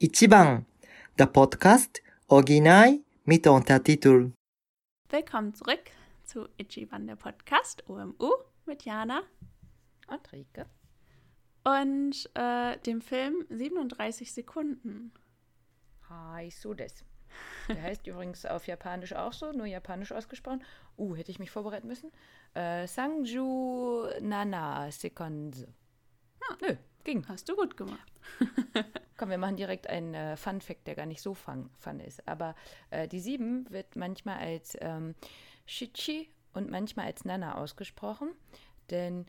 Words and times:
Ichiban, 0.00 0.64
der 1.18 1.26
Podcast 1.26 2.00
Original 2.28 3.00
mit 3.24 3.44
Untertitel. 3.48 4.30
Willkommen 5.08 5.52
zurück 5.54 5.90
zu 6.24 6.48
Ichiban, 6.56 7.08
der 7.08 7.16
Podcast 7.16 7.82
OMU 7.88 8.30
mit 8.64 8.84
Jana 8.84 9.22
und 10.06 10.32
Rike 10.32 10.66
und 11.64 12.30
äh, 12.34 12.78
dem 12.78 13.00
Film 13.00 13.44
37 13.48 14.32
Sekunden. 14.32 15.10
Hi, 16.08 16.48
so 16.48 16.74
des. 16.74 17.04
Der 17.66 17.82
heißt 17.82 18.06
übrigens 18.06 18.46
auf 18.46 18.68
Japanisch 18.68 19.14
auch 19.14 19.32
so, 19.32 19.50
nur 19.50 19.66
Japanisch 19.66 20.12
ausgesprochen. 20.12 20.62
Uh, 20.96 21.16
hätte 21.16 21.32
ich 21.32 21.40
mich 21.40 21.50
vorbereiten 21.50 21.88
müssen. 21.88 22.12
Äh, 22.54 22.86
Sangju 22.86 24.06
Nana 24.20 24.92
Sekonde. 24.92 25.66
Ah, 26.48 26.56
Nö, 26.60 26.76
ging. 27.08 27.26
Hast 27.26 27.48
du 27.48 27.56
gut 27.56 27.76
gemacht. 27.76 28.12
Komm, 29.16 29.30
wir 29.30 29.38
machen 29.38 29.56
direkt 29.56 29.88
einen 29.88 30.14
äh, 30.14 30.36
Fun 30.36 30.60
Fact, 30.60 30.86
der 30.86 30.94
gar 30.94 31.06
nicht 31.06 31.22
so 31.22 31.34
fun, 31.34 31.70
fun 31.78 32.00
ist. 32.00 32.26
Aber 32.28 32.54
äh, 32.90 33.08
die 33.08 33.20
7 33.20 33.70
wird 33.70 33.96
manchmal 33.96 34.38
als 34.38 34.76
ähm, 34.80 35.14
Shichi 35.66 36.28
und 36.52 36.70
manchmal 36.70 37.06
als 37.06 37.24
Nana 37.24 37.56
ausgesprochen. 37.56 38.30
Denn 38.90 39.26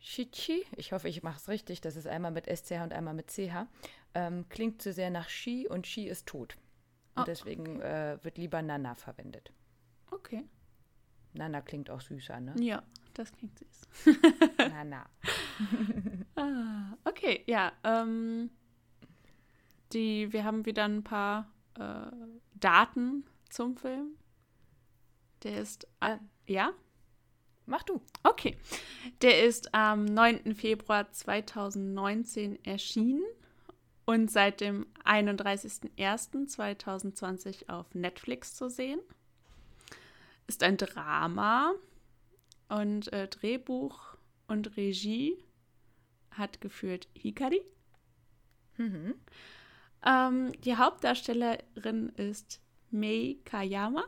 Shichi, 0.00 0.64
ich 0.76 0.92
hoffe, 0.92 1.08
ich 1.08 1.22
mache 1.22 1.36
es 1.36 1.48
richtig, 1.48 1.80
das 1.80 1.94
ist 1.94 2.06
einmal 2.06 2.32
mit 2.32 2.46
SCH 2.46 2.82
und 2.82 2.92
einmal 2.92 3.14
mit 3.14 3.30
CH, 3.30 3.66
ähm, 4.14 4.48
klingt 4.48 4.82
zu 4.82 4.92
sehr 4.92 5.10
nach 5.10 5.28
Shi 5.28 5.68
und 5.68 5.86
Shi 5.86 6.08
ist 6.08 6.26
tot. 6.26 6.56
Und 7.14 7.22
oh, 7.22 7.24
deswegen 7.26 7.76
okay. 7.76 8.14
äh, 8.14 8.24
wird 8.24 8.38
lieber 8.38 8.60
Nana 8.62 8.94
verwendet. 8.94 9.52
Okay. 10.10 10.44
Nana 11.34 11.60
klingt 11.60 11.90
auch 11.90 12.00
süßer, 12.00 12.40
ne? 12.40 12.54
Ja, 12.58 12.82
das 13.14 13.32
klingt 13.32 13.58
süß. 13.58 14.16
Nana. 14.58 15.08
ah, 16.36 16.96
okay, 17.04 17.42
ja. 17.46 17.72
Ähm, 17.84 18.50
die, 19.92 20.32
wir 20.32 20.44
haben 20.44 20.64
wieder 20.66 20.84
ein 20.84 21.02
paar 21.02 21.50
äh, 21.78 22.12
Daten 22.54 23.24
zum 23.48 23.76
Film. 23.76 24.16
Der 25.42 25.60
ist. 25.60 25.88
Äh, 26.00 26.18
ja? 26.46 26.72
Mach 27.66 27.82
du. 27.84 28.00
Okay. 28.22 28.56
Der 29.22 29.42
ist 29.44 29.74
am 29.74 30.04
9. 30.04 30.54
Februar 30.54 31.10
2019 31.12 32.64
erschienen 32.64 33.24
und 34.06 34.30
seit 34.30 34.60
dem 34.60 34.86
31.01.2020 35.04 37.68
auf 37.68 37.94
Netflix 37.94 38.54
zu 38.54 38.68
sehen. 38.68 39.00
Ist 40.48 40.62
ein 40.64 40.78
Drama 40.78 41.74
und 42.70 43.12
äh, 43.12 43.28
Drehbuch 43.28 44.16
und 44.48 44.76
Regie 44.76 45.36
hat 46.30 46.60
geführt 46.60 47.08
Hikari. 47.14 47.60
Mhm. 48.76 49.14
Ähm, 50.06 50.52
die 50.62 50.76
Hauptdarstellerin 50.76 52.10
ist 52.16 52.60
Mei 52.90 53.36
Kayama. 53.44 54.04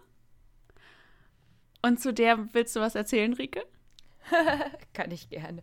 Und 1.83 2.01
zu 2.01 2.15
der 2.15 2.55
willst 2.55 2.75
du 2.77 2.81
was 2.81 2.95
erzählen, 2.95 3.33
Rike? 3.35 3.65
Kann 4.93 5.11
ich 5.11 5.29
gerne. 5.29 5.63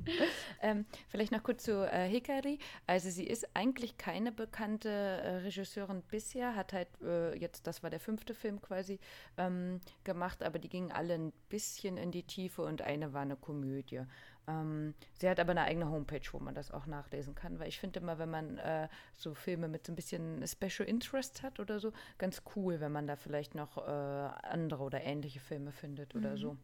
Ähm, 0.61 0.85
vielleicht 1.07 1.31
noch 1.31 1.43
kurz 1.43 1.63
zu 1.63 1.89
äh, 1.91 2.07
Hikari. 2.07 2.59
Also 2.87 3.09
sie 3.09 3.25
ist 3.25 3.47
eigentlich 3.53 3.97
keine 3.97 4.31
bekannte 4.31 4.89
äh, 4.89 5.35
Regisseurin 5.37 6.01
bisher, 6.03 6.55
hat 6.55 6.73
halt 6.73 6.89
äh, 7.01 7.35
jetzt, 7.37 7.67
das 7.67 7.83
war 7.83 7.89
der 7.89 7.99
fünfte 7.99 8.33
Film 8.33 8.61
quasi, 8.61 8.99
ähm, 9.37 9.79
gemacht, 10.03 10.43
aber 10.43 10.59
die 10.59 10.69
gingen 10.69 10.91
alle 10.91 11.13
ein 11.13 11.33
bisschen 11.49 11.97
in 11.97 12.11
die 12.11 12.23
Tiefe 12.23 12.61
und 12.63 12.81
eine 12.81 13.13
war 13.13 13.21
eine 13.21 13.35
Komödie. 13.35 14.01
Ähm, 14.47 14.95
sie 15.19 15.29
hat 15.29 15.39
aber 15.39 15.51
eine 15.51 15.63
eigene 15.63 15.89
Homepage, 15.89 16.21
wo 16.31 16.39
man 16.39 16.55
das 16.55 16.71
auch 16.71 16.85
nachlesen 16.85 17.35
kann, 17.35 17.59
weil 17.59 17.67
ich 17.67 17.79
finde 17.79 17.99
immer, 17.99 18.17
wenn 18.17 18.29
man 18.29 18.57
äh, 18.57 18.87
so 19.15 19.33
Filme 19.33 19.67
mit 19.67 19.85
so 19.85 19.93
ein 19.93 19.95
bisschen 19.95 20.45
Special 20.47 20.87
Interest 20.87 21.43
hat 21.43 21.59
oder 21.59 21.79
so, 21.79 21.93
ganz 22.17 22.41
cool, 22.55 22.79
wenn 22.79 22.91
man 22.91 23.05
da 23.05 23.15
vielleicht 23.15 23.53
noch 23.55 23.77
äh, 23.77 23.81
andere 23.89 24.83
oder 24.83 25.01
ähnliche 25.01 25.39
Filme 25.39 25.71
findet 25.71 26.15
mhm. 26.15 26.21
oder 26.21 26.37
so. 26.37 26.57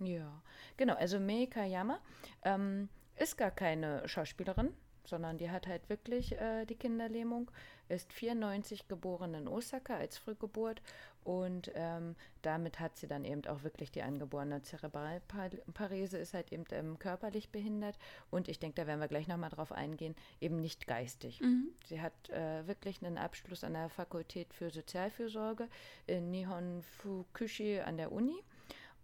Ja, 0.00 0.42
genau. 0.76 0.94
Also 0.94 1.20
Mei 1.20 1.46
Kayama 1.46 1.98
ähm, 2.42 2.88
ist 3.16 3.36
gar 3.36 3.50
keine 3.50 4.06
Schauspielerin, 4.08 4.74
sondern 5.06 5.38
die 5.38 5.50
hat 5.50 5.66
halt 5.66 5.88
wirklich 5.88 6.32
äh, 6.32 6.64
die 6.64 6.76
Kinderlähmung, 6.76 7.50
ist 7.88 8.12
94 8.12 8.88
geboren 8.88 9.34
in 9.34 9.46
Osaka 9.46 9.96
als 9.96 10.16
Frühgeburt 10.16 10.80
und 11.22 11.70
ähm, 11.74 12.16
damit 12.42 12.80
hat 12.80 12.96
sie 12.96 13.06
dann 13.06 13.24
eben 13.24 13.44
auch 13.46 13.62
wirklich 13.62 13.90
die 13.90 14.02
angeborene 14.02 14.62
Zerebralparese, 14.62 16.18
ist 16.18 16.34
halt 16.34 16.52
eben 16.52 16.64
ähm, 16.70 16.98
körperlich 16.98 17.50
behindert 17.50 17.98
und 18.30 18.48
ich 18.48 18.58
denke, 18.58 18.76
da 18.76 18.86
werden 18.86 19.00
wir 19.00 19.08
gleich 19.08 19.28
nochmal 19.28 19.50
drauf 19.50 19.72
eingehen, 19.72 20.16
eben 20.40 20.56
nicht 20.56 20.86
geistig. 20.86 21.40
Mhm. 21.40 21.68
Sie 21.86 22.00
hat 22.00 22.30
äh, 22.30 22.66
wirklich 22.66 23.04
einen 23.04 23.18
Abschluss 23.18 23.64
an 23.64 23.74
der 23.74 23.90
Fakultät 23.90 24.52
für 24.54 24.70
Sozialfürsorge 24.70 25.68
in 26.06 26.30
Nihon 26.30 26.82
Fukushi 26.82 27.80
an 27.80 27.96
der 27.96 28.10
Uni 28.10 28.42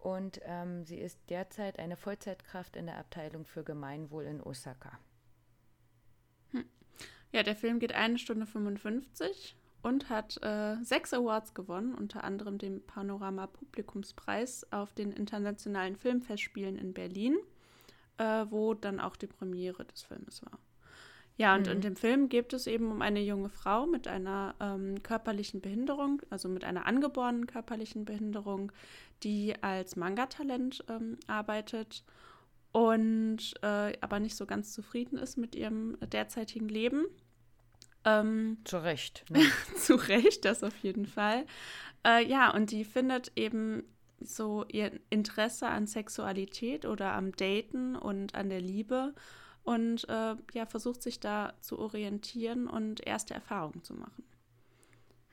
und 0.00 0.40
ähm, 0.44 0.84
sie 0.84 0.98
ist 0.98 1.18
derzeit 1.28 1.78
eine 1.78 1.96
Vollzeitkraft 1.96 2.76
in 2.76 2.86
der 2.86 2.98
Abteilung 2.98 3.44
für 3.44 3.62
Gemeinwohl 3.62 4.24
in 4.24 4.40
Osaka. 4.42 4.98
Hm. 6.52 6.64
Ja, 7.32 7.42
der 7.42 7.54
Film 7.54 7.78
geht 7.78 7.92
eine 7.92 8.18
Stunde 8.18 8.46
55 8.46 9.56
und 9.82 10.08
hat 10.08 10.42
äh, 10.42 10.76
sechs 10.82 11.12
Awards 11.12 11.54
gewonnen, 11.54 11.94
unter 11.94 12.24
anderem 12.24 12.58
den 12.58 12.84
Panorama 12.86 13.46
Publikumspreis 13.46 14.66
auf 14.72 14.94
den 14.94 15.12
Internationalen 15.12 15.96
Filmfestspielen 15.96 16.76
in 16.76 16.92
Berlin, 16.92 17.36
äh, 18.18 18.46
wo 18.48 18.74
dann 18.74 19.00
auch 19.00 19.16
die 19.16 19.26
Premiere 19.26 19.84
des 19.84 20.02
Filmes 20.02 20.42
war. 20.44 20.58
Ja, 21.40 21.54
und 21.54 21.68
mhm. 21.68 21.72
in 21.72 21.80
dem 21.80 21.96
Film 21.96 22.28
geht 22.28 22.52
es 22.52 22.66
eben 22.66 22.92
um 22.92 23.00
eine 23.00 23.22
junge 23.22 23.48
Frau 23.48 23.86
mit 23.86 24.06
einer 24.06 24.54
ähm, 24.60 25.02
körperlichen 25.02 25.62
Behinderung, 25.62 26.20
also 26.28 26.50
mit 26.50 26.64
einer 26.64 26.84
angeborenen 26.84 27.46
körperlichen 27.46 28.04
Behinderung, 28.04 28.70
die 29.22 29.54
als 29.62 29.96
Manga-Talent 29.96 30.84
ähm, 30.90 31.16
arbeitet 31.28 32.04
und 32.72 33.54
äh, 33.62 33.96
aber 34.02 34.20
nicht 34.20 34.36
so 34.36 34.44
ganz 34.44 34.74
zufrieden 34.74 35.16
ist 35.16 35.38
mit 35.38 35.54
ihrem 35.54 35.96
derzeitigen 36.12 36.68
Leben. 36.68 37.06
Ähm, 38.04 38.58
zu 38.64 38.76
Recht. 38.76 39.24
Ne? 39.30 39.40
zu 39.78 39.94
Recht, 39.94 40.44
das 40.44 40.62
auf 40.62 40.76
jeden 40.82 41.06
Fall. 41.06 41.46
Äh, 42.06 42.22
ja, 42.26 42.52
und 42.52 42.70
die 42.70 42.84
findet 42.84 43.32
eben 43.36 43.84
so 44.20 44.66
ihr 44.68 44.92
Interesse 45.08 45.68
an 45.68 45.86
Sexualität 45.86 46.84
oder 46.84 47.14
am 47.14 47.32
Daten 47.32 47.96
und 47.96 48.34
an 48.34 48.50
der 48.50 48.60
Liebe 48.60 49.14
und 49.70 50.08
äh, 50.08 50.34
ja, 50.53 50.66
versucht 50.66 51.00
sich 51.00 51.20
da 51.20 51.54
zu 51.60 51.78
orientieren 51.78 52.66
und 52.66 53.06
erste 53.06 53.34
Erfahrungen 53.34 53.84
zu 53.84 53.94
machen. 53.94 54.25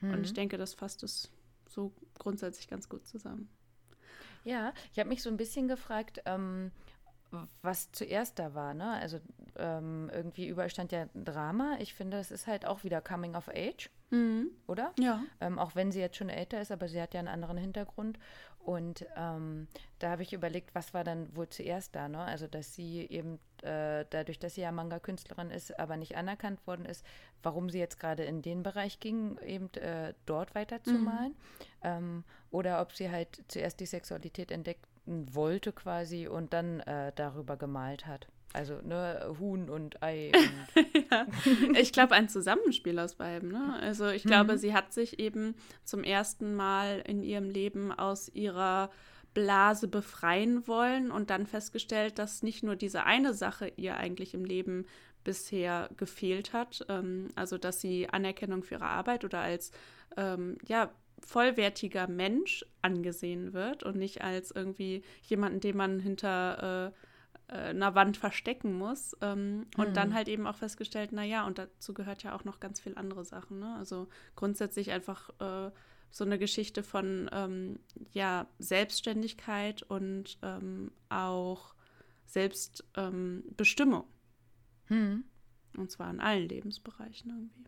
Mhm. 0.00 0.12
Und 0.12 0.24
ich 0.24 0.30
mhm. 0.30 0.36
denke, 0.36 0.58
das 0.58 0.74
fasst 0.74 1.02
es 1.02 1.32
so 1.68 1.92
grundsätzlich 2.16 2.68
ganz 2.68 2.88
gut 2.88 3.04
zusammen. 3.04 3.48
Ja, 4.44 4.72
ich 4.92 5.00
habe 5.00 5.08
mich 5.08 5.24
so 5.24 5.28
ein 5.28 5.36
bisschen 5.36 5.66
gefragt, 5.66 6.22
ähm, 6.24 6.70
was 7.62 7.90
zuerst 7.90 8.38
da 8.38 8.54
war, 8.54 8.74
ne? 8.74 8.92
Also 8.92 9.18
ähm, 9.56 10.08
irgendwie 10.14 10.46
überall 10.46 10.70
stand 10.70 10.92
ja 10.92 11.06
Drama. 11.14 11.76
Ich 11.80 11.94
finde, 11.94 12.18
es 12.18 12.30
ist 12.30 12.46
halt 12.46 12.64
auch 12.64 12.84
wieder 12.84 13.00
Coming 13.00 13.34
of 13.34 13.48
Age, 13.48 13.90
mhm. 14.10 14.52
oder? 14.68 14.92
Ja. 15.00 15.20
Ähm, 15.40 15.58
auch 15.58 15.74
wenn 15.74 15.90
sie 15.90 15.98
jetzt 15.98 16.16
schon 16.16 16.28
älter 16.28 16.60
ist, 16.60 16.70
aber 16.70 16.86
sie 16.86 17.02
hat 17.02 17.12
ja 17.12 17.18
einen 17.18 17.28
anderen 17.28 17.58
Hintergrund. 17.58 18.20
Und 18.60 19.04
ähm, 19.16 19.66
da 19.98 20.10
habe 20.10 20.22
ich 20.22 20.32
überlegt, 20.32 20.76
was 20.76 20.94
war 20.94 21.02
dann 21.02 21.34
wohl 21.34 21.48
zuerst 21.48 21.96
da, 21.96 22.08
ne? 22.08 22.20
Also, 22.20 22.46
dass 22.46 22.76
sie 22.76 23.00
eben 23.10 23.40
äh, 23.62 24.04
dadurch, 24.10 24.38
dass 24.38 24.54
sie 24.54 24.62
ja 24.62 24.72
Manga-Künstlerin 24.72 25.50
ist, 25.50 25.78
aber 25.78 25.96
nicht 25.96 26.16
anerkannt 26.16 26.66
worden 26.66 26.84
ist, 26.84 27.04
warum 27.42 27.70
sie 27.70 27.78
jetzt 27.78 27.98
gerade 27.98 28.24
in 28.24 28.42
den 28.42 28.62
Bereich 28.62 29.00
ging, 29.00 29.38
eben 29.38 29.72
äh, 29.74 30.14
dort 30.26 30.54
weiterzumalen. 30.54 31.32
Mhm. 31.32 31.64
Ähm, 31.82 32.24
oder 32.50 32.80
ob 32.80 32.92
sie 32.94 33.10
halt 33.10 33.42
zuerst 33.48 33.80
die 33.80 33.86
Sexualität 33.86 34.50
entdeckten 34.50 35.34
wollte 35.34 35.72
quasi 35.72 36.26
und 36.26 36.52
dann 36.52 36.80
äh, 36.80 37.12
darüber 37.14 37.56
gemalt 37.56 38.06
hat. 38.06 38.28
Also, 38.54 38.80
ne, 38.82 39.36
Huhn 39.38 39.68
und 39.68 40.02
Ei. 40.02 40.32
Und 40.74 41.10
ja. 41.10 41.26
Ich 41.78 41.92
glaube, 41.92 42.14
ein 42.14 42.30
Zusammenspiel 42.30 42.98
aus 42.98 43.14
beiden. 43.16 43.50
Ne? 43.52 43.78
Also, 43.80 44.08
ich 44.08 44.22
glaube, 44.22 44.54
mhm. 44.54 44.58
sie 44.58 44.72
hat 44.72 44.92
sich 44.92 45.18
eben 45.18 45.54
zum 45.84 46.02
ersten 46.02 46.54
Mal 46.54 47.02
in 47.06 47.22
ihrem 47.22 47.50
Leben 47.50 47.92
aus 47.92 48.28
ihrer 48.30 48.90
Blase 49.38 49.86
befreien 49.86 50.66
wollen 50.66 51.12
und 51.12 51.30
dann 51.30 51.46
festgestellt, 51.46 52.18
dass 52.18 52.42
nicht 52.42 52.64
nur 52.64 52.74
diese 52.74 53.04
eine 53.04 53.34
Sache 53.34 53.70
ihr 53.76 53.96
eigentlich 53.96 54.34
im 54.34 54.44
Leben 54.44 54.84
bisher 55.22 55.90
gefehlt 55.96 56.52
hat, 56.52 56.84
ähm, 56.88 57.28
also 57.36 57.56
dass 57.56 57.80
sie 57.80 58.08
Anerkennung 58.08 58.64
für 58.64 58.74
ihre 58.74 58.86
Arbeit 58.86 59.24
oder 59.24 59.38
als 59.38 59.70
ähm, 60.16 60.58
ja, 60.66 60.90
vollwertiger 61.20 62.08
Mensch 62.08 62.64
angesehen 62.82 63.52
wird 63.52 63.84
und 63.84 63.94
nicht 63.94 64.22
als 64.22 64.50
irgendwie 64.50 65.02
jemanden, 65.22 65.60
den 65.60 65.76
man 65.76 66.00
hinter 66.00 66.92
äh, 67.48 67.54
äh, 67.54 67.70
einer 67.70 67.94
Wand 67.94 68.16
verstecken 68.16 68.76
muss. 68.76 69.16
Ähm, 69.20 69.58
mhm. 69.58 69.66
Und 69.76 69.96
dann 69.96 70.08
mhm. 70.08 70.14
halt 70.14 70.26
eben 70.26 70.48
auch 70.48 70.56
festgestellt, 70.56 71.12
naja, 71.12 71.46
und 71.46 71.58
dazu 71.58 71.94
gehört 71.94 72.24
ja 72.24 72.34
auch 72.34 72.44
noch 72.44 72.58
ganz 72.58 72.80
viel 72.80 72.98
andere 72.98 73.24
Sachen. 73.24 73.60
Ne? 73.60 73.76
Also 73.78 74.08
grundsätzlich 74.34 74.90
einfach 74.90 75.30
äh, 75.38 75.70
so 76.10 76.24
eine 76.24 76.38
Geschichte 76.38 76.82
von 76.82 77.28
ähm, 77.32 77.78
ja, 78.12 78.46
Selbstständigkeit 78.58 79.82
und 79.82 80.38
ähm, 80.42 80.90
auch 81.08 81.74
Selbstbestimmung. 82.26 84.04
Mhm. 84.88 85.24
Und 85.76 85.90
zwar 85.90 86.10
in 86.10 86.20
allen 86.20 86.48
Lebensbereichen 86.48 87.30
irgendwie. 87.30 87.64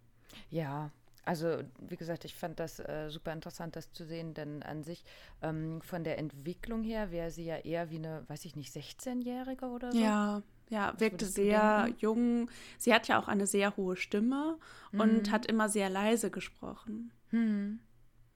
Ja, 0.51 0.91
also 1.25 1.59
wie 1.79 1.97
gesagt, 1.97 2.25
ich 2.25 2.35
fand 2.35 2.59
das 2.59 2.81
äh, 2.81 3.09
super 3.11 3.33
interessant, 3.33 3.77
das 3.77 3.93
zu 3.93 4.05
sehen, 4.05 4.35
denn 4.35 4.63
an 4.63 4.83
sich 4.83 5.05
ähm, 5.43 5.81
von 5.83 6.03
der 6.03 6.19
Entwicklung 6.19 6.83
her 6.83 7.11
wäre 7.11 7.31
sie 7.31 7.45
ja 7.45 7.59
eher 7.59 7.91
wie 7.91 7.97
eine, 7.97 8.25
weiß 8.29 8.45
ich 8.47 8.57
nicht, 8.57 8.75
16-Jährige 8.75 9.67
oder 9.67 9.93
so. 9.93 9.99
Ja, 9.99 10.43
ja, 10.71 10.95
wirkte 10.99 11.27
sehr 11.27 11.89
jung. 11.99 12.51
Sie 12.79 12.95
hat 12.95 13.09
ja 13.09 13.21
auch 13.21 13.29
eine 13.29 13.47
sehr 13.47 13.77
hohe 13.77 13.97
Stimme 13.97 14.59
mhm. 14.93 15.01
und 15.01 15.31
hat 15.31 15.47
immer 15.47 15.69
sehr 15.69 15.91
leise 15.91 16.31
gesprochen. 16.31 17.13
Mhm. 17.33 17.81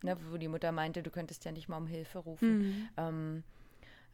Ne, 0.05 0.19
wo 0.31 0.37
die 0.37 0.49
Mutter 0.49 0.71
meinte, 0.71 1.03
du 1.03 1.11
könntest 1.11 1.47
ja 1.47 1.53
nicht 1.53 1.69
mal 1.71 1.79
um 1.79 1.87
Hilfe 1.87 2.19
rufen. 2.19 2.59
Mhm. 2.59 2.89
Ähm, 2.99 3.45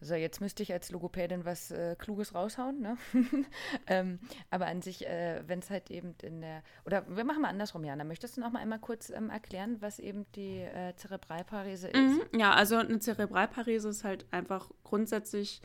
so, 0.00 0.14
jetzt 0.14 0.40
müsste 0.40 0.62
ich 0.62 0.72
als 0.72 0.92
Logopädin 0.92 1.44
was 1.44 1.72
äh, 1.72 1.96
Kluges 1.98 2.32
raushauen, 2.32 2.80
ne? 2.80 2.96
ähm, 3.88 4.20
aber 4.50 4.66
an 4.66 4.82
sich, 4.82 5.04
äh, 5.06 5.42
wenn 5.46 5.58
es 5.58 5.68
halt 5.68 5.90
eben 5.90 6.14
in 6.22 6.42
der, 6.42 6.62
oder 6.86 7.04
wir 7.08 7.24
machen 7.24 7.42
mal 7.42 7.48
andersrum, 7.48 7.84
Jana, 7.84 8.04
möchtest 8.04 8.36
du 8.36 8.40
noch 8.40 8.52
mal 8.52 8.60
einmal 8.60 8.78
kurz 8.78 9.10
ähm, 9.10 9.30
erklären, 9.30 9.78
was 9.80 9.98
eben 9.98 10.26
die 10.36 10.60
äh, 10.60 10.94
Zerebralparese 10.94 11.88
ist? 11.88 11.96
Mhm, 11.96 12.22
ja, 12.38 12.52
also 12.52 12.76
eine 12.76 13.00
Zerebralparese 13.00 13.88
ist 13.88 14.04
halt 14.04 14.24
einfach 14.30 14.70
grundsätzlich 14.84 15.60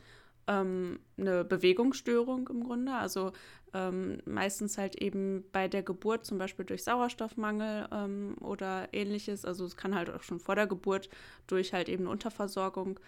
ähm, 0.48 0.98
eine 1.16 1.44
Bewegungsstörung 1.44 2.48
im 2.48 2.64
Grunde, 2.64 2.92
also 2.92 3.32
ähm, 3.76 4.18
meistens 4.24 4.78
halt 4.78 5.02
eben 5.02 5.44
bei 5.52 5.68
der 5.68 5.82
Geburt, 5.82 6.24
zum 6.24 6.38
Beispiel 6.38 6.64
durch 6.64 6.82
Sauerstoffmangel 6.82 7.88
ähm, 7.92 8.36
oder 8.40 8.88
ähnliches, 8.92 9.44
also 9.44 9.66
es 9.66 9.76
kann 9.76 9.94
halt 9.94 10.08
auch 10.08 10.22
schon 10.22 10.40
vor 10.40 10.54
der 10.54 10.66
Geburt 10.66 11.10
durch 11.46 11.74
halt 11.74 11.90
eben 11.90 12.06
Unterversorgung 12.06 12.98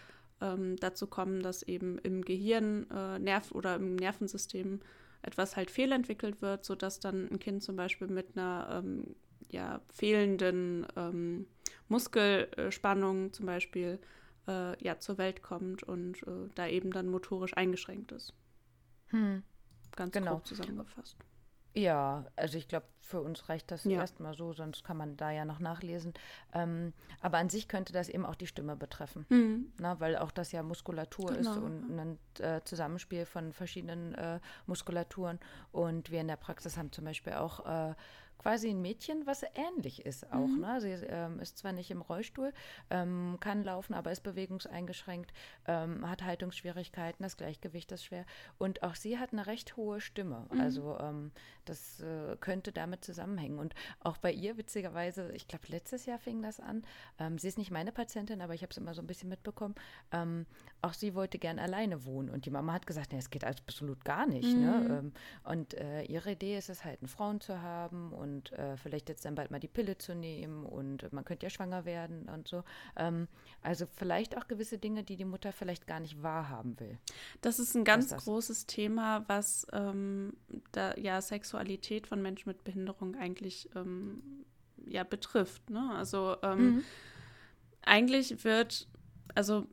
ähm, 0.43 0.77
dazu 0.77 1.07
kommen, 1.07 1.43
dass 1.43 1.63
eben 1.63 1.99
im 1.99 2.23
Gehirn, 2.23 2.87
äh, 2.91 3.19
Nerv 3.19 3.53
oder 3.53 3.77
im 3.77 3.97
Nervensystem 3.97 4.81
etwas 5.23 5.57
halt 5.57 5.71
fehlentwickelt 5.71 6.43
wird, 6.43 6.67
sodass 6.67 7.01
dann 7.01 7.29
ein 7.31 7.39
Kind 7.39 7.63
zum 7.63 7.77
Beispiel 7.77 8.09
mit 8.09 8.37
einer 8.37 8.83
ähm, 8.85 9.17
ja, 9.51 9.81
fehlenden 9.91 10.87
ähm, 10.97 11.47
Muskelspannung 11.89 13.33
zum 13.33 13.47
Beispiel 13.47 13.99
äh, 14.47 14.85
ja, 14.85 14.99
zur 14.99 15.17
Welt 15.17 15.43
kommt 15.43 15.83
und 15.83 16.23
äh, 16.25 16.51
da 16.55 16.69
eben 16.69 16.93
dann 16.93 17.09
motorisch 17.09 17.57
eingeschränkt 17.57 18.13
ist. 18.13 18.35
Hm. 19.09 19.43
Ganz 19.99 20.13
genau. 20.13 20.35
grob 20.35 20.47
zusammengefasst. 20.47 21.17
Ja, 21.75 22.25
also 22.37 22.57
ich 22.57 22.69
glaube, 22.69 22.87
für 23.01 23.21
uns 23.21 23.49
reicht 23.49 23.71
das 23.73 23.85
ja. 23.85 23.99
erstmal 23.99 24.35
so, 24.35 24.53
sonst 24.53 24.85
kann 24.85 24.97
man 24.97 25.17
da 25.17 25.31
ja 25.33 25.45
noch 25.45 25.59
nachlesen. 25.59 26.15
Ähm, 26.55 26.93
aber 27.21 27.39
an 27.39 27.51
sich 27.51 27.67
könnte 27.67 27.93
das 27.93 28.09
eben 28.09 28.25
auch 28.25 28.37
die 28.37 28.47
Stimme 28.47 28.77
betreffen, 28.77 29.27
mhm. 29.29 29.73
Na, 29.79 29.95
ne, 29.95 30.01
weil 30.01 30.17
auch 30.17 30.31
das 30.31 30.53
ja 30.53 30.63
Muskulatur 30.63 31.33
genau. 31.33 31.51
ist 31.51 31.57
und 31.57 31.99
ein 31.99 32.19
äh, 32.39 32.61
Zusammenspiel 32.65 33.27
von 33.27 33.53
verschiedenen 33.53 34.15
äh, 34.15 34.39
Muskulaturen. 34.67 35.41
Und 35.73 36.13
wir 36.13 36.21
in 36.21 36.29
der 36.29 36.37
Praxis 36.37 36.77
haben 36.77 36.93
zum 36.93 37.05
Beispiel 37.05 37.35
auch 37.35 37.67
äh, 37.67 37.95
quasi 38.39 38.71
ein 38.71 38.81
Mädchen, 38.81 39.27
was 39.27 39.43
ähnlich 39.55 40.07
ist 40.07 40.33
auch. 40.33 40.47
Mhm. 40.47 40.61
Ne? 40.61 40.81
Sie 40.81 40.91
ähm, 40.91 41.41
ist 41.41 41.59
zwar 41.59 41.73
nicht 41.73 41.91
im 41.91 42.01
Rollstuhl, 42.01 42.53
ähm, 42.91 43.37
kann 43.41 43.65
laufen, 43.65 43.95
aber 43.95 44.13
ist 44.13 44.23
bewegungseingeschränkt, 44.23 45.33
ähm, 45.67 46.09
hat 46.09 46.25
Haltungsschwierigkeiten, 46.25 47.23
das 47.23 47.37
Gleichgewicht 47.37 47.91
ist 47.93 48.05
schwer. 48.05 48.25
Und 48.59 48.83
auch 48.83 48.95
sie 48.95 49.19
hat 49.19 49.33
eine 49.33 49.47
recht 49.47 49.77
hohe 49.77 50.01
Stimme. 50.01 50.47
Mhm. 50.51 50.61
Also 50.61 50.99
ähm, 51.01 51.33
das 51.65 52.01
äh, 52.01 52.37
könnte 52.41 52.73
damit 52.73 53.05
zusammenhängen. 53.05 53.59
Und 53.59 53.75
auch 54.01 54.17
bei 54.17 54.33
ihr, 54.33 54.57
witzigerweise, 54.57 55.33
ich 55.33 55.49
glaube, 55.49 55.67
letztes 55.69 56.07
Jahr 56.07 56.19
fing 56.19 56.41
das 56.41 56.61
an. 56.61 56.85
Ähm, 57.19 57.39
sie 57.39 57.49
ist 57.49 57.59
nicht 57.59 57.71
meine 57.71 57.93
Patientin, 57.93 58.41
aber 58.41 58.55
ich 58.55 58.63
habe 58.63 58.71
es 58.71 58.79
immer 58.79 58.95
so 58.95 59.03
ein 59.03 59.07
bisschen 59.07 59.29
mitbekommen. 59.29 59.75
Ähm, 60.13 60.47
auch 60.81 60.95
sie 60.95 61.15
wollte 61.15 61.39
gern 61.39 61.59
alleine 61.59 62.05
wohnen. 62.05 62.31
Und 62.31 62.47
die 62.47 62.51
Mama 62.51 62.73
hat 62.73 62.87
gesagt, 62.87 63.13
nee, 63.13 63.19
es 63.19 63.31
geht 63.31 63.45
absolut 63.45 64.05
gar 64.05 64.27
nicht. 64.27 64.57
Ne? 64.57 64.81
Mhm. 64.81 64.89
Ne? 64.89 65.13
und 65.45 65.75
äh, 65.75 66.03
ihre 66.05 66.33
Idee 66.33 66.57
ist 66.57 66.71
es 66.71 66.85
halt, 66.85 67.01
einen 67.01 67.09
Frauen 67.09 67.41
zu 67.41 67.61
haben 67.61 68.13
und 68.13 68.28
und 68.29 68.53
äh, 68.53 68.77
vielleicht 68.77 69.09
jetzt 69.09 69.25
dann 69.25 69.35
bald 69.35 69.51
mal 69.51 69.59
die 69.59 69.69
Pille 69.69 69.97
zu 69.99 70.15
nehmen 70.15 70.65
und 70.65 71.13
man 71.13 71.25
könnte 71.25 71.47
ja 71.47 71.51
schwanger 71.51 71.85
werden 71.85 72.29
und 72.29 72.47
so. 72.47 72.63
Ähm, 72.97 73.29
also 73.63 73.87
vielleicht 73.97 74.37
auch 74.37 74.47
gewisse 74.47 74.79
Dinge, 74.79 75.03
die 75.03 75.17
die 75.17 75.25
Mutter 75.25 75.53
vielleicht 75.53 75.87
gar 75.87 76.01
nicht 76.01 76.23
wahrhaben 76.23 76.79
will. 76.79 76.99
Das 77.41 77.59
ist 77.59 77.75
ein 77.75 77.85
ganz 77.85 78.13
ist 78.13 78.25
großes 78.25 78.67
Thema, 78.67 79.25
was 79.29 79.67
ähm, 79.73 80.35
da, 80.73 80.95
ja 80.97 81.21
Sexualität 81.21 82.07
von 82.07 82.23
Menschen 82.23 82.49
mit 82.49 82.65
Behinderung 82.65 83.17
eigentlich 83.17 83.69
ähm, 83.75 84.23
ja 84.87 85.05
betrifft. 85.05 85.71
Ne? 85.71 85.91
Also 85.95 86.37
ähm, 86.43 86.59
mhm. 86.59 86.85
eigentlich 87.83 88.45
wird, 88.45 88.89
also 89.35 89.67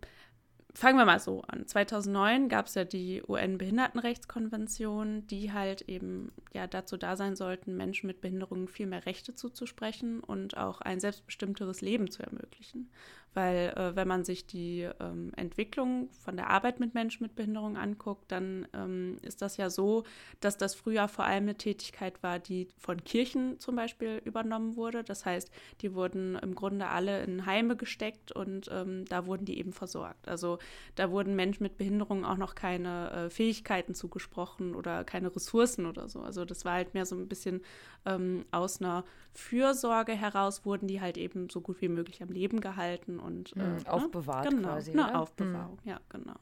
fangen 0.75 0.97
wir 0.97 1.05
mal 1.05 1.19
so 1.19 1.41
an. 1.43 1.65
2009 1.65 2.49
gab 2.49 2.67
es 2.67 2.75
ja 2.75 2.83
die 2.83 3.23
UN-Behindertenrechtskonvention, 3.27 5.25
die 5.27 5.51
halt 5.53 5.81
eben 5.83 6.31
ja 6.53 6.67
dazu 6.67 6.97
da 6.97 7.15
sein 7.15 7.35
sollten, 7.35 7.75
Menschen 7.77 8.07
mit 8.07 8.21
Behinderungen 8.21 8.67
viel 8.67 8.85
mehr 8.85 9.05
Rechte 9.05 9.33
zuzusprechen 9.33 10.19
und 10.19 10.57
auch 10.57 10.81
ein 10.81 10.99
selbstbestimmteres 10.99 11.81
Leben 11.81 12.11
zu 12.11 12.23
ermöglichen. 12.23 12.91
Weil 13.35 13.73
äh, 13.75 13.95
wenn 13.95 14.07
man 14.07 14.23
sich 14.23 14.47
die 14.47 14.89
ähm, 14.99 15.31
Entwicklung 15.35 16.09
von 16.23 16.37
der 16.37 16.49
Arbeit 16.49 16.79
mit 16.79 16.93
Menschen 16.93 17.23
mit 17.23 17.35
Behinderung 17.35 17.77
anguckt, 17.77 18.31
dann 18.31 18.67
ähm, 18.73 19.17
ist 19.21 19.41
das 19.41 19.57
ja 19.57 19.69
so, 19.69 20.03
dass 20.39 20.57
das 20.57 20.73
früher 20.73 21.07
vor 21.07 21.25
allem 21.25 21.43
eine 21.43 21.55
Tätigkeit 21.55 22.23
war, 22.23 22.39
die 22.39 22.69
von 22.77 23.03
Kirchen 23.03 23.59
zum 23.59 23.75
Beispiel 23.75 24.21
übernommen 24.23 24.77
wurde. 24.77 25.03
Das 25.03 25.25
heißt, 25.25 25.51
die 25.81 25.93
wurden 25.93 26.35
im 26.35 26.55
Grunde 26.55 26.87
alle 26.87 27.23
in 27.23 27.45
Heime 27.45 27.75
gesteckt 27.75 28.31
und 28.31 28.69
ähm, 28.71 29.05
da 29.05 29.25
wurden 29.25 29.45
die 29.45 29.59
eben 29.59 29.73
versorgt. 29.73 30.27
Also 30.27 30.57
da 30.95 31.11
wurden 31.11 31.35
Menschen 31.35 31.63
mit 31.63 31.77
Behinderung 31.77 32.23
auch 32.23 32.37
noch 32.37 32.55
keine 32.55 33.11
äh, 33.11 33.29
Fähigkeiten 33.29 33.93
zugesprochen 33.95 34.75
oder 34.75 35.03
keine 35.03 35.35
Ressourcen 35.35 35.85
oder 35.85 36.07
so. 36.07 36.21
Also 36.21 36.45
das 36.45 36.63
war 36.63 36.73
halt 36.73 36.93
mehr 36.93 37.05
so 37.05 37.15
ein 37.15 37.27
bisschen 37.27 37.61
ähm, 38.05 38.45
aus 38.51 38.81
einer 38.81 39.03
Fürsorge 39.35 40.13
heraus 40.13 40.65
wurden 40.65 40.87
die 40.87 41.01
halt 41.01 41.17
eben 41.17 41.49
so 41.49 41.59
gut 41.59 41.81
wie 41.81 41.89
möglich 41.89 42.23
am 42.23 42.29
Leben 42.29 42.61
gehalten 42.61 43.19
und 43.19 43.53
äh, 43.57 43.63
mhm, 43.63 43.87
aufbewahrt 43.87 44.49
genau, 44.49 44.69
quasi. 44.69 44.91
Eine 44.91 45.01
ne? 45.01 45.19
Aufbewahrung, 45.19 45.77
mhm. 45.83 45.89
ja, 45.89 45.99
genau. 46.07 46.35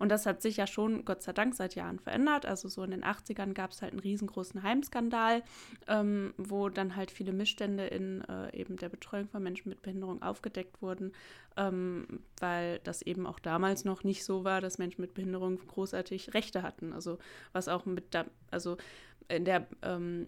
Und 0.00 0.08
das 0.08 0.26
hat 0.26 0.42
sich 0.42 0.56
ja 0.56 0.66
schon, 0.66 1.04
Gott 1.04 1.22
sei 1.22 1.32
Dank, 1.32 1.54
seit 1.54 1.76
Jahren 1.76 2.00
verändert. 2.00 2.46
Also 2.46 2.68
so 2.68 2.82
in 2.82 2.90
den 2.90 3.04
80ern 3.04 3.52
gab 3.52 3.70
es 3.70 3.82
halt 3.82 3.92
einen 3.92 4.00
riesengroßen 4.00 4.64
Heimskandal, 4.64 5.44
ähm, 5.86 6.34
wo 6.38 6.68
dann 6.68 6.96
halt 6.96 7.12
viele 7.12 7.32
Missstände 7.32 7.86
in 7.86 8.22
äh, 8.22 8.56
eben 8.56 8.76
der 8.76 8.88
Betreuung 8.88 9.28
von 9.28 9.42
Menschen 9.44 9.68
mit 9.68 9.82
Behinderung 9.82 10.20
aufgedeckt 10.22 10.82
wurden, 10.82 11.12
ähm, 11.56 12.20
weil 12.40 12.80
das 12.80 13.02
eben 13.02 13.26
auch 13.26 13.38
damals 13.38 13.84
noch 13.84 14.02
nicht 14.02 14.24
so 14.24 14.42
war, 14.42 14.60
dass 14.60 14.78
Menschen 14.78 15.02
mit 15.02 15.14
Behinderung 15.14 15.56
großartig 15.68 16.34
Rechte 16.34 16.62
hatten. 16.62 16.92
Also 16.92 17.18
was 17.52 17.68
auch 17.68 17.86
mit 17.86 18.12
da, 18.12 18.24
also 18.50 18.76
in 19.28 19.44
der 19.44 19.68
ähm, 19.82 20.26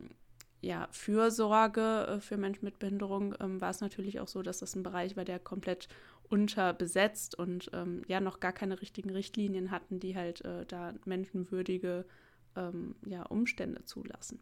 ja, 0.63 0.89
Fürsorge 0.93 2.07
äh, 2.07 2.21
für 2.21 2.37
Menschen 2.37 2.65
mit 2.65 2.79
Behinderung 2.79 3.35
ähm, 3.41 3.61
war 3.61 3.71
es 3.71 3.81
natürlich 3.81 4.21
auch 4.21 4.29
so, 4.29 4.43
dass 4.43 4.61
das 4.61 4.75
ein 4.75 4.83
Bereich 4.83 5.17
war, 5.17 5.25
der 5.25 5.39
komplett 5.39 5.89
unterbesetzt 6.29 7.39
und 7.39 7.69
ähm, 7.75 8.03
ja 8.07 8.21
noch 8.21 8.41
gar 8.41 8.53
keine 8.53 8.81
richtigen 8.81 9.11
Richtlinien 9.11 9.71
hatten, 9.71 10.01
die 10.01 10.17
halt 10.17 10.43
äh, 10.45 10.65
da 10.67 10.95
menschenwürdige 11.05 12.07
ähm, 12.57 12.95
ja, 13.05 13.25
Umstände 13.25 13.85
zulassen. 13.85 14.41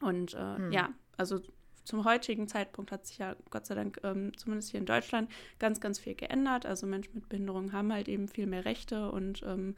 Und 0.00 0.34
äh, 0.34 0.56
hm. 0.56 0.70
ja, 0.70 0.90
also 1.16 1.40
zum 1.82 2.04
heutigen 2.04 2.46
Zeitpunkt 2.46 2.92
hat 2.92 3.06
sich 3.06 3.16
ja 3.18 3.34
Gott 3.50 3.66
sei 3.66 3.74
Dank 3.74 3.98
ähm, 4.04 4.36
zumindest 4.36 4.70
hier 4.70 4.80
in 4.80 4.86
Deutschland 4.86 5.30
ganz, 5.58 5.80
ganz 5.80 5.98
viel 5.98 6.14
geändert. 6.14 6.66
Also 6.66 6.86
Menschen 6.86 7.14
mit 7.14 7.30
Behinderung 7.30 7.72
haben 7.72 7.92
halt 7.92 8.08
eben 8.08 8.28
viel 8.28 8.46
mehr 8.46 8.66
Rechte 8.66 9.10
und 9.10 9.42
ähm, 9.44 9.74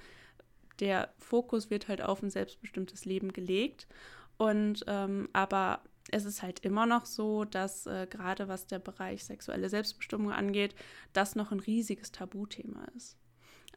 der 0.81 1.13
Fokus 1.19 1.71
wird 1.71 1.87
halt 1.87 2.03
auf 2.03 2.23
ein 2.23 2.31
selbstbestimmtes 2.31 3.05
Leben 3.05 3.33
gelegt. 3.33 3.87
Und 4.41 4.85
ähm, 4.87 5.29
aber 5.35 5.81
es 6.11 6.25
ist 6.25 6.43
halt 6.43 6.61
immer 6.61 6.87
noch 6.87 7.05
so, 7.05 7.45
dass 7.45 7.87
äh, 7.87 8.07
gerade 8.09 8.49
was 8.49 8.67
der 8.67 8.79
Bereich 8.79 9.23
sexuelle 9.23 9.69
Selbstbestimmung 9.69 10.33
angeht, 10.33 10.75
das 11.13 11.37
noch 11.37 11.53
ein 11.53 11.61
riesiges 11.61 12.11
Tabuthema 12.11 12.87
ist. 12.97 13.19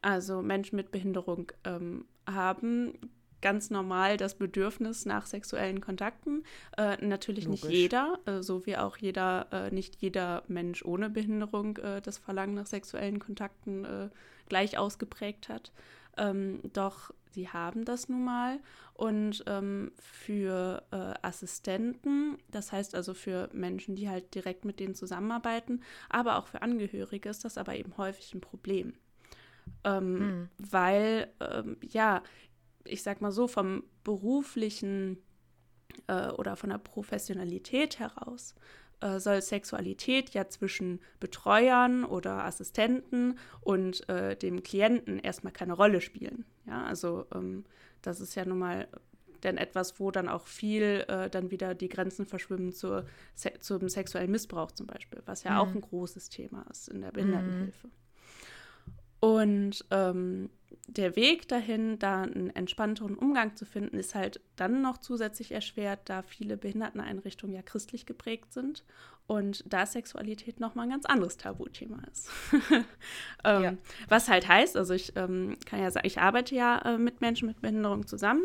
Also 0.00 0.40
Menschen 0.40 0.76
mit 0.76 0.90
Behinderung 0.90 1.52
ähm, 1.64 2.06
haben 2.26 2.94
ganz 3.42 3.68
normal 3.68 4.16
das 4.16 4.36
Bedürfnis 4.36 5.04
nach 5.04 5.26
sexuellen 5.26 5.82
Kontakten. 5.82 6.44
Äh, 6.78 6.96
natürlich 7.04 7.44
Logisch. 7.44 7.64
nicht 7.64 7.70
jeder, 7.70 8.18
äh, 8.24 8.42
so 8.42 8.64
wie 8.64 8.78
auch 8.78 8.96
jeder, 8.96 9.48
äh, 9.52 9.70
nicht 9.70 9.96
jeder 10.00 10.44
Mensch 10.48 10.82
ohne 10.82 11.10
Behinderung 11.10 11.76
äh, 11.76 12.00
das 12.00 12.16
Verlangen 12.16 12.54
nach 12.54 12.66
sexuellen 12.66 13.18
Kontakten 13.18 13.84
äh, 13.84 14.08
gleich 14.48 14.78
ausgeprägt 14.78 15.50
hat. 15.50 15.72
Ähm, 16.16 16.60
doch 16.72 17.12
sie 17.32 17.48
haben 17.48 17.84
das 17.84 18.08
nun 18.08 18.24
mal. 18.24 18.60
Und 18.94 19.42
ähm, 19.48 19.90
für 19.98 20.84
äh, 20.92 21.14
Assistenten, 21.22 22.38
das 22.52 22.70
heißt 22.70 22.94
also 22.94 23.12
für 23.12 23.50
Menschen, 23.52 23.96
die 23.96 24.08
halt 24.08 24.34
direkt 24.36 24.64
mit 24.64 24.78
denen 24.78 24.94
zusammenarbeiten, 24.94 25.82
aber 26.08 26.38
auch 26.38 26.46
für 26.46 26.62
Angehörige 26.62 27.28
ist 27.28 27.44
das 27.44 27.58
aber 27.58 27.74
eben 27.74 27.96
häufig 27.96 28.32
ein 28.34 28.40
Problem. 28.40 28.94
Ähm, 29.82 30.18
mhm. 30.18 30.48
Weil, 30.58 31.28
ähm, 31.40 31.76
ja, 31.82 32.22
ich 32.84 33.02
sag 33.02 33.20
mal 33.20 33.32
so, 33.32 33.48
vom 33.48 33.82
beruflichen 34.04 35.18
äh, 36.06 36.28
oder 36.28 36.54
von 36.54 36.70
der 36.70 36.78
Professionalität 36.78 37.98
heraus 37.98 38.54
äh, 39.04 39.20
soll 39.20 39.42
Sexualität 39.42 40.30
ja 40.30 40.48
zwischen 40.48 41.00
Betreuern 41.20 42.04
oder 42.04 42.44
Assistenten 42.44 43.38
und 43.60 44.08
äh, 44.08 44.34
dem 44.34 44.62
Klienten 44.62 45.18
erstmal 45.18 45.52
keine 45.52 45.74
Rolle 45.74 46.00
spielen. 46.00 46.46
Ja, 46.66 46.84
also 46.84 47.26
ähm, 47.34 47.64
das 48.00 48.20
ist 48.20 48.34
ja 48.34 48.44
nun 48.44 48.58
mal 48.58 48.88
denn 49.42 49.58
etwas, 49.58 50.00
wo 50.00 50.10
dann 50.10 50.26
auch 50.28 50.46
viel 50.46 51.04
äh, 51.08 51.28
dann 51.28 51.50
wieder 51.50 51.74
die 51.74 51.90
Grenzen 51.90 52.24
verschwimmen 52.24 52.72
zur, 52.72 53.04
se 53.34 53.52
zum 53.60 53.90
sexuellen 53.90 54.30
Missbrauch 54.30 54.72
zum 54.72 54.86
Beispiel, 54.86 55.20
was 55.26 55.44
ja 55.44 55.52
mhm. 55.52 55.58
auch 55.58 55.74
ein 55.74 55.80
großes 55.82 56.30
Thema 56.30 56.64
ist 56.70 56.88
in 56.88 57.02
der 57.02 57.12
Behindertenhilfe. 57.12 57.88
Mhm. 57.88 57.92
Und 59.24 59.86
ähm, 59.90 60.50
der 60.86 61.16
Weg 61.16 61.48
dahin, 61.48 61.98
da 61.98 62.24
einen 62.24 62.50
entspannteren 62.50 63.16
Umgang 63.16 63.56
zu 63.56 63.64
finden, 63.64 63.96
ist 63.96 64.14
halt 64.14 64.38
dann 64.56 64.82
noch 64.82 64.98
zusätzlich 64.98 65.52
erschwert, 65.52 66.00
da 66.04 66.20
viele 66.20 66.58
Behinderteneinrichtungen 66.58 67.56
ja 67.56 67.62
christlich 67.62 68.04
geprägt 68.04 68.52
sind 68.52 68.84
und 69.26 69.64
da 69.66 69.86
Sexualität 69.86 70.60
nochmal 70.60 70.84
ein 70.84 70.90
ganz 70.90 71.06
anderes 71.06 71.38
Tabuthema 71.38 72.02
ist. 72.12 72.28
ähm, 73.44 73.62
ja. 73.62 73.74
Was 74.10 74.28
halt 74.28 74.46
heißt, 74.46 74.76
also 74.76 74.92
ich 74.92 75.16
ähm, 75.16 75.56
kann 75.64 75.80
ja 75.80 75.90
sagen, 75.90 76.06
ich 76.06 76.20
arbeite 76.20 76.54
ja 76.54 76.78
äh, 76.80 76.98
mit 76.98 77.22
Menschen 77.22 77.48
mit 77.48 77.62
Behinderung 77.62 78.06
zusammen 78.06 78.42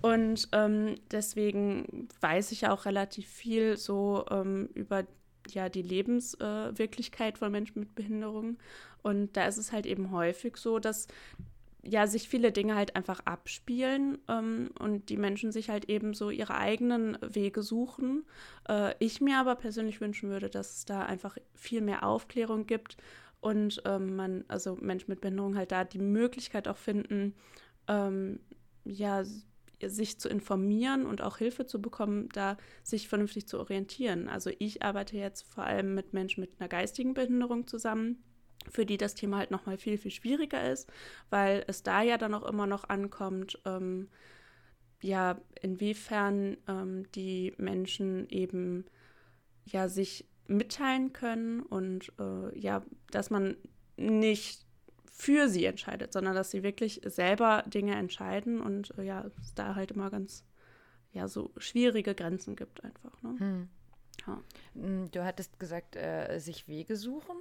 und 0.00 0.48
ähm, 0.52 0.94
deswegen 1.10 2.08
weiß 2.20 2.52
ich 2.52 2.60
ja 2.60 2.72
auch 2.72 2.84
relativ 2.84 3.26
viel 3.26 3.76
so 3.78 4.26
ähm, 4.30 4.68
über 4.74 5.02
ja 5.48 5.68
die 5.68 5.82
Lebenswirklichkeit 5.82 7.34
äh, 7.34 7.38
von 7.38 7.50
Menschen 7.50 7.80
mit 7.80 7.94
Behinderung. 7.94 8.58
Und 9.04 9.36
da 9.36 9.46
ist 9.46 9.58
es 9.58 9.70
halt 9.70 9.84
eben 9.84 10.10
häufig 10.10 10.56
so, 10.56 10.78
dass 10.78 11.06
ja 11.82 12.06
sich 12.06 12.26
viele 12.26 12.52
Dinge 12.52 12.74
halt 12.74 12.96
einfach 12.96 13.20
abspielen 13.26 14.16
ähm, 14.28 14.70
und 14.78 15.10
die 15.10 15.18
Menschen 15.18 15.52
sich 15.52 15.68
halt 15.68 15.90
eben 15.90 16.14
so 16.14 16.30
ihre 16.30 16.56
eigenen 16.56 17.18
Wege 17.20 17.62
suchen. 17.62 18.24
Äh, 18.66 18.94
ich 19.00 19.20
mir 19.20 19.38
aber 19.38 19.56
persönlich 19.56 20.00
wünschen 20.00 20.30
würde, 20.30 20.48
dass 20.48 20.78
es 20.78 20.84
da 20.86 21.02
einfach 21.02 21.36
viel 21.52 21.82
mehr 21.82 22.06
Aufklärung 22.06 22.66
gibt 22.66 22.96
und 23.42 23.82
ähm, 23.84 24.16
man, 24.16 24.44
also 24.48 24.76
Menschen 24.80 25.10
mit 25.10 25.20
Behinderung 25.20 25.54
halt 25.54 25.70
da 25.70 25.84
die 25.84 25.98
Möglichkeit 25.98 26.66
auch 26.66 26.78
finden, 26.78 27.34
ähm, 27.88 28.40
ja, 28.86 29.22
sich 29.84 30.18
zu 30.18 30.30
informieren 30.30 31.04
und 31.04 31.20
auch 31.20 31.36
Hilfe 31.36 31.66
zu 31.66 31.82
bekommen, 31.82 32.30
da 32.32 32.56
sich 32.82 33.06
vernünftig 33.06 33.46
zu 33.46 33.58
orientieren. 33.58 34.30
Also 34.30 34.50
ich 34.58 34.82
arbeite 34.82 35.18
jetzt 35.18 35.42
vor 35.52 35.64
allem 35.64 35.94
mit 35.94 36.14
Menschen 36.14 36.40
mit 36.40 36.52
einer 36.58 36.70
geistigen 36.70 37.12
Behinderung 37.12 37.66
zusammen 37.66 38.24
für 38.70 38.86
die 38.86 38.96
das 38.96 39.14
Thema 39.14 39.38
halt 39.38 39.50
nochmal 39.50 39.78
viel, 39.78 39.98
viel 39.98 40.10
schwieriger 40.10 40.70
ist, 40.70 40.90
weil 41.30 41.64
es 41.66 41.82
da 41.82 42.02
ja 42.02 42.18
dann 42.18 42.34
auch 42.34 42.44
immer 42.44 42.66
noch 42.66 42.88
ankommt, 42.88 43.60
ähm, 43.64 44.08
ja, 45.00 45.38
inwiefern 45.60 46.56
ähm, 46.66 47.10
die 47.12 47.52
Menschen 47.58 48.28
eben 48.30 48.86
ja 49.64 49.88
sich 49.88 50.26
mitteilen 50.46 51.12
können 51.12 51.60
und 51.60 52.12
äh, 52.18 52.58
ja, 52.58 52.82
dass 53.10 53.30
man 53.30 53.56
nicht 53.96 54.64
für 55.12 55.48
sie 55.48 55.64
entscheidet, 55.64 56.12
sondern 56.12 56.34
dass 56.34 56.50
sie 56.50 56.62
wirklich 56.62 57.00
selber 57.04 57.62
Dinge 57.66 57.94
entscheiden 57.94 58.60
und 58.60 58.96
äh, 58.98 59.02
ja, 59.02 59.24
es 59.40 59.54
da 59.54 59.74
halt 59.74 59.92
immer 59.92 60.10
ganz 60.10 60.44
ja 61.12 61.28
so 61.28 61.52
schwierige 61.56 62.14
Grenzen 62.14 62.56
gibt 62.56 62.82
einfach. 62.82 63.22
Ne? 63.22 63.36
Hm. 63.38 63.68
Ja. 64.26 64.42
Hm, 64.74 65.10
du 65.10 65.24
hattest 65.24 65.58
gesagt, 65.58 65.96
äh, 65.96 66.38
sich 66.38 66.68
Wege 66.68 66.96
suchen. 66.96 67.36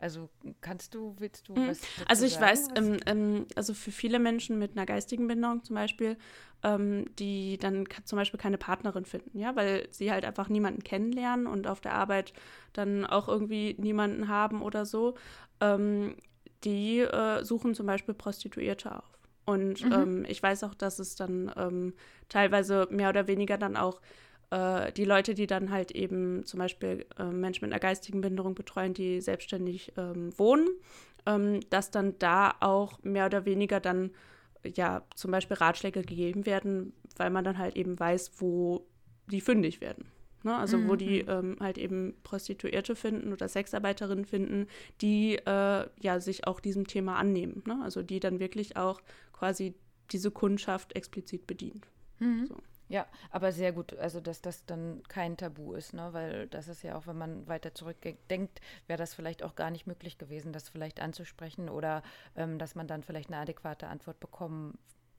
Also 0.00 0.28
kannst 0.60 0.94
du, 0.94 1.14
willst 1.18 1.48
du 1.48 1.54
mhm. 1.54 1.68
was 1.68 1.80
Also 2.06 2.24
ich 2.24 2.34
sagen, 2.34 2.46
weiß, 2.46 2.68
ähm, 2.76 2.96
ähm, 3.06 3.46
also 3.56 3.74
für 3.74 3.90
viele 3.90 4.18
Menschen 4.18 4.58
mit 4.58 4.72
einer 4.72 4.86
geistigen 4.86 5.26
Behinderung 5.26 5.64
zum 5.64 5.74
Beispiel, 5.74 6.16
ähm, 6.62 7.06
die 7.18 7.58
dann 7.58 7.86
zum 8.04 8.16
Beispiel 8.16 8.38
keine 8.38 8.58
Partnerin 8.58 9.04
finden, 9.04 9.38
ja, 9.38 9.56
weil 9.56 9.88
sie 9.90 10.12
halt 10.12 10.24
einfach 10.24 10.48
niemanden 10.48 10.84
kennenlernen 10.84 11.46
und 11.46 11.66
auf 11.66 11.80
der 11.80 11.94
Arbeit 11.94 12.32
dann 12.72 13.06
auch 13.06 13.28
irgendwie 13.28 13.74
niemanden 13.78 14.28
haben 14.28 14.62
oder 14.62 14.86
so, 14.86 15.14
ähm, 15.60 16.16
die 16.64 17.00
äh, 17.00 17.44
suchen 17.44 17.74
zum 17.74 17.86
Beispiel 17.86 18.14
Prostituierte 18.14 18.96
auf. 18.96 19.18
Und 19.46 19.82
mhm. 19.84 19.92
Ähm, 19.92 20.24
ich 20.28 20.42
weiß 20.42 20.64
auch, 20.64 20.74
dass 20.74 20.98
es 20.98 21.16
dann 21.16 21.50
ähm, 21.56 21.94
teilweise 22.28 22.86
mehr 22.90 23.08
oder 23.08 23.26
weniger 23.26 23.56
dann 23.56 23.76
auch 23.76 24.00
äh, 24.50 24.92
die 24.92 25.04
Leute, 25.04 25.34
die 25.34 25.46
dann 25.46 25.70
halt 25.70 25.90
eben 25.90 26.44
zum 26.44 26.58
Beispiel 26.58 27.06
äh, 27.18 27.24
Menschen 27.24 27.64
mit 27.64 27.72
einer 27.72 27.80
geistigen 27.80 28.20
Behinderung 28.20 28.54
betreuen, 28.54 28.94
die 28.94 29.20
selbstständig 29.20 29.92
ähm, 29.96 30.36
wohnen, 30.38 30.68
ähm, 31.26 31.60
dass 31.70 31.90
dann 31.90 32.18
da 32.18 32.54
auch 32.60 33.02
mehr 33.02 33.26
oder 33.26 33.44
weniger 33.44 33.80
dann 33.80 34.10
ja 34.64 35.02
zum 35.14 35.30
Beispiel 35.30 35.56
Ratschläge 35.56 36.02
gegeben 36.02 36.46
werden, 36.46 36.92
weil 37.16 37.30
man 37.30 37.44
dann 37.44 37.58
halt 37.58 37.76
eben 37.76 37.98
weiß, 37.98 38.32
wo 38.38 38.86
die 39.26 39.40
fündig 39.40 39.80
werden. 39.80 40.06
Ne? 40.44 40.56
Also 40.56 40.78
mhm. 40.78 40.88
wo 40.88 40.96
die 40.96 41.22
mhm. 41.22 41.28
ähm, 41.28 41.56
halt 41.60 41.78
eben 41.78 42.14
Prostituierte 42.22 42.96
finden 42.96 43.32
oder 43.32 43.48
Sexarbeiterinnen 43.48 44.24
finden, 44.24 44.66
die 45.00 45.36
äh, 45.36 45.86
ja 46.00 46.20
sich 46.20 46.46
auch 46.46 46.60
diesem 46.60 46.86
Thema 46.86 47.16
annehmen. 47.16 47.62
Ne? 47.66 47.78
Also 47.82 48.02
die 48.02 48.20
dann 48.20 48.40
wirklich 48.40 48.76
auch 48.76 49.00
quasi 49.32 49.74
diese 50.10 50.30
Kundschaft 50.30 50.94
explizit 50.96 51.46
bedient. 51.46 51.86
Mhm. 52.18 52.46
So. 52.46 52.56
Ja, 52.88 53.06
aber 53.30 53.52
sehr 53.52 53.72
gut, 53.72 53.96
also 53.98 54.20
dass 54.20 54.40
das 54.40 54.64
dann 54.64 55.02
kein 55.08 55.36
Tabu 55.36 55.74
ist, 55.74 55.92
ne? 55.92 56.08
weil 56.12 56.46
das 56.48 56.68
ist 56.68 56.82
ja 56.82 56.96
auch, 56.96 57.06
wenn 57.06 57.18
man 57.18 57.46
weiter 57.46 57.74
zurückdenkt, 57.74 58.60
wäre 58.86 58.98
das 58.98 59.14
vielleicht 59.14 59.42
auch 59.42 59.54
gar 59.54 59.70
nicht 59.70 59.86
möglich 59.86 60.16
gewesen, 60.16 60.52
das 60.54 60.70
vielleicht 60.70 61.00
anzusprechen 61.00 61.68
oder 61.68 62.02
ähm, 62.34 62.58
dass 62.58 62.74
man 62.74 62.86
dann 62.86 63.02
vielleicht 63.02 63.28
eine 63.30 63.42
adäquate 63.42 63.88
Antwort 63.88 64.20
bekommen 64.20 64.78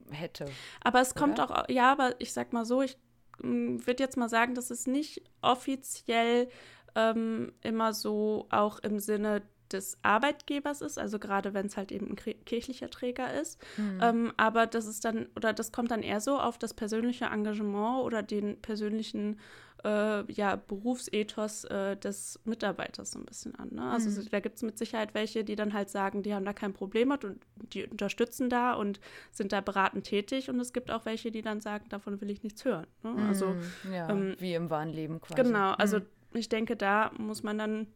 hätte. 0.10 0.46
Aber 0.84 1.02
es 1.02 1.12
oder? 1.12 1.20
kommt 1.20 1.40
auch, 1.40 1.70
ja, 1.70 1.92
aber 1.92 2.16
ich 2.20 2.34
sag 2.34 2.54
mal 2.54 2.66
so, 2.66 2.82
ich 2.82 2.98
mm, 3.42 3.78
würde 3.86 4.04
jetzt 4.04 4.18
mal 4.18 4.30
sagen, 4.30 4.56
das 4.56 4.72
ist 4.72 4.88
nicht 4.88 5.22
offiziell 5.42 6.50
ähm, 6.96 7.54
immer 7.62 7.94
so 7.94 8.48
auch 8.50 8.80
im 8.80 9.00
Sinne 9.00 9.44
des 9.74 9.98
Arbeitgebers 10.02 10.82
ist, 10.82 10.98
also 10.98 11.20
gerade 11.20 11.54
wenn 11.54 11.68
es 11.68 11.78
halt 11.78 11.92
eben 11.92 12.10
ein 12.10 12.16
kirchlicher 12.16 12.90
Träger 12.90 13.34
ist. 13.34 13.60
Mhm. 13.78 14.00
Ähm, 14.02 14.34
aber 14.38 14.68
das 14.68 14.86
ist 14.86 15.06
dann, 15.06 15.28
oder 15.36 15.54
das 15.54 15.72
kommt 15.72 15.92
dann 15.92 16.04
eher 16.04 16.22
so 16.22 16.40
auf 16.40 16.58
das 16.58 16.74
persönliche 16.74 17.26
Engagement 17.26 18.04
oder 18.04 18.24
den 18.24 18.62
persönlichen 18.62 19.40
äh, 19.84 20.32
ja, 20.32 20.56
Berufsethos 20.56 21.64
äh, 21.66 21.96
des 21.98 22.40
Mitarbeiters 22.44 23.12
so 23.12 23.20
ein 23.20 23.26
bisschen 23.26 23.56
an. 23.56 23.70
Ne? 23.72 23.90
Also 23.90 24.10
mhm. 24.10 24.28
da 24.30 24.40
gibt 24.40 24.58
es 24.58 24.62
mit 24.62 24.78
Sicherheit 24.78 25.14
welche, 25.14 25.44
die 25.44 25.56
dann 25.56 25.74
halt 25.74 25.90
sagen, 25.90 26.24
die 26.24 26.34
haben 26.34 26.46
da 26.46 26.54
kein 26.54 26.74
Problem 26.74 27.10
mit 27.10 27.24
und 27.24 27.42
die 27.74 27.86
unterstützen 27.86 28.50
da 28.50 28.74
und 28.74 29.00
sind 29.32 29.52
da 29.52 29.62
beratend 29.62 30.06
tätig. 30.06 30.50
Und 30.50 30.60
es 30.60 30.74
gibt 30.74 30.92
auch 30.92 31.06
welche, 31.06 31.32
die 31.32 31.42
dann 31.42 31.62
sagen, 31.62 31.86
davon 31.90 32.20
will 32.22 32.30
ich 32.30 32.44
nichts 32.44 32.66
hören. 32.66 32.88
Ne? 33.04 33.16
Also, 33.28 33.48
mhm. 33.48 33.94
ja, 33.94 34.10
ähm, 34.10 34.36
wie 34.40 34.54
im 34.54 34.70
wahren 34.70 34.90
Leben 34.90 35.22
quasi. 35.22 35.42
Genau, 35.42 35.72
also 35.72 36.00
mhm. 36.00 36.06
ich 36.34 36.50
denke, 36.50 36.76
da 36.76 37.12
muss 37.18 37.44
man 37.44 37.58
dann 37.58 37.88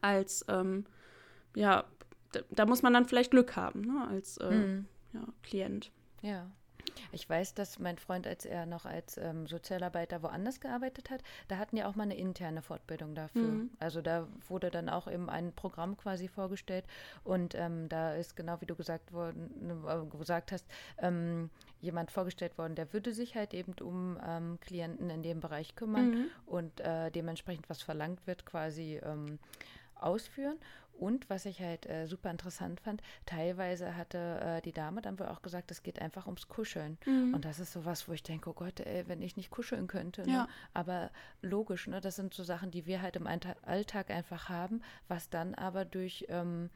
als 0.00 0.44
ähm, 0.48 0.84
ja, 1.54 1.84
da, 2.32 2.40
da, 2.50 2.66
muss 2.66 2.82
man 2.82 2.92
dann 2.92 3.06
vielleicht 3.06 3.30
Glück 3.30 3.56
haben, 3.56 3.82
ne, 3.82 4.06
als 4.08 4.38
äh, 4.38 4.50
mhm. 4.50 4.86
ja, 5.12 5.24
Klient. 5.42 5.90
Ja. 6.22 6.50
Ich 7.12 7.28
weiß, 7.28 7.54
dass 7.54 7.78
mein 7.78 7.98
Freund, 7.98 8.26
als 8.26 8.44
er 8.44 8.66
noch 8.66 8.86
als 8.86 9.16
ähm, 9.16 9.46
Sozialarbeiter 9.46 10.22
woanders 10.22 10.60
gearbeitet 10.60 11.10
hat, 11.10 11.22
da 11.48 11.58
hatten 11.58 11.76
ja 11.76 11.88
auch 11.88 11.94
mal 11.94 12.04
eine 12.04 12.16
interne 12.16 12.62
Fortbildung 12.62 13.14
dafür. 13.14 13.42
Mhm. 13.42 13.70
Also 13.78 14.02
da 14.02 14.26
wurde 14.48 14.70
dann 14.70 14.88
auch 14.88 15.10
eben 15.10 15.28
ein 15.28 15.52
Programm 15.52 15.96
quasi 15.96 16.28
vorgestellt 16.28 16.84
und 17.24 17.54
ähm, 17.54 17.88
da 17.88 18.14
ist 18.14 18.36
genau 18.36 18.60
wie 18.60 18.66
du 18.66 18.74
gesagt 18.74 19.12
worden, 19.12 19.84
äh, 19.86 20.16
gesagt 20.16 20.52
hast, 20.52 20.66
ähm, 20.98 21.50
jemand 21.80 22.10
vorgestellt 22.10 22.56
worden, 22.58 22.74
der 22.74 22.92
würde 22.92 23.12
sich 23.12 23.34
halt 23.34 23.54
eben 23.54 23.74
um 23.80 24.18
ähm, 24.26 24.58
Klienten 24.60 25.10
in 25.10 25.22
dem 25.22 25.40
Bereich 25.40 25.74
kümmern 25.74 26.10
mhm. 26.10 26.26
und 26.46 26.80
äh, 26.80 27.10
dementsprechend 27.10 27.68
was 27.68 27.82
verlangt 27.82 28.26
wird, 28.26 28.46
quasi 28.46 29.00
ähm, 29.02 29.38
ausführen. 29.94 30.58
Und 30.98 31.28
was 31.28 31.46
ich 31.46 31.60
halt 31.60 31.86
äh, 31.86 32.06
super 32.06 32.30
interessant 32.30 32.80
fand, 32.80 33.02
teilweise 33.26 33.96
hatte 33.96 34.18
äh, 34.18 34.62
die 34.62 34.72
Dame 34.72 35.02
dann 35.02 35.18
wohl 35.18 35.26
auch 35.26 35.42
gesagt, 35.42 35.70
es 35.70 35.82
geht 35.82 36.00
einfach 36.00 36.26
ums 36.26 36.48
Kuscheln. 36.48 36.98
Mhm. 37.06 37.34
Und 37.34 37.44
das 37.44 37.58
ist 37.58 37.72
sowas, 37.72 38.08
wo 38.08 38.12
ich 38.12 38.22
denke, 38.22 38.50
oh 38.50 38.54
Gott, 38.54 38.80
ey, 38.80 39.08
wenn 39.08 39.22
ich 39.22 39.36
nicht 39.36 39.50
kuscheln 39.50 39.86
könnte. 39.86 40.22
Ne? 40.22 40.32
Ja. 40.32 40.48
Aber 40.74 41.10
logisch, 41.40 41.88
ne? 41.88 42.00
das 42.00 42.16
sind 42.16 42.34
so 42.34 42.44
Sachen, 42.44 42.70
die 42.70 42.86
wir 42.86 43.02
halt 43.02 43.16
im 43.16 43.26
Alltag 43.26 44.10
einfach 44.10 44.48
haben, 44.48 44.82
was 45.08 45.28
dann 45.28 45.54
aber 45.54 45.84
durch 45.84 46.26
ähm, 46.28 46.70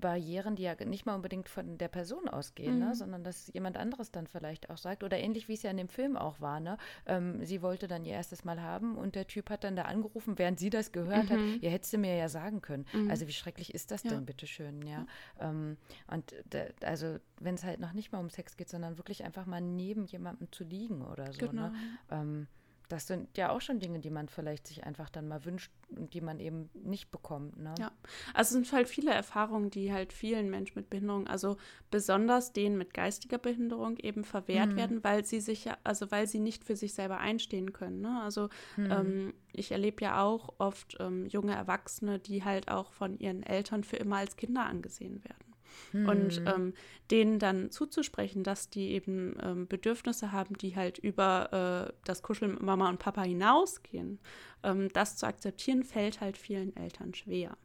Barrieren, 0.00 0.56
die 0.56 0.62
ja 0.62 0.74
nicht 0.84 1.06
mal 1.06 1.14
unbedingt 1.14 1.48
von 1.48 1.78
der 1.78 1.88
Person 1.88 2.28
ausgehen, 2.28 2.78
ne, 2.78 2.84
mhm. 2.84 2.90
ne, 2.90 2.94
sondern 2.94 3.24
dass 3.24 3.52
jemand 3.52 3.76
anderes 3.76 4.10
dann 4.10 4.26
vielleicht 4.26 4.70
auch 4.70 4.78
sagt. 4.78 5.02
Oder 5.04 5.18
ähnlich 5.18 5.48
wie 5.48 5.54
es 5.54 5.62
ja 5.62 5.70
in 5.70 5.76
dem 5.76 5.88
Film 5.88 6.16
auch 6.16 6.40
war. 6.40 6.60
Ne? 6.60 6.78
Ähm, 7.06 7.44
sie 7.44 7.62
wollte 7.62 7.88
dann 7.88 8.04
ihr 8.04 8.12
erstes 8.12 8.44
Mal 8.44 8.60
haben 8.60 8.96
und 8.96 9.14
der 9.14 9.26
Typ 9.26 9.50
hat 9.50 9.64
dann 9.64 9.76
da 9.76 9.82
angerufen, 9.82 10.38
während 10.38 10.58
sie 10.58 10.70
das 10.70 10.92
gehört 10.92 11.30
mhm. 11.30 11.54
hat. 11.54 11.62
Ihr 11.62 11.70
hättest 11.70 11.92
du 11.92 11.98
mir 11.98 12.16
ja 12.16 12.28
sagen 12.28 12.62
können. 12.62 12.86
Mhm. 12.92 13.10
Also 13.10 13.26
wie 13.26 13.32
schrecklich 13.32 13.74
ist 13.74 13.90
das 13.90 14.02
ja. 14.02 14.10
denn, 14.10 14.26
bitteschön, 14.26 14.82
ja. 14.86 15.06
Ähm, 15.40 15.76
und 16.08 16.34
also 16.82 17.18
wenn 17.40 17.54
es 17.54 17.64
halt 17.64 17.80
noch 17.80 17.92
nicht 17.92 18.12
mal 18.12 18.18
um 18.18 18.30
Sex 18.30 18.56
geht, 18.56 18.68
sondern 18.68 18.98
wirklich 18.98 19.24
einfach 19.24 19.46
mal 19.46 19.60
neben 19.60 20.06
jemandem 20.06 20.50
zu 20.52 20.64
liegen 20.64 21.02
oder 21.02 21.32
so. 21.32 21.46
Ne? 21.46 21.50
Genau. 21.50 21.68
Ne? 21.68 21.74
Ähm, 22.10 22.46
das 22.92 23.06
sind 23.06 23.38
ja 23.38 23.50
auch 23.50 23.62
schon 23.62 23.80
Dinge, 23.80 24.00
die 24.00 24.10
man 24.10 24.28
vielleicht 24.28 24.66
sich 24.66 24.84
einfach 24.84 25.08
dann 25.08 25.26
mal 25.26 25.46
wünscht 25.46 25.72
und 25.96 26.12
die 26.12 26.20
man 26.20 26.40
eben 26.40 26.68
nicht 26.74 27.10
bekommt. 27.10 27.58
Ne? 27.58 27.74
Ja, 27.78 27.90
also 28.34 28.48
es 28.48 28.50
sind 28.50 28.72
halt 28.72 28.86
viele 28.86 29.12
Erfahrungen, 29.12 29.70
die 29.70 29.90
halt 29.92 30.12
vielen 30.12 30.50
Menschen 30.50 30.74
mit 30.78 30.90
Behinderung, 30.90 31.26
also 31.26 31.56
besonders 31.90 32.52
denen 32.52 32.76
mit 32.76 32.92
geistiger 32.92 33.38
Behinderung 33.38 33.96
eben 33.96 34.24
verwehrt 34.24 34.72
mhm. 34.72 34.76
werden, 34.76 35.04
weil 35.04 35.24
sie 35.24 35.40
sich 35.40 35.64
ja, 35.64 35.78
also 35.84 36.10
weil 36.10 36.26
sie 36.26 36.38
nicht 36.38 36.64
für 36.64 36.76
sich 36.76 36.92
selber 36.92 37.18
einstehen 37.18 37.72
können. 37.72 38.02
Ne? 38.02 38.20
Also 38.22 38.50
mhm. 38.76 38.90
ähm, 38.92 39.34
ich 39.54 39.72
erlebe 39.72 40.04
ja 40.04 40.22
auch 40.22 40.50
oft 40.58 40.98
ähm, 41.00 41.26
junge 41.26 41.54
Erwachsene, 41.54 42.18
die 42.18 42.44
halt 42.44 42.70
auch 42.70 42.92
von 42.92 43.18
ihren 43.18 43.42
Eltern 43.42 43.84
für 43.84 43.96
immer 43.96 44.16
als 44.16 44.36
Kinder 44.36 44.66
angesehen 44.66 45.24
werden. 45.24 45.51
Hm. 45.92 46.08
Und 46.08 46.42
ähm, 46.46 46.72
denen 47.10 47.38
dann 47.38 47.70
zuzusprechen, 47.70 48.42
dass 48.42 48.70
die 48.70 48.92
eben 48.92 49.36
ähm, 49.42 49.66
Bedürfnisse 49.66 50.32
haben, 50.32 50.56
die 50.56 50.76
halt 50.76 50.98
über 50.98 51.88
äh, 51.88 51.92
das 52.04 52.22
Kuscheln 52.22 52.52
mit 52.52 52.62
Mama 52.62 52.88
und 52.88 52.98
Papa 52.98 53.22
hinausgehen, 53.22 54.18
ähm, 54.62 54.88
das 54.92 55.16
zu 55.16 55.26
akzeptieren, 55.26 55.84
fällt 55.84 56.20
halt 56.20 56.38
vielen 56.38 56.74
Eltern 56.76 57.14
schwer. 57.14 57.56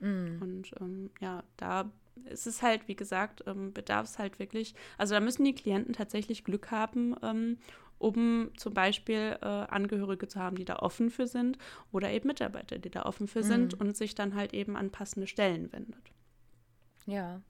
Hm. 0.00 0.38
Und 0.40 0.70
ähm, 0.80 1.10
ja, 1.20 1.42
da 1.56 1.90
ist 2.24 2.46
es 2.46 2.62
halt, 2.62 2.88
wie 2.88 2.96
gesagt, 2.96 3.44
ähm, 3.46 3.72
bedarf 3.72 4.06
es 4.06 4.18
halt 4.18 4.38
wirklich, 4.38 4.74
also 4.96 5.14
da 5.14 5.20
müssen 5.20 5.44
die 5.44 5.54
Klienten 5.54 5.94
tatsächlich 5.94 6.44
Glück 6.44 6.70
haben, 6.70 7.14
ähm, 7.22 7.58
um 7.98 8.50
zum 8.56 8.74
Beispiel 8.74 9.36
äh, 9.40 9.44
Angehörige 9.44 10.28
zu 10.28 10.38
haben, 10.40 10.56
die 10.56 10.64
da 10.64 10.76
offen 10.76 11.10
für 11.10 11.26
sind 11.26 11.58
oder 11.92 12.10
eben 12.10 12.28
Mitarbeiter, 12.28 12.78
die 12.78 12.90
da 12.90 13.04
offen 13.04 13.26
für 13.26 13.40
mhm. 13.40 13.48
sind 13.48 13.74
und 13.74 13.96
sich 13.96 14.14
dann 14.14 14.34
halt 14.34 14.54
eben 14.54 14.76
an 14.76 14.90
passende 14.90 15.26
Stellen 15.26 15.72
wendet. 15.72 16.12
Ja, 17.08 17.40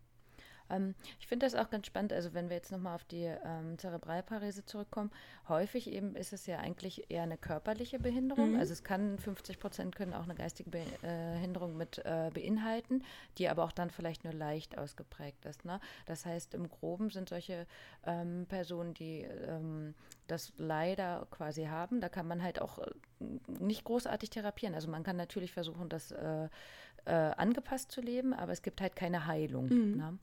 ähm, 0.71 0.95
ich 1.21 1.27
finde 1.27 1.47
das 1.47 1.55
auch 1.55 1.71
ganz 1.71 1.87
spannend, 1.87 2.13
also 2.13 2.35
wenn 2.35 2.49
wir 2.49 2.57
jetzt 2.57 2.73
nochmal 2.73 2.95
auf 2.95 3.05
die 3.05 3.25
ähm, 3.25 3.79
Zerebralparese 3.79 4.65
zurückkommen, 4.65 5.11
häufig 5.49 5.91
eben 5.91 6.15
ist 6.15 6.33
es 6.33 6.47
ja 6.47 6.59
eigentlich 6.59 7.11
eher 7.11 7.23
eine 7.23 7.39
körperliche 7.39 7.99
Behinderung. 7.99 8.53
Mhm. 8.53 8.59
Also 8.59 8.73
es 8.73 8.85
kann 8.85 9.19
50 9.19 9.59
Prozent 9.59 9.97
können 9.97 10.15
auch 10.15 10.25
eine 10.25 10.35
geistige 10.35 10.71
Behinderung 10.71 11.77
mit 11.77 11.99
äh, 12.05 12.31
beinhalten, 12.33 13.03
die 13.39 13.49
aber 13.49 13.65
auch 13.65 13.73
dann 13.73 13.91
vielleicht 13.91 14.25
nur 14.25 14.33
leicht 14.33 14.79
ausgeprägt 14.79 15.45
ist. 15.45 15.65
Ne? 15.65 15.81
Das 16.07 16.27
heißt, 16.27 16.55
im 16.55 16.69
Groben 16.69 17.11
sind 17.11 17.29
solche 17.29 17.67
ähm, 18.05 18.47
Personen, 18.49 18.95
die 18.95 19.23
ähm, 19.23 19.95
das 20.27 20.53
leider 20.59 21.27
quasi 21.31 21.65
haben, 21.65 22.01
da 22.01 22.09
kann 22.09 22.29
man 22.29 22.43
halt 22.43 22.61
auch 22.61 22.79
äh, 22.79 22.91
nicht 23.59 23.85
großartig 23.85 24.31
therapieren. 24.31 24.75
Also 24.75 24.91
man 24.91 25.03
kann 25.03 25.17
natürlich 25.17 25.53
versuchen, 25.53 25.89
das 25.89 26.13
äh, 26.13 26.49
äh, 27.05 27.13
angepasst 27.13 27.93
zu 27.93 28.01
leben, 28.01 28.33
aber 28.33 28.53
es 28.53 28.63
gibt 28.63 28.81
halt 28.81 28.97
keine 28.97 29.27
Heilung. 29.27 29.69
Mhm. 29.69 29.97
Ne? 29.97 30.19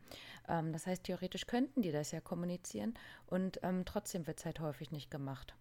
Ähm, 0.47 0.73
das 0.73 0.87
heißt, 0.87 1.03
theoretisch 1.03 1.47
könnten 1.47 1.81
die 1.81 1.91
das 1.91 2.11
ja 2.11 2.21
kommunizieren 2.21 2.93
und 3.27 3.59
ähm, 3.63 3.85
trotzdem 3.85 4.27
wird 4.27 4.39
es 4.39 4.45
halt 4.45 4.59
häufig 4.59 4.91
nicht 4.91 5.09
gemacht. 5.11 5.55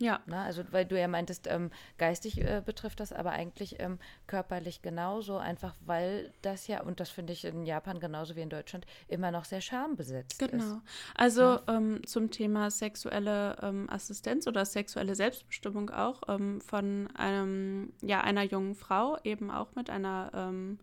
Ja. 0.00 0.20
Na, 0.26 0.44
also, 0.44 0.64
weil 0.70 0.86
du 0.86 0.98
ja 0.98 1.08
meintest, 1.08 1.46
ähm, 1.46 1.70
geistig 1.98 2.40
äh, 2.40 2.62
betrifft 2.64 3.00
das, 3.00 3.12
aber 3.12 3.32
eigentlich 3.32 3.78
ähm, 3.80 3.98
körperlich 4.26 4.80
genauso, 4.80 5.36
einfach 5.36 5.74
weil 5.84 6.32
das 6.40 6.66
ja, 6.66 6.82
und 6.82 7.00
das 7.00 7.10
finde 7.10 7.34
ich 7.34 7.44
in 7.44 7.66
Japan 7.66 8.00
genauso 8.00 8.34
wie 8.34 8.40
in 8.40 8.48
Deutschland, 8.48 8.86
immer 9.08 9.30
noch 9.30 9.44
sehr 9.44 9.60
schambesetzt 9.60 10.38
genau. 10.38 10.56
ist. 10.56 10.70
Genau. 10.70 10.82
Also 11.14 11.42
ja. 11.42 11.62
ähm, 11.68 12.00
zum 12.06 12.30
Thema 12.30 12.70
sexuelle 12.70 13.56
ähm, 13.62 13.88
Assistenz 13.90 14.46
oder 14.46 14.64
sexuelle 14.64 15.14
Selbstbestimmung 15.14 15.90
auch 15.90 16.22
ähm, 16.28 16.62
von 16.62 17.08
einem, 17.14 17.92
ja, 18.00 18.22
einer 18.22 18.44
jungen 18.44 18.74
Frau, 18.74 19.18
eben 19.22 19.50
auch 19.50 19.74
mit 19.74 19.90
einer, 19.90 20.30
ähm, 20.34 20.78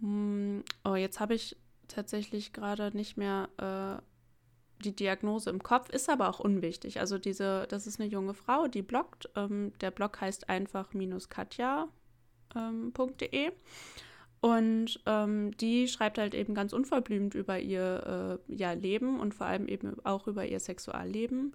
hm, 0.00 0.64
oh, 0.84 0.94
jetzt 0.94 1.18
habe 1.18 1.34
ich 1.34 1.56
tatsächlich 1.88 2.52
gerade 2.52 2.96
nicht 2.96 3.16
mehr 3.16 3.48
äh, 3.58 4.09
die 4.80 4.94
Diagnose 4.94 5.50
im 5.50 5.62
Kopf, 5.62 5.90
ist 5.90 6.08
aber 6.10 6.28
auch 6.28 6.40
unwichtig. 6.40 7.00
Also 7.00 7.18
diese, 7.18 7.66
das 7.68 7.86
ist 7.86 8.00
eine 8.00 8.08
junge 8.08 8.34
Frau, 8.34 8.66
die 8.68 8.82
bloggt. 8.82 9.28
Ähm, 9.36 9.72
der 9.80 9.90
Blog 9.90 10.20
heißt 10.20 10.48
einfach-katja.de. 10.48 11.86
Ähm, 12.56 12.92
und 14.40 15.00
ähm, 15.04 15.50
die 15.58 15.86
schreibt 15.86 16.16
halt 16.18 16.34
eben 16.34 16.54
ganz 16.54 16.72
unverblümt 16.72 17.34
über 17.34 17.58
ihr 17.58 18.40
äh, 18.48 18.54
ja, 18.54 18.72
Leben 18.72 19.20
und 19.20 19.34
vor 19.34 19.46
allem 19.46 19.68
eben 19.68 19.94
auch 20.04 20.26
über 20.26 20.46
ihr 20.46 20.60
Sexualleben. 20.60 21.54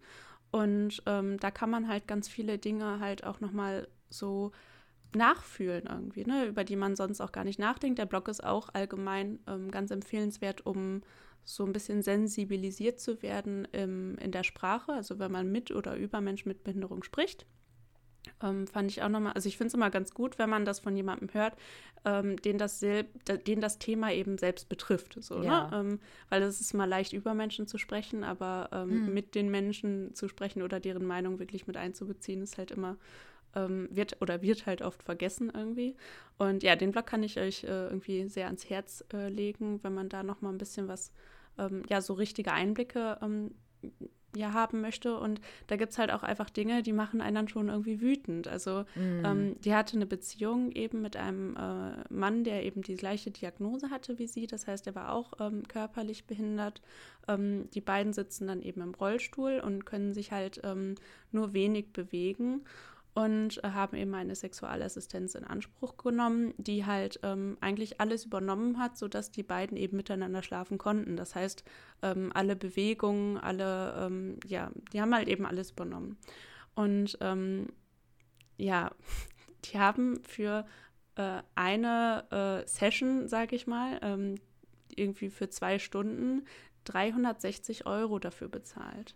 Und 0.52 1.02
ähm, 1.08 1.40
da 1.40 1.50
kann 1.52 1.72
man 1.72 1.88
halt 1.88 2.08
ganz 2.08 2.28
viele 2.28 2.60
Dinge 2.60 3.00
halt 3.00 3.24
auch 3.24 3.40
nochmal 3.40 3.88
so 4.10 4.52
nachfühlen 5.16 5.86
irgendwie, 5.90 6.26
ne, 6.26 6.46
über 6.46 6.64
die 6.64 6.76
man 6.76 6.96
sonst 6.96 7.22
auch 7.22 7.32
gar 7.32 7.44
nicht 7.44 7.58
nachdenkt. 7.58 7.98
Der 7.98 8.06
Blog 8.06 8.28
ist 8.28 8.44
auch 8.44 8.70
allgemein 8.74 9.40
ähm, 9.48 9.72
ganz 9.72 9.90
empfehlenswert, 9.90 10.66
um 10.66 11.02
so 11.46 11.64
ein 11.64 11.72
bisschen 11.72 12.02
sensibilisiert 12.02 13.00
zu 13.00 13.22
werden 13.22 13.68
im, 13.72 14.18
in 14.18 14.32
der 14.32 14.44
Sprache, 14.44 14.92
also 14.92 15.20
wenn 15.20 15.32
man 15.32 15.52
mit 15.52 15.72
oder 15.72 15.96
über 15.96 16.20
Menschen 16.20 16.50
mit 16.50 16.64
Behinderung 16.64 17.04
spricht. 17.04 17.46
Ähm, 18.42 18.66
fand 18.66 18.90
ich 18.90 19.04
auch 19.04 19.10
nochmal, 19.10 19.34
also 19.34 19.48
ich 19.48 19.56
finde 19.56 19.68
es 19.68 19.74
immer 19.76 19.92
ganz 19.92 20.12
gut, 20.12 20.40
wenn 20.40 20.50
man 20.50 20.66
das 20.66 20.80
von 20.80 20.96
jemandem 20.98 21.32
hört, 21.34 21.56
ähm, 22.06 22.38
den, 22.38 22.58
das 22.58 22.80
den 22.80 23.62
das 23.62 23.78
Thema 23.78 24.12
eben 24.12 24.40
selbst 24.40 24.68
betrifft. 24.68 25.16
So, 25.20 25.38
ne? 25.38 25.46
ja. 25.46 25.70
ne? 25.70 25.78
ähm, 25.80 26.00
weil 26.30 26.42
es 26.42 26.60
ist 26.60 26.74
mal 26.74 26.90
leicht, 26.90 27.14
über 27.14 27.36
Menschen 27.36 27.68
zu 27.68 27.78
sprechen, 27.78 28.24
aber 28.24 28.86
mhm. 28.86 29.14
mit 29.14 29.36
den 29.36 29.52
Menschen 29.52 30.16
zu 30.16 30.28
sprechen 30.28 30.64
oder 30.64 30.80
deren 30.80 31.06
Meinung 31.06 31.38
wirklich 31.38 31.68
mit 31.68 31.78
einzubeziehen, 31.78 32.42
ist 32.42 32.58
halt 32.58 32.72
immer 32.72 32.98
ähm, 33.56 33.88
wird 33.90 34.22
oder 34.22 34.42
wird 34.42 34.66
halt 34.66 34.82
oft 34.82 35.02
vergessen 35.02 35.52
irgendwie. 35.54 35.96
Und 36.38 36.64
ja, 36.64 36.76
den 36.76 36.92
Blog 36.92 37.06
kann 37.06 37.24
ich 37.24 37.40
euch 37.40 37.64
äh, 37.64 37.88
irgendwie 37.88 38.28
sehr 38.28 38.48
ans 38.48 38.70
Herz 38.70 39.04
äh, 39.14 39.30
legen, 39.30 39.84
wenn 39.84 39.94
man 39.94 40.10
da 40.10 40.24
noch 40.24 40.42
mal 40.42 40.50
ein 40.50 40.58
bisschen 40.58 40.88
was, 40.88 41.12
ähm, 41.58 41.84
ja, 41.90 42.02
so 42.02 42.14
richtige 42.14 42.52
Einblicke 42.52 43.18
ähm, 43.22 43.52
ja 44.36 44.54
haben 44.54 44.82
möchte. 44.82 45.18
Und 45.18 45.42
da 45.68 45.76
gibt 45.76 45.92
es 45.92 45.98
halt 45.98 46.12
auch 46.12 46.24
einfach 46.24 46.50
Dinge, 46.50 46.84
die 46.84 46.94
machen 46.94 47.22
einen 47.22 47.36
dann 47.36 47.48
schon 47.48 47.70
irgendwie 47.70 48.02
wütend. 48.02 48.48
Also 48.48 48.86
mm. 48.96 49.26
ähm, 49.26 49.56
die 49.62 49.74
hatte 49.74 49.96
eine 49.96 50.06
Beziehung 50.06 50.72
eben 50.72 51.02
mit 51.02 51.18
einem 51.18 51.56
äh, 51.56 52.14
Mann, 52.14 52.44
der 52.44 52.64
eben 52.64 52.82
die 52.82 52.96
gleiche 52.96 53.32
Diagnose 53.32 53.90
hatte 53.90 54.20
wie 54.20 54.28
sie. 54.28 54.48
Das 54.48 54.68
heißt, 54.68 54.88
er 54.88 54.96
war 54.96 55.14
auch 55.14 55.34
ähm, 55.40 55.64
körperlich 55.68 56.26
behindert. 56.26 56.82
Ähm, 57.28 57.70
die 57.74 57.82
beiden 57.82 58.14
sitzen 58.14 58.48
dann 58.48 58.62
eben 58.62 58.82
im 58.82 58.94
Rollstuhl 58.94 59.62
und 59.64 59.86
können 59.86 60.14
sich 60.14 60.32
halt 60.32 60.62
ähm, 60.64 60.96
nur 61.32 61.54
wenig 61.54 61.94
bewegen 61.94 62.62
und 63.16 63.64
äh, 63.64 63.70
haben 63.70 63.96
eben 63.96 64.14
eine 64.14 64.36
Sexualassistenz 64.36 65.36
in 65.36 65.46
Anspruch 65.46 65.96
genommen, 65.96 66.54
die 66.58 66.86
halt 66.86 67.22
ähm, 67.24 67.58
eigentlich 67.62 68.02
alles 68.02 68.26
übernommen 68.26 68.78
hat, 68.78 68.98
sodass 68.98 69.32
die 69.32 69.42
beiden 69.42 69.78
eben 69.78 69.96
miteinander 69.96 70.44
schlafen 70.44 70.78
konnten. 70.78 71.16
Das 71.16 71.34
heißt, 71.34 71.64
ähm, 72.02 72.32
alle 72.34 72.58
Bewegungen, 72.58 73.38
alle, 73.38 73.96
ähm, 74.06 74.38
ja, 74.46 74.70
die 74.92 75.00
haben 75.00 75.16
halt 75.16 75.30
eben 75.30 75.46
alles 75.46 75.72
übernommen. 75.72 76.18
Und 76.76 77.18
ähm, 77.22 77.68
ja, 78.58 78.92
die 79.66 79.80
haben 79.80 80.22
für 80.26 80.66
äh, 81.16 81.42
eine 81.56 82.26
äh, 82.66 82.68
Session, 82.68 83.30
sage 83.30 83.56
ich 83.56 83.66
mal, 83.66 83.98
ähm, 84.02 84.36
irgendwie 84.94 85.30
für 85.30 85.50
zwei 85.50 85.80
Stunden 85.80 86.46
360 86.84 87.86
Euro 87.86 88.20
dafür 88.20 88.50
bezahlt. 88.50 89.16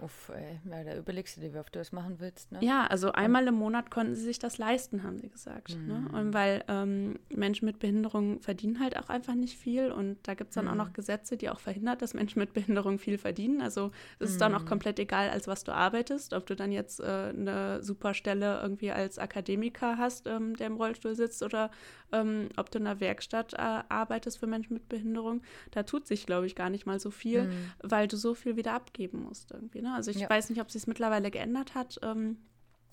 Uff, 0.00 0.30
ey. 0.34 0.60
Ja, 0.70 0.84
da 0.84 0.96
überlegst 0.96 1.36
du 1.36 1.40
dir, 1.40 1.54
wie 1.54 1.58
oft 1.58 1.74
du 1.74 1.78
das 1.78 1.92
machen 1.92 2.16
willst. 2.18 2.52
Ne? 2.52 2.58
Ja, 2.62 2.86
also 2.86 3.12
einmal 3.12 3.46
im 3.46 3.54
Monat 3.54 3.90
konnten 3.90 4.14
sie 4.14 4.22
sich 4.22 4.38
das 4.38 4.58
leisten, 4.58 5.02
haben 5.02 5.18
sie 5.18 5.28
gesagt. 5.28 5.70
Ne? 5.70 5.76
Mhm. 5.76 5.88
Ne? 5.88 6.18
Und 6.18 6.34
weil 6.34 6.64
ähm, 6.68 7.18
Menschen 7.28 7.66
mit 7.66 7.78
Behinderung 7.78 8.40
verdienen 8.40 8.80
halt 8.80 8.96
auch 8.98 9.08
einfach 9.08 9.34
nicht 9.34 9.58
viel. 9.58 9.90
Und 9.90 10.18
da 10.24 10.34
gibt 10.34 10.50
es 10.50 10.54
dann 10.54 10.66
mhm. 10.66 10.72
auch 10.72 10.76
noch 10.76 10.92
Gesetze, 10.92 11.36
die 11.36 11.50
auch 11.50 11.60
verhindert, 11.60 12.02
dass 12.02 12.14
Menschen 12.14 12.38
mit 12.38 12.52
Behinderung 12.52 12.98
viel 12.98 13.18
verdienen. 13.18 13.60
Also 13.60 13.90
es 14.18 14.30
ist 14.30 14.36
mhm. 14.36 14.40
dann 14.40 14.54
auch 14.54 14.62
mhm. 14.62 14.68
komplett 14.68 14.98
egal, 14.98 15.30
als 15.30 15.48
was 15.48 15.64
du 15.64 15.72
arbeitest. 15.72 16.32
Ob 16.32 16.46
du 16.46 16.56
dann 16.56 16.72
jetzt 16.72 17.00
äh, 17.00 17.04
eine 17.04 17.82
super 17.82 18.14
Stelle 18.14 18.60
irgendwie 18.62 18.90
als 18.90 19.18
Akademiker 19.18 19.98
hast, 19.98 20.26
ähm, 20.26 20.56
der 20.56 20.66
im 20.68 20.76
Rollstuhl 20.76 21.14
sitzt, 21.14 21.42
oder 21.42 21.70
ähm, 22.12 22.48
ob 22.56 22.70
du 22.70 22.78
in 22.78 22.86
einer 22.86 23.00
Werkstatt 23.00 23.54
äh, 23.54 23.56
arbeitest 23.88 24.38
für 24.38 24.46
Menschen 24.46 24.74
mit 24.74 24.88
Behinderung. 24.88 25.42
Da 25.70 25.82
tut 25.82 26.06
sich, 26.06 26.26
glaube 26.26 26.46
ich, 26.46 26.54
gar 26.54 26.70
nicht 26.70 26.86
mal 26.86 27.00
so 27.00 27.10
viel, 27.10 27.44
mhm. 27.44 27.72
weil 27.82 28.08
du 28.08 28.16
so 28.16 28.34
viel 28.34 28.56
wieder 28.56 28.72
abgeben 28.72 29.22
musst 29.22 29.50
irgendwie. 29.50 29.75
Ne? 29.82 29.94
Also 29.94 30.10
ich 30.10 30.18
ja. 30.18 30.30
weiß 30.30 30.50
nicht, 30.50 30.60
ob 30.60 30.70
sich 30.70 30.82
es 30.82 30.86
mittlerweile 30.86 31.30
geändert 31.30 31.74
hat. 31.74 31.98
Ähm, 32.02 32.38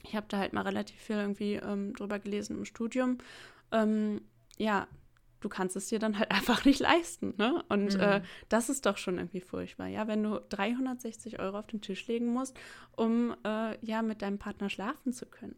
ich 0.04 0.16
habe 0.16 0.26
da 0.30 0.38
halt 0.38 0.54
mal 0.54 0.62
relativ 0.62 1.00
viel 1.00 1.16
irgendwie 1.18 1.56
ähm, 1.56 1.94
drüber 1.96 2.20
gelesen 2.20 2.58
im 2.58 2.66
Studium. 2.66 3.18
Ähm, 3.72 4.22
ja, 4.58 4.88
du 5.40 5.50
kannst 5.50 5.76
es 5.76 5.88
dir 5.88 6.00
dann 6.00 6.18
halt 6.18 6.32
einfach 6.32 6.66
nicht 6.66 6.80
leisten. 6.80 7.34
Ne? 7.38 7.64
Und 7.70 7.96
mhm. 7.96 8.02
äh, 8.02 8.22
das 8.50 8.70
ist 8.70 8.86
doch 8.86 8.98
schon 8.98 9.18
irgendwie 9.18 9.42
furchtbar. 9.42 9.88
Ja, 9.88 10.08
wenn 10.08 10.24
du 10.24 10.40
360 10.50 11.40
Euro 11.40 11.60
auf 11.60 11.68
den 11.68 11.82
Tisch 11.82 12.08
legen 12.08 12.28
musst, 12.28 12.58
um 12.96 13.36
äh, 13.46 13.78
ja 13.86 14.02
mit 14.02 14.22
deinem 14.22 14.40
Partner 14.40 14.70
schlafen 14.70 15.14
zu 15.14 15.26
können. 15.26 15.56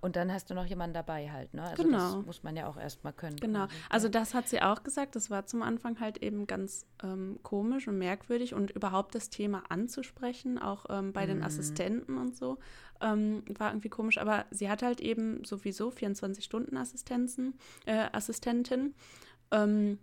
Und 0.00 0.16
dann 0.16 0.32
hast 0.32 0.48
du 0.48 0.54
noch 0.54 0.64
jemanden 0.64 0.94
dabei 0.94 1.30
halt, 1.30 1.52
ne? 1.52 1.62
Also 1.62 1.82
genau. 1.82 2.16
das 2.16 2.26
muss 2.26 2.42
man 2.42 2.56
ja 2.56 2.66
auch 2.66 2.78
erstmal 2.78 3.12
können. 3.12 3.36
Genau. 3.36 3.66
Quasi. 3.66 3.80
Also 3.90 4.08
das 4.08 4.32
hat 4.32 4.48
sie 4.48 4.62
auch 4.62 4.82
gesagt. 4.82 5.14
Das 5.14 5.30
war 5.30 5.44
zum 5.46 5.62
Anfang 5.62 6.00
halt 6.00 6.22
eben 6.22 6.46
ganz 6.46 6.86
ähm, 7.02 7.38
komisch 7.42 7.86
und 7.86 7.98
merkwürdig 7.98 8.54
und 8.54 8.70
überhaupt 8.70 9.14
das 9.14 9.28
Thema 9.28 9.62
anzusprechen, 9.68 10.58
auch 10.58 10.86
ähm, 10.88 11.12
bei 11.12 11.24
mhm. 11.24 11.28
den 11.28 11.42
Assistenten 11.42 12.16
und 12.16 12.34
so, 12.34 12.58
ähm, 13.02 13.42
war 13.46 13.70
irgendwie 13.70 13.90
komisch. 13.90 14.18
Aber 14.18 14.46
sie 14.50 14.70
hat 14.70 14.82
halt 14.82 15.00
eben 15.00 15.44
sowieso 15.44 15.90
24 15.90 16.44
Stunden 16.44 16.76
Assistenzen, 16.78 17.54
äh, 17.84 18.06
Assistentin. 18.12 18.94
Ähm, 19.50 19.98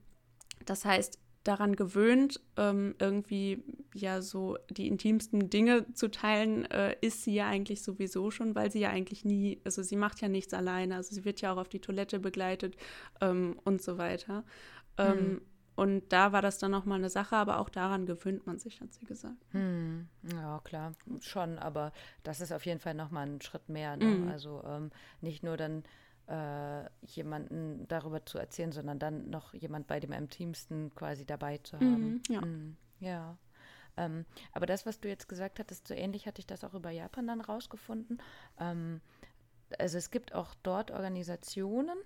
das 0.66 0.86
heißt, 0.86 1.20
daran 1.48 1.76
gewöhnt, 1.76 2.40
ähm, 2.58 2.96
irgendwie 3.00 3.64
ja 3.94 4.22
so 4.22 4.58
die 4.70 4.88
intimsten 4.88 5.50
Dinge 5.50 5.92
zu 5.94 6.10
teilen, 6.10 6.66
äh, 6.72 6.96
ist 7.02 7.24
sie 7.24 7.36
ja 7.36 7.48
eigentlich 7.48 7.82
sowieso 7.82 8.32
schon, 8.32 8.56
weil 8.56 8.72
sie 8.72 8.80
ja 8.80 8.90
eigentlich 8.90 9.26
nie, 9.26 9.62
also 9.64 9.82
sie 9.82 9.96
macht 9.96 10.22
ja 10.22 10.28
nichts 10.28 10.54
alleine, 10.54 10.96
also 10.96 11.16
sie 11.16 11.26
wird 11.26 11.42
ja 11.42 11.54
auch 11.54 11.58
auf 11.58 11.70
die 11.70 11.80
Toilette 11.80 12.20
begleitet 12.20 12.76
ähm, 13.22 13.60
und 13.64 13.82
so 13.82 13.98
weiter. 13.98 14.44
Ähm, 14.98 15.18
hm. 15.18 15.42
Und 15.78 16.12
da 16.12 16.32
war 16.32 16.42
das 16.42 16.58
dann 16.58 16.72
nochmal 16.72 16.98
eine 16.98 17.10
Sache, 17.10 17.36
aber 17.36 17.60
auch 17.60 17.70
daran 17.70 18.08
gewöhnt 18.08 18.48
man 18.48 18.58
sich, 18.58 18.82
hat 18.82 18.92
sie 18.94 19.06
gesagt. 19.06 19.38
Hm. 19.52 20.08
Ja, 20.34 20.60
klar, 20.64 20.94
schon, 21.22 21.60
aber 21.60 21.92
das 22.24 22.42
ist 22.42 22.52
auf 22.52 22.66
jeden 22.66 22.80
Fall 22.80 22.96
nochmal 22.96 23.28
ein 23.28 23.42
Schritt 23.42 23.70
mehr. 23.70 23.96
Ne? 23.96 24.06
Mhm. 24.06 24.28
Also 24.28 24.64
ähm, 24.66 24.90
nicht 25.22 25.44
nur 25.44 25.56
dann 25.56 25.84
äh, 26.28 26.90
jemanden 27.02 27.88
darüber 27.88 28.26
zu 28.26 28.38
erzählen, 28.38 28.72
sondern 28.72 29.00
dann 29.00 29.30
noch 29.30 29.54
jemand 29.54 29.88
bei 29.88 30.00
dem 30.00 30.12
am 30.12 30.30
teamsten 30.30 30.94
quasi 30.94 31.26
dabei 31.26 31.58
zu 31.60 31.78
haben. 31.78 32.10
Mhm, 32.10 32.22
ja. 32.30 32.42
Mm, 32.42 32.78
ja. 33.00 33.38
Ähm, 33.96 34.26
aber 34.52 34.66
das, 34.66 34.86
was 34.86 35.00
du 35.00 35.08
jetzt 35.08 35.28
gesagt 35.28 35.60
hattest, 35.60 35.88
so 35.88 35.94
ähnlich 35.94 36.28
hatte 36.28 36.40
ich 36.40 36.46
das 36.46 36.64
auch 36.64 36.74
über 36.74 36.92
Japan 36.92 37.28
dann 37.28 37.42
rausgefunden. 37.42 38.22
Ähm, 38.60 39.02
also 39.80 39.98
es 39.98 40.12
gibt 40.12 40.34
auch 40.34 40.54
dort 40.64 40.92
Organisationen, 40.92 41.98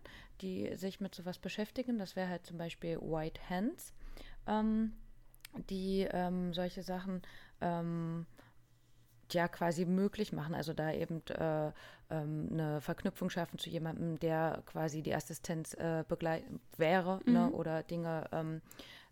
die 0.42 0.76
sich 0.78 1.00
mit 1.00 1.14
sowas 1.14 1.38
beschäftigen. 1.38 2.00
Das 2.00 2.16
wäre 2.16 2.30
halt 2.30 2.46
zum 2.46 2.58
Beispiel 2.58 3.00
White 3.00 3.42
Hands, 3.50 3.94
ähm, 4.48 4.94
die 5.70 6.08
ähm, 6.12 6.54
solche 6.54 6.82
Sachen 6.82 7.22
ähm, 7.60 8.26
ja 9.34 9.48
quasi 9.48 9.86
möglich 9.86 10.34
machen. 10.34 10.56
Also 10.56 10.74
da 10.74 10.92
eben 10.92 11.22
äh, 11.28 11.72
ähm, 12.10 12.50
eine 12.52 12.82
Verknüpfung 12.82 13.30
schaffen 13.30 13.58
zu 13.58 13.70
jemandem, 13.70 14.20
der 14.20 14.64
quasi 14.66 15.02
die 15.02 15.16
Assistenz 15.16 15.74
äh, 15.76 16.04
wäre 16.78 17.20
ne, 17.20 17.22
mhm. 17.26 17.34
ne, 17.34 17.52
oder 17.52 17.84
Dinge 17.84 18.26
ähm, 18.32 18.62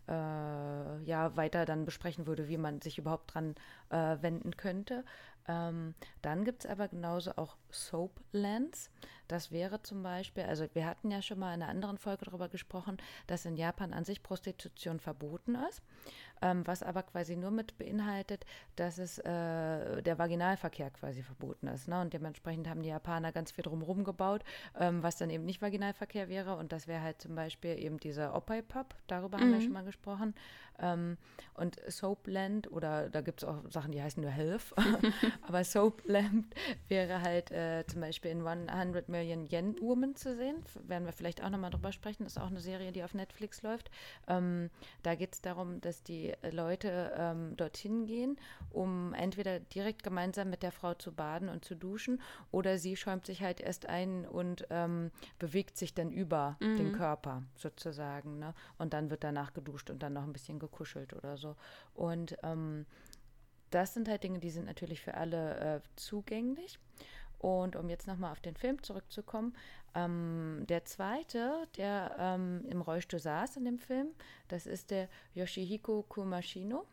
äh, 0.08 1.02
ja 1.04 1.36
weiter 1.36 1.64
dann 1.64 1.84
besprechen 1.84 2.26
würde, 2.26 2.48
wie 2.48 2.58
man 2.58 2.80
sich 2.80 2.98
überhaupt 2.98 3.34
dran 3.34 3.54
äh, 3.90 4.16
wenden 4.20 4.56
könnte. 4.56 5.04
Ähm, 5.48 5.94
dann 6.22 6.44
gibt 6.44 6.64
es 6.64 6.70
aber 6.70 6.88
genauso 6.88 7.32
auch 7.36 7.56
Soaplands. 7.70 8.90
Das 9.28 9.52
wäre 9.52 9.80
zum 9.82 10.02
Beispiel, 10.02 10.42
also 10.44 10.66
wir 10.74 10.86
hatten 10.86 11.10
ja 11.10 11.22
schon 11.22 11.38
mal 11.38 11.54
in 11.54 11.62
einer 11.62 11.70
anderen 11.70 11.98
Folge 11.98 12.24
darüber 12.24 12.48
gesprochen, 12.48 12.96
dass 13.26 13.44
in 13.44 13.56
Japan 13.56 13.92
an 13.92 14.04
sich 14.04 14.22
Prostitution 14.22 14.98
verboten 14.98 15.54
ist 15.68 15.82
ähm, 16.42 16.66
was 16.66 16.82
aber 16.82 17.02
quasi 17.02 17.36
nur 17.36 17.50
mit 17.50 17.76
beinhaltet, 17.78 18.44
dass 18.76 18.98
es 18.98 19.18
äh, 19.18 20.02
der 20.02 20.18
Vaginalverkehr 20.18 20.90
quasi 20.90 21.22
verboten 21.22 21.66
ist. 21.68 21.88
Ne? 21.88 22.00
Und 22.00 22.12
dementsprechend 22.12 22.68
haben 22.68 22.82
die 22.82 22.88
Japaner 22.88 23.32
ganz 23.32 23.52
viel 23.52 23.62
drumherum 23.62 24.04
gebaut, 24.04 24.42
ähm, 24.78 25.02
was 25.02 25.16
dann 25.16 25.30
eben 25.30 25.44
nicht 25.44 25.62
Vaginalverkehr 25.62 26.28
wäre. 26.28 26.56
Und 26.56 26.72
das 26.72 26.86
wäre 26.86 27.02
halt 27.02 27.20
zum 27.20 27.34
Beispiel 27.34 27.78
eben 27.78 27.98
dieser 27.98 28.34
Opai-Pub, 28.34 28.94
darüber 29.06 29.38
mhm. 29.38 29.42
haben 29.42 29.50
wir 29.50 29.58
mhm. 29.58 29.62
schon 29.62 29.72
mal 29.72 29.84
gesprochen. 29.84 30.34
Ähm, 30.80 31.16
und 31.54 31.78
Soapland, 31.88 32.70
oder 32.72 33.10
da 33.10 33.20
gibt 33.20 33.42
es 33.42 33.48
auch 33.48 33.58
Sachen, 33.68 33.92
die 33.92 34.02
heißen 34.02 34.22
nur 34.22 34.30
Health, 34.30 34.72
aber 35.46 35.62
Soapland 35.62 36.54
wäre 36.88 37.20
halt 37.22 37.50
äh, 37.50 37.84
zum 37.86 38.00
Beispiel 38.00 38.30
in 38.30 38.46
100 38.46 39.08
Million 39.08 39.46
Yen 39.46 39.76
Woman 39.80 40.16
zu 40.16 40.34
sehen. 40.34 40.56
Werden 40.86 41.04
wir 41.04 41.12
vielleicht 41.12 41.42
auch 41.42 41.50
nochmal 41.50 41.70
drüber 41.70 41.92
sprechen. 41.92 42.24
Das 42.24 42.36
ist 42.36 42.42
auch 42.42 42.48
eine 42.48 42.60
Serie, 42.60 42.92
die 42.92 43.04
auf 43.04 43.14
Netflix 43.14 43.62
läuft. 43.62 43.90
Ähm, 44.26 44.70
da 45.02 45.14
geht 45.14 45.34
es 45.34 45.42
darum, 45.42 45.80
dass 45.80 46.02
die 46.02 46.32
Leute 46.50 47.12
ähm, 47.16 47.56
dorthin 47.56 48.06
gehen, 48.06 48.38
um 48.70 49.12
entweder 49.14 49.60
direkt 49.60 50.02
gemeinsam 50.02 50.50
mit 50.50 50.62
der 50.62 50.72
Frau 50.72 50.94
zu 50.94 51.12
baden 51.12 51.48
und 51.48 51.64
zu 51.64 51.74
duschen 51.74 52.20
oder 52.50 52.78
sie 52.78 52.96
schäumt 52.96 53.26
sich 53.26 53.42
halt 53.42 53.60
erst 53.60 53.86
ein 53.86 54.26
und 54.26 54.66
ähm, 54.70 55.10
bewegt 55.38 55.76
sich 55.76 55.94
dann 55.94 56.10
über 56.10 56.56
mhm. 56.60 56.76
den 56.76 56.92
Körper 56.92 57.42
sozusagen. 57.54 58.38
Ne? 58.38 58.54
Und 58.78 58.94
dann 58.94 59.10
wird 59.10 59.24
danach 59.24 59.52
geduscht 59.52 59.90
und 59.90 60.02
dann 60.02 60.14
noch 60.14 60.22
ein 60.22 60.32
bisschen 60.32 60.58
gekuschelt 60.70 61.12
oder 61.12 61.36
so. 61.36 61.56
Und 61.94 62.36
ähm, 62.42 62.86
das 63.70 63.94
sind 63.94 64.08
halt 64.08 64.22
Dinge, 64.22 64.38
die 64.38 64.50
sind 64.50 64.66
natürlich 64.66 65.00
für 65.00 65.14
alle 65.14 65.76
äh, 65.76 65.80
zugänglich. 65.96 66.78
Und 67.38 67.74
um 67.74 67.88
jetzt 67.88 68.06
nochmal 68.06 68.32
auf 68.32 68.40
den 68.40 68.54
Film 68.54 68.82
zurückzukommen, 68.82 69.54
ähm, 69.94 70.64
der 70.68 70.84
zweite, 70.84 71.66
der 71.78 72.14
ähm, 72.18 72.66
im 72.68 72.82
Rollstuhl 72.82 73.18
saß 73.18 73.56
in 73.56 73.64
dem 73.64 73.78
Film, 73.78 74.08
das 74.48 74.66
ist 74.66 74.90
der 74.90 75.08
Yoshihiko 75.34 76.02
Kumashino. 76.02 76.86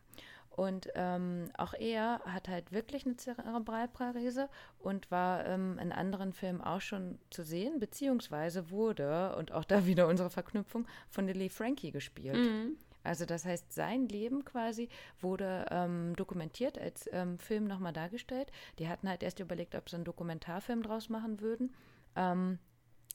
Und 0.50 0.90
ähm, 0.96 1.52
auch 1.56 1.76
er 1.76 2.20
hat 2.26 2.48
halt 2.48 2.72
wirklich 2.72 3.06
eine 3.06 3.16
Zerebralparese 3.16 4.50
und 4.80 5.12
war 5.12 5.46
ähm, 5.46 5.78
in 5.80 5.92
anderen 5.92 6.34
Filmen 6.34 6.62
auch 6.62 6.82
schon 6.82 7.20
zu 7.30 7.44
sehen, 7.44 7.80
beziehungsweise 7.80 8.72
wurde, 8.72 9.36
und 9.36 9.52
auch 9.52 9.66
da 9.66 9.86
wieder 9.86 10.08
unsere 10.08 10.32
Verknüpfung, 10.32 10.88
von 11.10 11.28
Lily 11.28 11.50
Frankie 11.50 11.92
gespielt. 11.92 12.38
Mhm. 12.38 12.78
Also 13.08 13.26
das 13.26 13.46
heißt, 13.46 13.72
sein 13.74 14.08
Leben 14.08 14.44
quasi 14.46 14.90
wurde 15.22 15.66
ähm, 15.72 16.16
dokumentiert, 16.16 16.78
als 16.78 17.10
ähm, 17.12 17.40
Film 17.40 17.66
nochmal 17.66 17.94
dargestellt. 17.94 18.52
Die 18.80 18.88
hatten 18.88 19.10
halt 19.10 19.24
erst 19.24 19.40
überlegt, 19.40 19.76
ob 19.76 19.90
sie 19.90 19.96
einen 19.96 20.06
Dokumentarfilm 20.06 20.84
draus 20.84 21.10
machen 21.10 21.40
würden. 21.40 21.74
Ähm, 22.16 22.60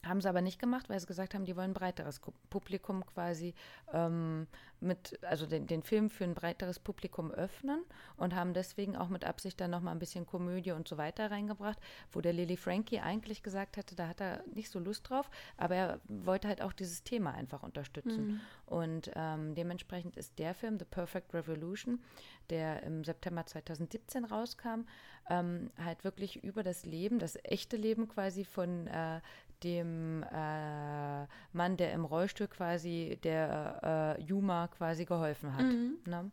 haben 0.05 0.21
sie 0.21 0.29
aber 0.29 0.41
nicht 0.41 0.59
gemacht, 0.59 0.89
weil 0.89 0.99
sie 0.99 1.05
gesagt 1.05 1.33
haben, 1.33 1.45
die 1.45 1.55
wollen 1.55 1.71
ein 1.71 1.73
breiteres 1.73 2.21
Publikum 2.49 3.05
quasi 3.05 3.53
ähm, 3.93 4.47
mit, 4.83 5.17
also 5.23 5.45
den, 5.45 5.65
den 5.65 5.81
Film 5.81 6.09
für 6.09 6.25
ein 6.25 6.33
breiteres 6.33 6.77
Publikum 6.77 7.31
öffnen 7.31 7.83
und 8.17 8.35
haben 8.35 8.53
deswegen 8.53 8.95
auch 8.95 9.09
mit 9.09 9.23
Absicht 9.23 9.59
dann 9.61 9.71
nochmal 9.71 9.95
ein 9.95 9.99
bisschen 9.99 10.25
Komödie 10.25 10.71
und 10.71 10.87
so 10.87 10.97
weiter 10.97 11.31
reingebracht, 11.31 11.79
wo 12.11 12.21
der 12.21 12.33
Lily 12.33 12.57
Frankie 12.57 12.99
eigentlich 12.99 13.43
gesagt 13.43 13.77
hatte, 13.77 13.95
da 13.95 14.07
hat 14.07 14.21
er 14.21 14.43
nicht 14.53 14.69
so 14.69 14.79
Lust 14.79 15.09
drauf, 15.09 15.29
aber 15.57 15.75
er 15.75 15.99
wollte 16.07 16.47
halt 16.47 16.61
auch 16.61 16.73
dieses 16.73 17.03
Thema 17.03 17.33
einfach 17.33 17.63
unterstützen. 17.63 18.27
Mhm. 18.27 18.41
Und 18.65 19.11
ähm, 19.15 19.55
dementsprechend 19.55 20.17
ist 20.17 20.37
der 20.37 20.53
Film 20.53 20.77
The 20.77 20.85
Perfect 20.85 21.33
Revolution, 21.33 22.01
der 22.49 22.83
im 22.83 23.03
September 23.03 23.45
2017 23.45 24.25
rauskam, 24.25 24.81
ähm, 25.29 25.71
halt 25.83 26.03
wirklich 26.03 26.43
über 26.43 26.63
das 26.63 26.85
Leben, 26.85 27.19
das 27.19 27.37
echte 27.43 27.77
Leben 27.77 28.09
quasi 28.09 28.43
von 28.43 28.87
äh, 28.87 29.21
dem 29.63 30.23
äh, 30.23 31.25
Mann, 31.53 31.77
der 31.77 31.93
im 31.93 32.05
Rollstuhl 32.05 32.47
quasi 32.47 33.19
der 33.23 34.17
äh, 34.19 34.21
Yuma 34.23 34.67
quasi 34.67 35.05
geholfen 35.05 35.55
hat. 35.55 35.65
Mhm. 35.65 35.97
Ne? 36.05 36.31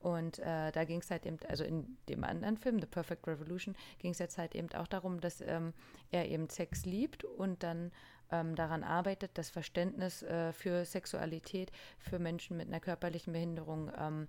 Und 0.00 0.38
äh, 0.38 0.70
da 0.70 0.84
ging 0.84 1.00
es 1.00 1.10
halt 1.10 1.26
eben, 1.26 1.38
also 1.48 1.64
in 1.64 1.96
dem 2.08 2.22
anderen 2.22 2.56
Film, 2.56 2.78
The 2.80 2.86
Perfect 2.86 3.26
Revolution, 3.26 3.74
ging 3.98 4.12
es 4.12 4.18
jetzt 4.18 4.38
halt 4.38 4.54
eben 4.54 4.72
auch 4.74 4.86
darum, 4.86 5.20
dass 5.20 5.40
ähm, 5.40 5.72
er 6.12 6.28
eben 6.28 6.48
Sex 6.48 6.86
liebt 6.86 7.24
und 7.24 7.64
dann 7.64 7.90
ähm, 8.30 8.54
daran 8.54 8.84
arbeitet, 8.84 9.32
das 9.34 9.50
Verständnis 9.50 10.22
äh, 10.22 10.52
für 10.52 10.84
Sexualität 10.84 11.72
für 11.98 12.18
Menschen 12.18 12.56
mit 12.56 12.68
einer 12.68 12.80
körperlichen 12.80 13.32
Behinderung 13.32 13.90
ähm, 13.98 14.28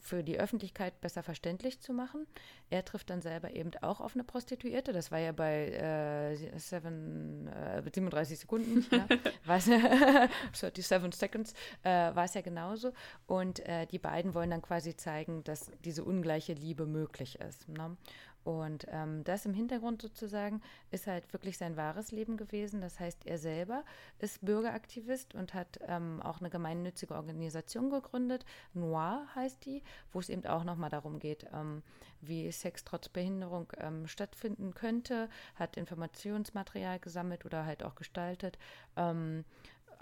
für 0.00 0.22
die 0.22 0.40
Öffentlichkeit 0.40 1.00
besser 1.00 1.22
verständlich 1.22 1.80
zu 1.80 1.92
machen. 1.92 2.26
Er 2.70 2.84
trifft 2.84 3.10
dann 3.10 3.20
selber 3.20 3.54
eben 3.54 3.70
auch 3.82 4.00
auf 4.00 4.14
eine 4.14 4.24
Prostituierte. 4.24 4.92
Das 4.92 5.10
war 5.10 5.18
ja 5.18 5.32
bei 5.32 5.68
äh, 5.68 6.58
seven, 6.58 7.46
äh, 7.48 7.82
37 7.82 8.38
Sekunden, 8.38 8.86
ja, 9.46 10.28
37 10.52 11.14
Seconds, 11.14 11.54
äh, 11.82 11.90
war 11.90 12.24
es 12.24 12.34
ja 12.34 12.40
genauso. 12.40 12.92
Und 13.26 13.60
äh, 13.60 13.86
die 13.86 13.98
beiden 13.98 14.34
wollen 14.34 14.50
dann 14.50 14.62
quasi 14.62 14.96
zeigen, 14.96 15.44
dass 15.44 15.70
diese 15.84 16.04
ungleiche 16.04 16.54
Liebe 16.54 16.86
möglich 16.86 17.38
ist. 17.40 17.68
Ne? 17.68 17.96
Und 18.44 18.86
ähm, 18.90 19.22
das 19.24 19.44
im 19.44 19.52
Hintergrund 19.52 20.00
sozusagen 20.00 20.62
ist 20.90 21.06
halt 21.06 21.30
wirklich 21.32 21.58
sein 21.58 21.76
wahres 21.76 22.10
Leben 22.10 22.36
gewesen. 22.36 22.80
Das 22.80 22.98
heißt, 22.98 23.26
er 23.26 23.38
selber 23.38 23.84
ist 24.18 24.44
Bürgeraktivist 24.44 25.34
und 25.34 25.52
hat 25.54 25.78
ähm, 25.86 26.22
auch 26.22 26.40
eine 26.40 26.50
gemeinnützige 26.50 27.14
Organisation 27.14 27.90
gegründet. 27.90 28.44
Noir 28.72 29.26
heißt 29.34 29.64
die, 29.66 29.82
wo 30.12 30.20
es 30.20 30.28
eben 30.28 30.46
auch 30.46 30.64
nochmal 30.64 30.90
darum 30.90 31.18
geht, 31.18 31.46
ähm, 31.52 31.82
wie 32.20 32.50
Sex 32.50 32.84
trotz 32.84 33.08
Behinderung 33.08 33.72
ähm, 33.78 34.06
stattfinden 34.06 34.74
könnte, 34.74 35.28
hat 35.54 35.76
Informationsmaterial 35.76 36.98
gesammelt 36.98 37.44
oder 37.44 37.66
halt 37.66 37.82
auch 37.82 37.94
gestaltet 37.94 38.58
ähm, 38.96 39.44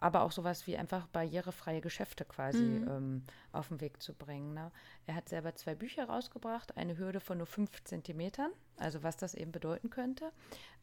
aber 0.01 0.23
auch 0.23 0.33
sowas 0.33 0.67
wie 0.67 0.77
einfach 0.77 1.07
barrierefreie 1.09 1.81
Geschäfte 1.81 2.25
quasi 2.25 2.63
mhm. 2.63 2.89
ähm, 2.89 3.23
auf 3.53 3.69
den 3.69 3.81
Weg 3.81 4.01
zu 4.01 4.15
bringen. 4.15 4.55
Ne? 4.55 4.71
Er 5.07 5.15
hat 5.17 5.29
selber 5.29 5.55
zwei 5.57 5.75
Bücher 5.75 6.05
rausgebracht, 6.09 6.77
eine 6.77 6.97
Hürde 6.97 7.21
von 7.21 7.39
nur 7.39 7.47
fünf 7.47 7.83
Zentimetern, 7.85 8.51
also 8.77 9.03
was 9.03 9.17
das 9.17 9.35
eben 9.35 9.51
bedeuten 9.51 9.91
könnte, 9.91 10.31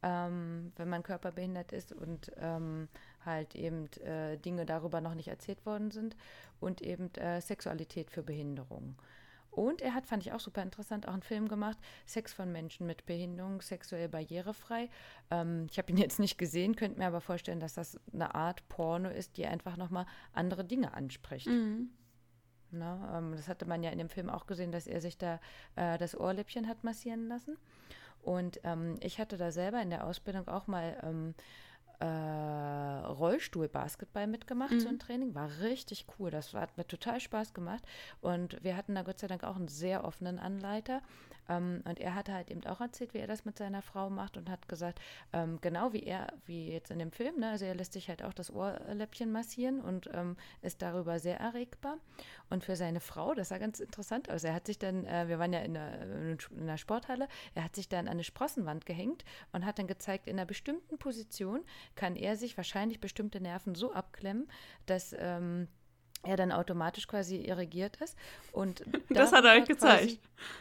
ähm, 0.04 0.74
wenn 0.76 0.90
man 0.90 1.02
körperbehindert 1.02 1.72
ist 1.72 1.94
und 1.94 2.32
ähm, 2.38 2.90
halt 3.26 3.56
eben 3.56 3.88
äh, 4.02 4.38
Dinge 4.38 4.66
darüber 4.66 5.00
noch 5.00 5.16
nicht 5.16 5.30
erzählt 5.30 5.66
worden 5.66 5.92
sind 5.92 6.18
und 6.60 6.82
eben 6.82 7.14
äh, 7.16 7.40
Sexualität 7.42 8.12
für 8.12 8.22
Behinderungen. 8.22 8.98
Und 9.56 9.82
er 9.82 9.94
hat, 9.94 10.06
fand 10.06 10.26
ich 10.26 10.34
auch 10.34 10.40
super 10.42 10.62
interessant, 10.62 11.08
auch 11.08 11.14
einen 11.14 11.22
Film 11.22 11.48
gemacht, 11.48 11.78
Sex 12.06 12.34
von 12.34 12.52
Menschen 12.52 12.86
mit 12.86 13.06
Behinderung, 13.06 13.62
sexuell 13.62 14.10
barrierefrei. 14.10 14.90
Ähm, 15.32 15.68
ich 15.72 15.78
habe 15.78 15.92
ihn 15.92 15.98
jetzt 15.98 16.20
nicht 16.20 16.38
gesehen, 16.38 16.76
könnte 16.76 17.00
mir 17.00 17.08
aber 17.08 17.22
vorstellen, 17.22 17.62
dass 17.62 17.74
das 17.74 17.98
eine 18.14 18.36
Art 18.36 18.68
Porno 18.68 19.10
ist, 19.10 19.38
die 19.38 19.46
einfach 19.46 19.78
nochmal 19.78 20.06
andere 20.34 20.66
Dinge 20.66 20.94
anspricht. 20.94 21.48
Mhm. 21.48 21.90
Na, 22.72 23.18
ähm, 23.18 23.32
das 23.34 23.48
hatte 23.48 23.66
man 23.66 23.82
ja 23.82 23.92
in 23.92 23.98
dem 23.98 24.10
Film 24.10 24.30
auch 24.30 24.46
gesehen, 24.46 24.74
dass 24.74 24.88
er 24.88 25.00
sich 25.00 25.18
da 25.18 25.40
äh, 25.78 25.98
das 25.98 26.20
Ohrläppchen 26.20 26.68
hat 26.68 26.84
massieren 26.84 27.30
lassen. 27.30 27.58
Und 28.22 28.60
ähm, 28.64 28.98
ich 29.02 29.20
hatte 29.20 29.38
da 29.38 29.52
selber 29.52 29.82
in 29.82 29.90
der 29.90 30.06
Ausbildung 30.06 30.50
auch 30.50 30.68
mal 30.68 30.98
ähm, 31.04 31.34
äh, 32.00 32.06
Rollstuhl-Basketball 32.06 34.28
mitgemacht, 34.28 34.72
mhm. 34.72 34.80
so 34.80 34.90
ein 34.90 35.00
Training. 35.00 35.36
War 35.36 35.50
richtig 35.62 36.06
cool. 36.18 36.32
Das 36.32 36.54
hat 36.54 36.78
mir 36.78 36.88
total 36.88 37.20
Spaß 37.20 37.54
gemacht. 37.54 37.84
Und 38.22 38.64
wir 38.64 38.76
hatten 38.76 38.96
da 38.96 39.04
Gott 39.04 39.20
sei 39.20 39.28
Dank 39.28 39.44
auch 39.44 39.56
einen 39.56 39.68
sehr 39.68 40.04
offenen 40.04 40.40
Anleiter. 40.40 41.02
Ähm, 41.50 41.82
und 41.86 42.00
er 42.00 42.16
hatte 42.16 42.34
halt 42.34 42.50
eben 42.50 42.66
auch 42.66 42.82
erzählt, 42.82 43.14
wie 43.14 43.20
er 43.20 43.28
das 43.28 43.46
mit 43.46 43.58
seiner 43.58 43.82
Frau 43.82 44.10
macht 44.10 44.38
und 44.38 44.50
hat 44.50 44.68
gesagt, 44.68 45.00
ähm, 45.34 45.60
genau 45.62 45.94
wie 45.94 46.04
er, 46.04 46.28
wie 46.46 46.72
jetzt 46.72 46.92
in 46.92 47.00
dem 47.00 47.12
Film, 47.12 47.40
ne, 47.40 47.52
also 47.52 47.66
er 47.66 47.76
lässt 47.76 47.94
sich 47.94 48.10
halt 48.10 48.24
auch 48.24 48.34
das 48.34 48.52
Ohrläppchen 48.52 49.32
massieren 49.32 49.82
und 49.82 50.10
ähm, 50.14 50.38
ist 50.62 50.82
darüber 50.82 51.20
sehr 51.20 51.40
erregbar. 51.40 51.98
Und 52.50 52.64
für 52.64 52.76
seine 52.76 53.00
Frau, 53.00 53.34
das 53.34 53.50
sah 53.50 53.58
ganz 53.58 53.80
interessant 53.80 54.30
aus. 54.30 54.44
Er 54.44 54.54
hat 54.54 54.68
sich 54.68 54.80
dann, 54.80 55.06
äh, 55.06 55.28
wir 55.28 55.40
waren 55.40 55.54
ja 55.54 55.60
in 55.60 55.78
einer, 55.78 56.02
in 56.02 56.38
einer 56.62 56.78
Sporthalle, 56.78 57.28
er 57.54 57.64
hat 57.64 57.76
sich 57.76 57.90
dann 57.90 58.08
an 58.08 58.14
eine 58.14 58.24
Sprossenwand 58.24 58.86
gehängt 58.86 59.24
und 59.52 59.66
hat 59.66 59.80
dann 59.80 59.88
gezeigt, 59.88 60.28
in 60.28 60.38
einer 60.38 60.46
bestimmten 60.46 60.98
Position 60.98 61.64
kann 61.96 62.16
er 62.16 62.36
sich 62.36 62.58
wahrscheinlich 62.58 63.00
bestimmte 63.00 63.42
Nerven 63.42 63.76
so 63.76 63.92
abklemmen, 63.94 64.48
dass 64.86 65.16
ähm, 65.18 65.68
er 66.26 66.38
dann 66.38 66.52
automatisch 66.52 67.08
quasi 67.08 67.38
irrigiert 67.38 67.98
ist. 67.98 68.18
Und 68.52 68.84
das 69.10 69.32
hat 69.32 69.46
er 69.46 69.54
euch 69.54 69.66
gezeigt. 69.66 70.04
Quasi, 70.04 70.20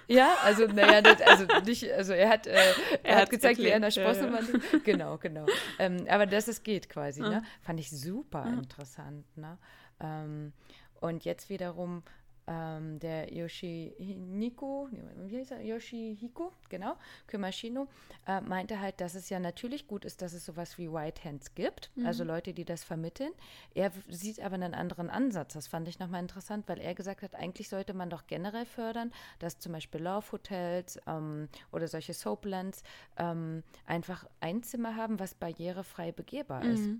ja, 0.08 0.34
also 0.42 0.66
naja, 0.66 1.02
also 1.26 1.46
nicht, 1.64 1.90
also 1.92 2.12
er 2.12 2.28
hat, 2.28 2.46
äh, 2.46 2.58
er, 3.02 3.16
hat 3.16 3.30
gezeigt, 3.30 3.58
erklärt. 3.58 3.58
wie 3.58 3.70
er 3.70 3.76
in 3.76 3.82
der 3.82 3.90
Sprosse 3.90 4.26
ja, 4.26 4.40
ja. 4.40 4.78
Genau, 4.84 5.18
genau. 5.18 5.46
Ähm, 5.78 6.06
aber 6.08 6.26
dass 6.26 6.48
es 6.48 6.62
geht 6.62 6.88
quasi, 6.88 7.22
ja. 7.22 7.28
ne? 7.28 7.42
Fand 7.62 7.80
ich 7.80 7.90
super 7.90 8.46
interessant, 8.46 9.24
ne? 9.36 9.58
Ähm, 10.00 10.52
und 11.00 11.24
jetzt 11.24 11.50
wiederum 11.50 12.02
ähm, 12.46 12.98
der 12.98 13.32
Yoshihiko, 13.32 14.88
wie 15.26 15.38
heißt 15.38 15.52
er? 15.52 15.62
Yoshihiko, 15.62 16.52
genau, 16.68 16.96
Kumashino, 17.30 17.88
äh, 18.26 18.40
meinte 18.40 18.80
halt, 18.80 19.00
dass 19.00 19.14
es 19.14 19.30
ja 19.30 19.40
natürlich 19.40 19.86
gut 19.86 20.04
ist, 20.04 20.22
dass 20.22 20.32
es 20.32 20.44
sowas 20.44 20.76
wie 20.78 20.92
White 20.92 21.24
Hands 21.24 21.54
gibt, 21.54 21.90
mhm. 21.94 22.06
also 22.06 22.24
Leute, 22.24 22.52
die 22.52 22.64
das 22.64 22.84
vermitteln. 22.84 23.32
Er 23.74 23.92
sieht 24.08 24.40
aber 24.40 24.54
einen 24.54 24.74
anderen 24.74 25.10
Ansatz. 25.10 25.54
Das 25.54 25.68
fand 25.68 25.88
ich 25.88 25.98
nochmal 25.98 26.20
interessant, 26.20 26.68
weil 26.68 26.80
er 26.80 26.94
gesagt 26.94 27.22
hat, 27.22 27.34
eigentlich 27.34 27.68
sollte 27.68 27.94
man 27.94 28.10
doch 28.10 28.26
generell 28.26 28.66
fördern, 28.66 29.12
dass 29.38 29.58
zum 29.58 29.72
Beispiel 29.72 30.02
Love 30.02 30.32
Hotels 30.32 31.00
ähm, 31.06 31.48
oder 31.72 31.88
solche 31.88 32.14
Soaplands 32.14 32.82
ähm, 33.16 33.62
einfach 33.86 34.26
ein 34.40 34.62
Zimmer 34.62 34.96
haben, 34.96 35.18
was 35.18 35.34
barrierefrei 35.34 36.12
begehbar 36.12 36.64
mhm. 36.64 36.70
ist. 36.70 36.90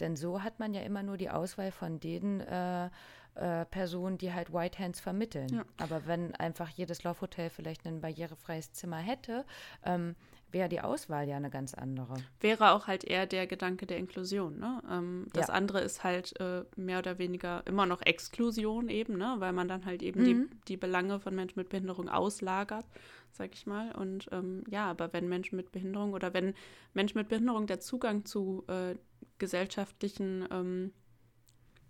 Denn 0.00 0.16
so 0.16 0.42
hat 0.42 0.58
man 0.58 0.74
ja 0.74 0.80
immer 0.80 1.02
nur 1.02 1.16
die 1.16 1.30
Auswahl 1.30 1.70
von 1.70 2.00
denen, 2.00 2.40
äh, 2.40 2.88
äh, 3.34 3.64
Personen, 3.66 4.18
die 4.18 4.32
halt 4.32 4.52
White 4.52 4.78
Hands 4.78 4.98
vermitteln. 4.98 5.48
Ja. 5.48 5.64
Aber 5.78 6.06
wenn 6.06 6.34
einfach 6.34 6.68
jedes 6.68 7.04
Laufhotel 7.04 7.50
vielleicht 7.50 7.86
ein 7.86 8.00
barrierefreies 8.00 8.72
Zimmer 8.72 8.98
hätte, 8.98 9.44
ähm, 9.84 10.16
wäre 10.52 10.68
die 10.68 10.80
Auswahl 10.80 11.28
ja 11.28 11.36
eine 11.36 11.50
ganz 11.50 11.74
andere. 11.74 12.14
Wäre 12.40 12.72
auch 12.72 12.86
halt 12.86 13.04
eher 13.04 13.26
der 13.26 13.46
Gedanke 13.46 13.86
der 13.86 13.98
Inklusion. 13.98 14.58
Ne? 14.58 14.82
Ähm, 14.90 15.26
das 15.32 15.48
ja. 15.48 15.54
andere 15.54 15.80
ist 15.80 16.04
halt 16.04 16.38
äh, 16.40 16.64
mehr 16.76 16.98
oder 16.98 17.18
weniger 17.18 17.62
immer 17.66 17.86
noch 17.86 18.02
Exklusion 18.02 18.88
eben, 18.88 19.16
ne? 19.16 19.36
weil 19.38 19.52
man 19.52 19.68
dann 19.68 19.84
halt 19.86 20.02
eben 20.02 20.20
mhm. 20.20 20.24
die, 20.24 20.56
die 20.68 20.76
Belange 20.76 21.20
von 21.20 21.34
Menschen 21.34 21.58
mit 21.58 21.68
Behinderung 21.68 22.08
auslagert, 22.08 22.86
sag 23.30 23.54
ich 23.54 23.66
mal. 23.66 23.92
Und 23.92 24.28
ähm, 24.32 24.64
ja, 24.68 24.90
aber 24.90 25.12
wenn 25.12 25.28
Menschen 25.28 25.56
mit 25.56 25.72
Behinderung 25.72 26.12
oder 26.12 26.34
wenn 26.34 26.54
Menschen 26.94 27.18
mit 27.18 27.28
Behinderung 27.28 27.66
der 27.66 27.80
Zugang 27.80 28.24
zu 28.24 28.64
äh, 28.68 28.96
gesellschaftlichen 29.38 30.46
ähm, 30.50 30.92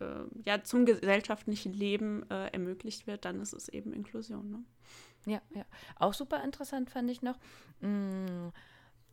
äh, 0.00 0.24
ja, 0.44 0.62
zum 0.62 0.86
gesellschaftlichen 0.86 1.72
Leben 1.72 2.28
äh, 2.30 2.48
ermöglicht 2.48 3.06
wird, 3.06 3.24
dann 3.24 3.40
ist 3.40 3.52
es 3.52 3.68
eben 3.68 3.92
Inklusion. 3.92 4.50
Ne? 4.50 4.64
Ja, 5.26 5.42
ja. 5.54 5.64
Auch 5.96 6.14
super 6.14 6.42
interessant 6.42 6.90
fand 6.90 7.10
ich 7.10 7.22
noch. 7.22 7.38
Mh, 7.80 7.88
mm, 7.88 8.52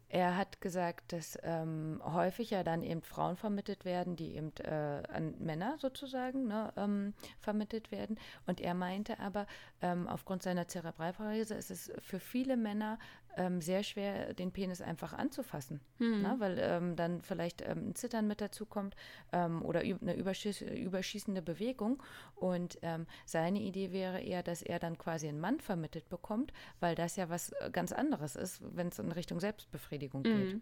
er 0.09 0.37
hat 0.37 0.61
gesagt, 0.61 1.11
dass 1.11 1.37
ähm, 1.43 2.01
häufig 2.03 2.51
ja 2.51 2.63
dann 2.63 2.81
eben 2.81 3.01
Frauen 3.01 3.35
vermittelt 3.35 3.83
werden, 3.83 4.15
die 4.15 4.35
eben 4.35 4.53
äh, 4.63 5.03
an 5.11 5.35
Männer 5.39 5.75
sozusagen 5.79 6.47
ne, 6.47 6.71
ähm, 6.77 7.13
vermittelt 7.41 7.91
werden. 7.91 8.17
Und 8.45 8.61
er 8.61 8.73
meinte 8.73 9.19
aber, 9.19 9.47
ähm, 9.81 10.07
aufgrund 10.07 10.43
seiner 10.43 10.67
Zerebralparese 10.67 11.55
ist 11.55 11.71
es 11.71 11.91
für 11.99 12.19
viele 12.19 12.55
Männer 12.55 12.99
ähm, 13.37 13.61
sehr 13.61 13.83
schwer, 13.83 14.33
den 14.33 14.51
Penis 14.51 14.81
einfach 14.81 15.13
anzufassen, 15.13 15.79
mhm. 15.99 16.21
ne? 16.21 16.35
weil 16.39 16.57
ähm, 16.59 16.95
dann 16.95 17.21
vielleicht 17.21 17.61
ähm, 17.61 17.89
ein 17.89 17.95
Zittern 17.95 18.27
mit 18.27 18.41
dazu 18.41 18.65
kommt 18.65 18.95
ähm, 19.31 19.63
oder 19.63 19.81
eine 19.81 20.15
überschieß 20.15 20.61
überschießende 20.61 21.41
Bewegung. 21.41 22.01
Und 22.35 22.79
ähm, 22.81 23.05
seine 23.25 23.59
Idee 23.59 23.91
wäre 23.91 24.19
eher, 24.21 24.43
dass 24.43 24.61
er 24.61 24.79
dann 24.79 24.97
quasi 24.97 25.27
einen 25.27 25.39
Mann 25.39 25.59
vermittelt 25.59 26.09
bekommt, 26.09 26.51
weil 26.79 26.95
das 26.95 27.15
ja 27.15 27.29
was 27.29 27.51
äh, 27.53 27.69
ganz 27.71 27.91
anderes 27.91 28.35
ist, 28.35 28.61
wenn 28.75 28.87
es 28.87 28.99
in 28.99 29.11
Richtung 29.11 29.39
Selbstbefriedigung 29.39 30.23
geht. 30.23 30.55
Mhm. 30.55 30.61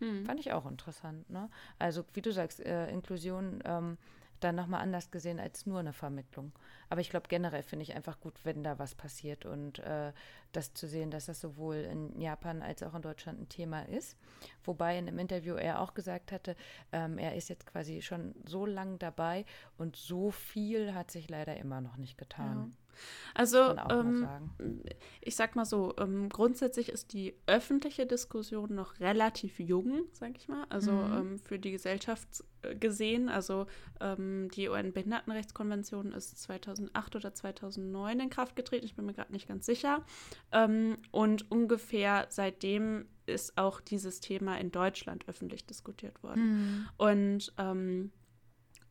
Mhm. 0.00 0.24
Fand 0.24 0.40
ich 0.40 0.52
auch 0.52 0.66
interessant. 0.66 1.28
Ne? 1.30 1.48
Also, 1.78 2.04
wie 2.14 2.22
du 2.22 2.32
sagst, 2.32 2.60
äh, 2.60 2.90
Inklusion 2.90 3.60
ähm, 3.64 3.98
dann 4.40 4.54
nochmal 4.54 4.82
anders 4.82 5.10
gesehen 5.10 5.40
als 5.40 5.66
nur 5.66 5.80
eine 5.80 5.92
Vermittlung. 5.92 6.52
Aber 6.88 7.00
ich 7.00 7.10
glaube, 7.10 7.28
generell 7.28 7.62
finde 7.62 7.82
ich 7.82 7.94
einfach 7.94 8.20
gut, 8.20 8.34
wenn 8.44 8.62
da 8.62 8.78
was 8.78 8.94
passiert 8.94 9.44
und 9.46 9.78
äh, 9.80 10.12
das 10.52 10.74
zu 10.74 10.86
sehen, 10.86 11.10
dass 11.10 11.26
das 11.26 11.40
sowohl 11.40 11.76
in 11.76 12.20
Japan 12.20 12.62
als 12.62 12.82
auch 12.82 12.94
in 12.94 13.02
Deutschland 13.02 13.40
ein 13.40 13.48
Thema 13.48 13.82
ist. 13.82 14.16
Wobei 14.64 14.98
in 14.98 15.08
einem 15.08 15.18
Interview 15.18 15.54
er 15.54 15.80
auch 15.80 15.94
gesagt 15.94 16.32
hatte, 16.32 16.56
ähm, 16.92 17.18
er 17.18 17.34
ist 17.34 17.48
jetzt 17.48 17.66
quasi 17.66 18.02
schon 18.02 18.34
so 18.46 18.64
lang 18.64 18.98
dabei 18.98 19.44
und 19.76 19.96
so 19.96 20.30
viel 20.30 20.94
hat 20.94 21.10
sich 21.10 21.28
leider 21.28 21.56
immer 21.56 21.80
noch 21.80 21.96
nicht 21.96 22.16
getan. 22.16 22.70
Ja. 22.70 22.87
Also, 23.34 23.76
ähm, 23.90 24.28
ich 25.20 25.36
sag 25.36 25.56
mal 25.56 25.64
so, 25.64 25.94
ähm, 25.98 26.28
grundsätzlich 26.28 26.88
ist 26.88 27.12
die 27.12 27.34
öffentliche 27.46 28.06
Diskussion 28.06 28.74
noch 28.74 29.00
relativ 29.00 29.58
jung, 29.58 30.02
sag 30.12 30.36
ich 30.36 30.48
mal. 30.48 30.64
Also 30.68 30.92
mhm. 30.92 31.16
ähm, 31.16 31.38
für 31.38 31.58
die 31.58 31.70
Gesellschaft 31.70 32.44
äh, 32.62 32.74
gesehen. 32.74 33.28
Also 33.28 33.66
ähm, 34.00 34.48
die 34.54 34.68
UN-Behindertenrechtskonvention 34.68 36.12
ist 36.12 36.40
2008 36.42 37.16
oder 37.16 37.34
2009 37.34 38.20
in 38.20 38.30
Kraft 38.30 38.56
getreten. 38.56 38.84
Ich 38.84 38.96
bin 38.96 39.06
mir 39.06 39.14
gerade 39.14 39.32
nicht 39.32 39.48
ganz 39.48 39.66
sicher. 39.66 40.04
Ähm, 40.52 40.98
und 41.10 41.50
ungefähr 41.50 42.26
seitdem 42.30 43.06
ist 43.26 43.58
auch 43.58 43.80
dieses 43.80 44.20
Thema 44.20 44.58
in 44.58 44.72
Deutschland 44.72 45.28
öffentlich 45.28 45.66
diskutiert 45.66 46.22
worden. 46.22 46.42
Mhm. 46.42 46.88
Und 46.96 47.52
ähm, 47.58 48.10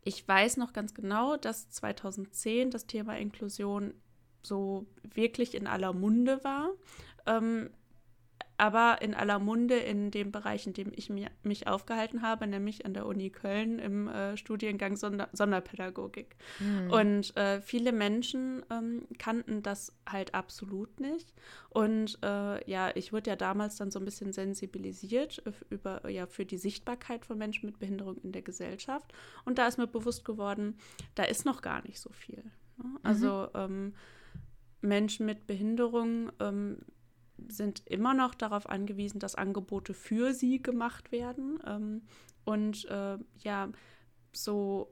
ich 0.08 0.26
weiß 0.26 0.56
noch 0.56 0.72
ganz 0.72 0.93
genau, 0.93 1.36
dass 1.36 1.70
2010 1.70 2.72
das 2.72 2.88
Thema 2.88 3.17
Inklusion 3.17 3.93
so 4.41 4.86
wirklich 5.04 5.54
in 5.54 5.67
aller 5.67 5.91
Munde 5.91 6.41
war. 6.46 6.70
Ähm, 7.26 7.70
aber 8.58 9.02
in 9.02 9.13
aller 9.13 9.38
Munde 9.38 9.76
in 9.76 10.10
dem 10.10 10.32
Bereich, 10.32 10.65
in 10.65 10.74
dem 10.74 10.91
ich 10.96 11.10
mir, 11.10 11.30
mich 11.43 11.67
aufgehalten 11.67 12.24
habe, 12.24 12.48
nämlich 12.48 12.86
an 12.86 12.93
der 12.93 13.06
Uni 13.06 13.30
Köln 13.30 13.78
im 13.78 14.08
äh, 14.08 14.36
Studiengang 14.36 14.96
Sonder 14.96 15.30
Sonderpädagogik. 15.32 16.36
Mhm. 16.60 16.91
Und 16.91 17.38
äh, 17.38 17.62
viele 17.62 17.91
Menschen 17.91 18.65
ähm, 18.72 19.08
kannten 19.20 19.62
das 19.62 19.96
halt 20.10 20.34
absolut 20.34 21.00
nicht. 21.00 21.34
Und 21.70 22.17
äh, 22.24 22.70
ja, 22.70 22.91
ich 22.96 23.13
wurde 23.13 23.30
ja 23.30 23.36
damals 23.36 23.76
dann 23.76 23.91
so 23.91 24.00
ein 24.00 24.06
bisschen 24.06 24.34
sensibilisiert 24.34 25.43
über, 25.70 26.10
ja, 26.10 26.26
für 26.26 26.46
die 26.46 26.58
Sichtbarkeit 26.58 27.26
von 27.26 27.38
Menschen 27.38 27.67
mit 27.67 27.78
Behinderung 27.78 28.17
in 28.24 28.32
der 28.32 28.41
Gesellschaft. 28.41 29.13
Und 29.46 29.60
da 29.60 29.67
ist 29.67 29.78
mir 29.78 29.88
bewusst 29.88 30.26
geworden, 30.26 30.78
da 31.13 31.24
ist 31.24 31.46
noch 31.46 31.62
gar 31.62 31.84
nicht 31.84 32.00
so 32.00 32.12
viel. 32.12 32.43
Ne? 32.78 33.00
Also 33.04 33.50
mhm. 33.54 33.60
ähm, 33.60 33.93
Menschen 34.82 35.26
mit 35.26 35.48
Behinderung 35.48 36.32
ähm, 36.39 36.80
sind 37.47 37.84
immer 37.86 38.13
noch 38.13 38.36
darauf 38.36 38.67
angewiesen, 38.67 39.19
dass 39.19 39.36
Angebote 39.36 39.93
für 39.93 40.34
sie 40.34 40.62
gemacht 40.62 41.12
werden. 41.12 41.60
Ähm, 41.65 42.02
und 42.45 42.86
äh, 42.86 43.17
ja, 43.39 43.69
so 44.32 44.91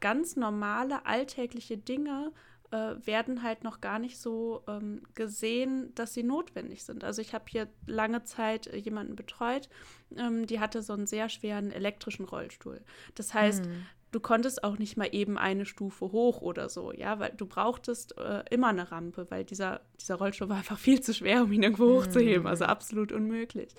ganz 0.00 0.36
normale 0.36 1.06
alltägliche 1.06 1.76
Dinge 1.76 2.32
äh, 2.70 2.94
werden 3.04 3.42
halt 3.42 3.64
noch 3.64 3.80
gar 3.80 3.98
nicht 3.98 4.18
so 4.18 4.62
ähm, 4.68 5.02
gesehen, 5.14 5.94
dass 5.94 6.14
sie 6.14 6.22
notwendig 6.22 6.84
sind. 6.84 7.04
Also 7.04 7.20
ich 7.20 7.34
habe 7.34 7.44
hier 7.48 7.68
lange 7.86 8.22
Zeit 8.24 8.66
äh, 8.66 8.76
jemanden 8.76 9.16
betreut, 9.16 9.68
ähm, 10.16 10.46
die 10.46 10.60
hatte 10.60 10.82
so 10.82 10.92
einen 10.92 11.06
sehr 11.06 11.28
schweren 11.28 11.70
elektrischen 11.70 12.24
Rollstuhl. 12.24 12.82
Das 13.14 13.34
heißt, 13.34 13.64
mhm 13.64 13.86
du 14.10 14.20
konntest 14.20 14.64
auch 14.64 14.78
nicht 14.78 14.96
mal 14.96 15.08
eben 15.12 15.38
eine 15.38 15.64
Stufe 15.66 16.12
hoch 16.12 16.40
oder 16.40 16.68
so, 16.68 16.92
ja, 16.92 17.18
weil 17.18 17.32
du 17.36 17.46
brauchtest 17.46 18.16
äh, 18.18 18.42
immer 18.50 18.68
eine 18.68 18.90
Rampe, 18.90 19.26
weil 19.30 19.44
dieser, 19.44 19.80
dieser 20.00 20.16
Rollstuhl 20.16 20.48
war 20.48 20.58
einfach 20.58 20.78
viel 20.78 21.00
zu 21.00 21.14
schwer, 21.14 21.44
um 21.44 21.52
ihn 21.52 21.62
irgendwo 21.62 22.00
hochzuheben, 22.00 22.46
also 22.46 22.64
mhm. 22.64 22.70
absolut 22.70 23.12
unmöglich. 23.12 23.70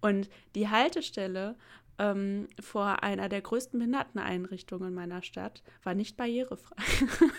Und 0.00 0.28
die 0.54 0.68
Haltestelle 0.68 1.56
ähm, 1.98 2.48
vor 2.60 3.02
einer 3.02 3.28
der 3.28 3.40
größten 3.40 3.78
Behinderteneinrichtungen 3.78 4.94
meiner 4.94 5.22
Stadt 5.22 5.62
war 5.82 5.94
nicht 5.94 6.16
barrierefrei. 6.16 6.76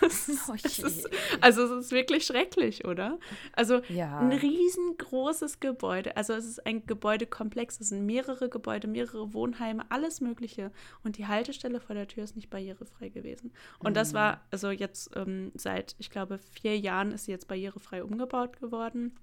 ist, 0.06 0.30
oh 0.48 0.54
ist, 0.54 1.10
also 1.40 1.64
es 1.64 1.86
ist 1.86 1.92
wirklich 1.92 2.24
schrecklich, 2.24 2.84
oder? 2.86 3.18
Also 3.52 3.80
ja. 3.88 4.18
ein 4.18 4.32
riesengroßes 4.32 5.60
Gebäude. 5.60 6.16
Also 6.16 6.32
es 6.32 6.46
ist 6.46 6.66
ein 6.66 6.86
Gebäudekomplex. 6.86 7.80
Es 7.80 7.90
sind 7.90 8.06
mehrere 8.06 8.48
Gebäude, 8.48 8.88
mehrere 8.88 9.34
Wohnheime, 9.34 9.84
alles 9.90 10.20
Mögliche. 10.20 10.72
Und 11.04 11.18
die 11.18 11.26
Haltestelle 11.26 11.80
vor 11.80 11.94
der 11.94 12.08
Tür 12.08 12.24
ist 12.24 12.36
nicht 12.36 12.50
barrierefrei 12.50 13.10
gewesen. 13.10 13.52
Und 13.78 13.90
mhm. 13.90 13.94
das 13.94 14.14
war 14.14 14.42
also 14.50 14.70
jetzt 14.70 15.10
ähm, 15.16 15.52
seit, 15.54 15.96
ich 15.98 16.10
glaube, 16.10 16.38
vier 16.38 16.78
Jahren 16.78 17.12
ist 17.12 17.24
sie 17.24 17.32
jetzt 17.32 17.48
barrierefrei 17.48 18.02
umgebaut 18.02 18.58
geworden. 18.58 19.14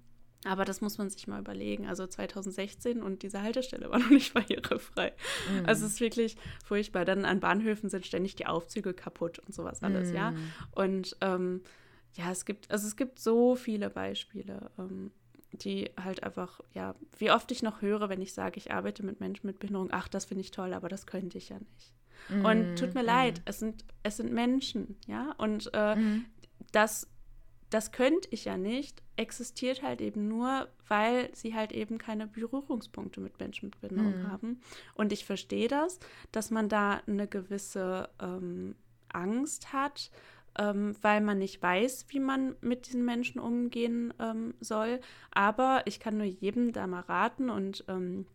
Aber 0.46 0.66
das 0.66 0.82
muss 0.82 0.98
man 0.98 1.10
sich 1.10 1.28
mal 1.28 1.40
überlegen. 1.40 1.88
Also 1.88 2.06
2016 2.06 3.02
und 3.02 3.24
diese 3.24 3.42
Haltestelle 3.42 3.90
war 3.90 4.00
noch 4.00 4.10
nicht 4.10 4.34
barrierefrei. 4.34 5.14
Mhm. 5.52 5.66
Also 5.66 5.86
es 5.86 5.94
ist 5.94 6.02
wirklich 6.02 6.38
furchtbar. 6.66 7.06
Dann 7.06 7.26
an 7.26 7.40
Bahnhöfen 7.40 7.90
sind 7.90 8.06
ständig 8.06 8.36
die 8.36 8.46
Aufzüge 8.46 8.94
kaputt 8.94 9.40
und 9.40 9.54
sowas 9.54 9.84
alles, 9.84 10.10
mhm. 10.10 10.16
ja. 10.16 10.34
Und 10.72 11.16
ähm, 11.22 11.62
ja, 12.14 12.32
es 12.32 12.46
gibt, 12.46 12.70
also 12.72 12.88
es 12.88 12.96
gibt 12.96 13.20
so 13.20 13.56
viele 13.56 13.90
Beispiele. 13.90 14.72
Ähm, 14.78 15.12
die 15.54 15.92
halt 16.02 16.24
einfach, 16.24 16.60
ja, 16.74 16.96
wie 17.18 17.32
oft 17.32 17.52
ich 17.52 17.62
noch 17.62 17.82
höre, 17.82 18.10
wenn 18.10 18.22
ich 18.22 18.34
sage, 18.34 18.58
ich 18.58 18.72
arbeite 18.72 19.04
mit 19.04 19.20
Menschen 19.20 19.48
mit 19.48 19.60
Behinderung, 19.60 19.90
ach, 19.92 20.08
das 20.08 20.26
finde 20.26 20.42
ich 20.42 20.52
toll, 20.52 20.74
aber 20.74 20.90
das 20.90 21.06
könnte 21.06 21.38
ich 21.38 21.50
ja 21.50 21.58
nicht. 21.60 21.94
Mm, 22.30 22.46
und 22.46 22.76
tut 22.76 22.96
mir 22.96 23.04
mm. 23.04 23.06
leid, 23.06 23.42
es 23.46 23.60
sind, 23.60 23.86
es 24.02 24.18
sind 24.18 24.34
Menschen, 24.34 24.98
ja, 25.08 25.34
und 25.38 25.70
äh, 25.74 25.96
mm. 25.96 26.26
das, 26.72 27.08
das 27.74 27.92
könnte 27.92 28.28
ich 28.32 28.46
ja 28.46 28.56
nicht, 28.56 29.02
existiert 29.16 29.82
halt 29.82 30.00
eben 30.00 30.28
nur, 30.28 30.68
weil 30.88 31.30
sie 31.34 31.56
halt 31.56 31.72
eben 31.72 31.98
keine 31.98 32.28
Berührungspunkte 32.28 33.20
mit 33.20 33.40
Menschen 33.40 33.68
mit 33.68 33.82
Behinderung 33.82 34.24
mm. 34.24 34.32
haben. 34.32 34.62
Und 34.94 35.12
ich 35.12 35.26
verstehe 35.26 35.68
das, 35.68 36.00
dass 36.32 36.52
man 36.52 36.70
da 36.70 37.02
eine 37.08 37.28
gewisse 37.28 38.10
ähm, 38.22 38.76
Angst 39.10 39.74
hat, 39.74 40.12
ähm, 40.58 40.96
weil 41.02 41.22
man 41.22 41.40
nicht 41.40 41.64
weiß, 41.64 42.06
wie 42.10 42.20
man 42.20 42.56
mit 42.62 42.86
diesen 42.88 43.06
Menschen 43.06 43.40
umgehen 43.40 44.14
ähm, 44.20 44.54
soll. 44.60 45.00
Aber 45.32 45.82
ich 45.86 46.00
kann 46.00 46.18
nur 46.18 46.28
jedem 46.28 46.74
da 46.74 46.86
mal 46.86 47.02
raten 47.02 47.50
und 47.50 47.86
ähm, 47.88 48.28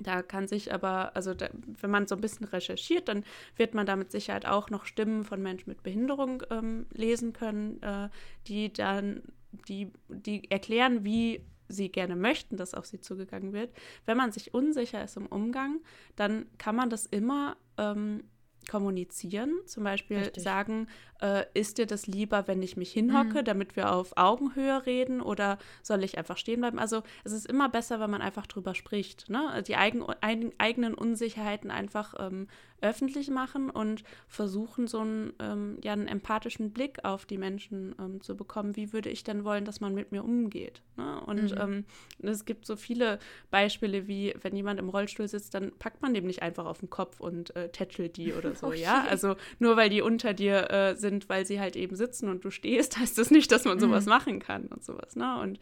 da 0.00 0.22
kann 0.22 0.46
sich 0.46 0.72
aber, 0.72 1.16
also 1.16 1.34
da, 1.34 1.48
wenn 1.80 1.90
man 1.90 2.06
so 2.06 2.14
ein 2.14 2.20
bisschen 2.20 2.46
recherchiert, 2.46 3.08
dann 3.08 3.24
wird 3.56 3.74
man 3.74 3.86
da 3.86 3.96
mit 3.96 4.10
Sicherheit 4.10 4.46
auch 4.46 4.70
noch 4.70 4.84
Stimmen 4.84 5.24
von 5.24 5.42
Menschen 5.42 5.70
mit 5.70 5.82
Behinderung 5.82 6.42
ähm, 6.50 6.86
lesen 6.92 7.32
können, 7.32 7.82
äh, 7.82 8.08
die 8.46 8.72
dann, 8.72 9.22
die, 9.68 9.90
die 10.08 10.50
erklären, 10.50 11.04
wie 11.04 11.40
sie 11.68 11.90
gerne 11.90 12.16
möchten, 12.16 12.56
dass 12.56 12.74
auf 12.74 12.86
sie 12.86 13.00
zugegangen 13.00 13.52
wird. 13.52 13.72
Wenn 14.04 14.16
man 14.16 14.32
sich 14.32 14.54
unsicher 14.54 15.02
ist 15.02 15.16
im 15.16 15.26
Umgang, 15.26 15.80
dann 16.14 16.46
kann 16.58 16.76
man 16.76 16.90
das 16.90 17.06
immer 17.06 17.56
ähm, 17.78 18.22
kommunizieren. 18.68 19.54
Zum 19.66 19.84
Beispiel 19.84 20.18
Richtig. 20.18 20.42
sagen, 20.42 20.88
äh, 21.20 21.44
ist 21.54 21.78
dir 21.78 21.86
das 21.86 22.06
lieber, 22.06 22.46
wenn 22.48 22.62
ich 22.62 22.76
mich 22.76 22.92
hinhocke, 22.92 23.40
mhm. 23.40 23.44
damit 23.44 23.76
wir 23.76 23.92
auf 23.92 24.16
Augenhöhe 24.16 24.84
reden 24.86 25.20
oder 25.20 25.58
soll 25.82 26.04
ich 26.04 26.18
einfach 26.18 26.36
stehen 26.36 26.60
bleiben? 26.60 26.78
Also 26.78 27.02
es 27.24 27.32
ist 27.32 27.46
immer 27.46 27.68
besser, 27.68 28.00
wenn 28.00 28.10
man 28.10 28.22
einfach 28.22 28.46
drüber 28.46 28.74
spricht. 28.74 29.28
Ne? 29.30 29.62
Die 29.66 29.76
eigen, 29.76 30.04
ein, 30.20 30.52
eigenen 30.58 30.94
Unsicherheiten 30.94 31.70
einfach 31.70 32.14
ähm, 32.18 32.48
öffentlich 32.80 33.30
machen 33.30 33.70
und 33.70 34.04
versuchen, 34.28 34.86
so 34.86 35.00
einen, 35.00 35.32
ähm, 35.38 35.78
ja, 35.82 35.92
einen 35.92 36.08
empathischen 36.08 36.72
Blick 36.72 37.04
auf 37.04 37.26
die 37.26 37.38
Menschen 37.38 37.94
ähm, 37.98 38.20
zu 38.20 38.36
bekommen. 38.36 38.76
Wie 38.76 38.92
würde 38.92 39.08
ich 39.08 39.24
denn 39.24 39.44
wollen, 39.44 39.64
dass 39.64 39.80
man 39.80 39.94
mit 39.94 40.12
mir 40.12 40.24
umgeht? 40.24 40.82
Ne? 40.96 41.20
Und 41.22 41.52
mhm. 41.52 41.56
Ähm, 41.58 41.84
es 42.22 42.44
gibt 42.44 42.66
so 42.66 42.76
viele 42.76 43.18
Beispiele, 43.50 44.06
wie 44.06 44.34
wenn 44.42 44.54
jemand 44.54 44.78
im 44.78 44.88
Rollstuhl 44.88 45.28
sitzt, 45.28 45.54
dann 45.54 45.72
packt 45.78 46.02
man 46.02 46.14
dem 46.14 46.26
nicht 46.26 46.42
einfach 46.42 46.66
auf 46.66 46.78
den 46.78 46.90
Kopf 46.90 47.20
und 47.20 47.54
äh, 47.56 47.70
tätschelt 47.70 48.16
die 48.16 48.32
oder 48.32 48.54
so, 48.54 48.68
okay. 48.68 48.80
ja? 48.80 49.04
Also 49.08 49.36
nur 49.58 49.76
weil 49.76 49.88
die 49.88 50.02
unter 50.02 50.34
dir 50.34 50.70
äh, 50.70 50.96
sind, 50.96 51.28
weil 51.28 51.46
sie 51.46 51.60
halt 51.60 51.76
eben 51.76 51.96
sitzen 51.96 52.28
und 52.28 52.44
du 52.44 52.50
stehst, 52.50 52.98
heißt 52.98 53.16
das 53.18 53.30
nicht, 53.30 53.50
dass 53.52 53.64
man 53.64 53.80
sowas 53.80 54.04
mhm. 54.04 54.10
machen 54.10 54.38
kann 54.38 54.66
und 54.66 54.84
sowas, 54.84 55.16
ne? 55.16 55.40
Und 55.40 55.58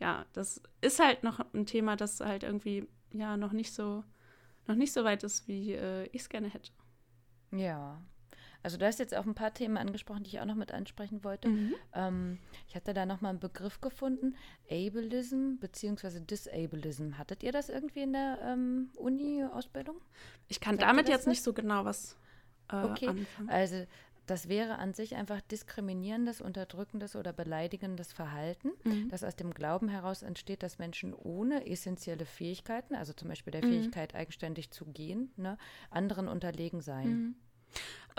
ja, 0.00 0.26
das 0.32 0.62
ist 0.80 1.00
halt 1.00 1.24
noch 1.24 1.40
ein 1.52 1.66
Thema, 1.66 1.96
das 1.96 2.20
halt 2.20 2.42
irgendwie 2.42 2.86
ja 3.12 3.36
noch 3.36 3.52
nicht 3.52 3.72
so 3.72 4.04
noch 4.68 4.76
nicht 4.76 4.92
so 4.92 5.02
weit 5.04 5.24
ist, 5.24 5.48
wie 5.48 5.72
äh, 5.72 6.04
ich 6.12 6.22
es 6.22 6.28
gerne 6.28 6.48
hätte. 6.48 6.70
Ja. 7.50 8.00
Also 8.62 8.76
du 8.76 8.86
hast 8.86 8.98
jetzt 8.98 9.16
auch 9.16 9.24
ein 9.24 9.34
paar 9.34 9.54
Themen 9.54 9.76
angesprochen, 9.76 10.24
die 10.24 10.30
ich 10.30 10.40
auch 10.40 10.44
noch 10.44 10.56
mit 10.56 10.72
ansprechen 10.72 11.22
wollte. 11.22 11.48
Mhm. 11.48 11.74
Ähm, 11.94 12.38
ich 12.68 12.74
hatte 12.74 12.92
da 12.92 13.06
noch 13.06 13.20
mal 13.20 13.30
einen 13.30 13.40
Begriff 13.40 13.80
gefunden, 13.80 14.34
Ableism 14.70 15.56
bzw. 15.60 16.20
Disableism. 16.20 17.18
Hattet 17.18 17.42
ihr 17.42 17.52
das 17.52 17.68
irgendwie 17.68 18.02
in 18.02 18.12
der 18.12 18.38
ähm, 18.42 18.90
Uni-Ausbildung? 18.96 20.00
Ich 20.48 20.60
kann 20.60 20.76
Sagt 20.76 20.90
damit 20.90 21.08
jetzt 21.08 21.28
nicht 21.28 21.42
so 21.42 21.52
genau 21.52 21.84
was 21.84 22.16
äh, 22.70 22.76
okay. 22.76 23.08
anfangen. 23.08 23.48
Also 23.48 23.86
das 24.30 24.48
wäre 24.48 24.78
an 24.78 24.92
sich 24.92 25.16
einfach 25.16 25.40
diskriminierendes, 25.40 26.40
unterdrückendes 26.40 27.16
oder 27.16 27.32
beleidigendes 27.32 28.12
Verhalten, 28.12 28.70
mhm. 28.84 29.08
das 29.08 29.24
aus 29.24 29.36
dem 29.36 29.52
Glauben 29.54 29.88
heraus 29.88 30.22
entsteht, 30.22 30.62
dass 30.62 30.78
Menschen 30.78 31.14
ohne 31.14 31.66
essentielle 31.66 32.26
Fähigkeiten, 32.26 32.94
also 32.94 33.12
zum 33.12 33.28
Beispiel 33.28 33.52
der 33.52 33.64
mhm. 33.64 33.70
Fähigkeit, 33.70 34.14
eigenständig 34.14 34.70
zu 34.70 34.84
gehen, 34.84 35.32
ne, 35.36 35.56
anderen 35.90 36.28
unterlegen 36.28 36.80
seien. 36.80 37.36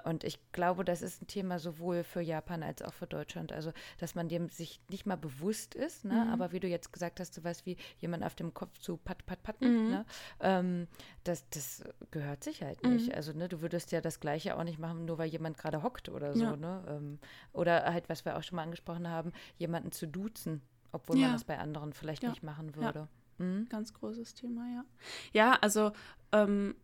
Und 0.03 0.23
ich 0.23 0.39
glaube, 0.51 0.85
das 0.85 1.01
ist 1.01 1.21
ein 1.21 1.27
Thema 1.27 1.59
sowohl 1.59 2.03
für 2.03 2.21
Japan 2.21 2.63
als 2.63 2.81
auch 2.81 2.93
für 2.93 3.07
Deutschland. 3.07 3.51
Also, 3.51 3.71
dass 3.97 4.15
man 4.15 4.29
dem 4.29 4.49
sich 4.49 4.79
nicht 4.89 5.05
mal 5.05 5.17
bewusst 5.17 5.75
ist, 5.75 6.05
ne? 6.05 6.25
Mhm. 6.25 6.33
aber 6.33 6.51
wie 6.51 6.59
du 6.59 6.67
jetzt 6.67 6.93
gesagt 6.93 7.19
hast, 7.19 7.33
sowas 7.33 7.65
wie 7.65 7.77
jemand 7.99 8.23
auf 8.23 8.35
dem 8.35 8.53
Kopf 8.53 8.77
zu 8.79 8.97
pat, 8.97 9.25
pat, 9.25 9.43
patten, 9.43 9.85
mhm. 9.85 9.89
ne? 9.89 10.05
Ähm, 10.39 10.88
das, 11.23 11.47
das 11.49 11.83
gehört 12.12 12.43
sich 12.43 12.63
halt 12.63 12.83
nicht. 12.83 13.07
Mhm. 13.07 13.15
Also, 13.15 13.33
ne, 13.33 13.49
du 13.49 13.62
würdest 13.62 13.91
ja 13.91 14.01
das 14.01 14.19
Gleiche 14.19 14.57
auch 14.57 14.63
nicht 14.63 14.79
machen, 14.79 15.05
nur 15.05 15.17
weil 15.17 15.29
jemand 15.29 15.57
gerade 15.57 15.83
hockt 15.83 16.09
oder 16.09 16.33
so. 16.33 16.43
Ja. 16.43 16.55
Ne? 16.55 16.83
Ähm, 16.88 17.19
oder 17.53 17.83
halt, 17.91 18.09
was 18.09 18.25
wir 18.25 18.38
auch 18.38 18.43
schon 18.43 18.55
mal 18.55 18.63
angesprochen 18.63 19.07
haben, 19.07 19.31
jemanden 19.57 19.91
zu 19.91 20.07
duzen, 20.07 20.62
obwohl 20.91 21.17
ja. 21.17 21.27
man 21.27 21.33
das 21.33 21.43
bei 21.43 21.57
anderen 21.57 21.93
vielleicht 21.93 22.23
ja. 22.23 22.29
nicht 22.29 22.43
machen 22.43 22.75
würde. 22.75 23.07
Mhm. 23.38 23.67
Ganz 23.69 23.93
großes 23.93 24.33
Thema, 24.33 24.65
ja. 24.73 24.85
Ja, 25.33 25.57
also 25.62 25.91
ähm, 26.31 26.75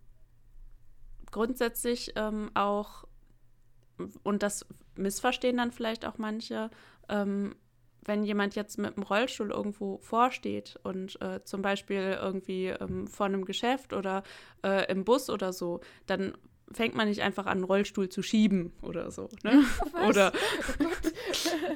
grundsätzlich 1.36 2.14
ähm, 2.16 2.50
auch, 2.54 3.04
und 4.24 4.42
das 4.42 4.66
missverstehen 4.96 5.58
dann 5.58 5.74
vielleicht 5.74 6.06
auch 6.06 6.18
manche, 6.18 6.70
ähm, 7.10 7.56
wenn 8.06 8.24
jemand 8.24 8.56
jetzt 8.56 8.78
mit 8.78 8.96
dem 8.96 9.04
Rollstuhl 9.04 9.52
irgendwo 9.52 9.98
vorsteht 9.98 10.80
und 10.84 11.22
äh, 11.22 11.44
zum 11.44 11.62
Beispiel 11.62 12.18
irgendwie 12.22 12.68
ähm, 12.68 13.08
vor 13.08 13.26
einem 13.26 13.44
Geschäft 13.44 13.92
oder 13.92 14.24
äh, 14.64 14.90
im 14.90 15.04
Bus 15.04 15.30
oder 15.30 15.52
so, 15.52 15.82
dann 16.06 16.38
fängt 16.72 16.96
man 16.96 17.10
nicht 17.10 17.22
einfach 17.22 17.48
an, 17.48 17.58
einen 17.58 17.64
Rollstuhl 17.66 18.08
zu 18.08 18.22
schieben 18.22 18.72
oder 18.82 19.12
so. 19.12 19.30
Ne? 19.44 19.66
Oder 20.08 20.32
oh 20.34 20.88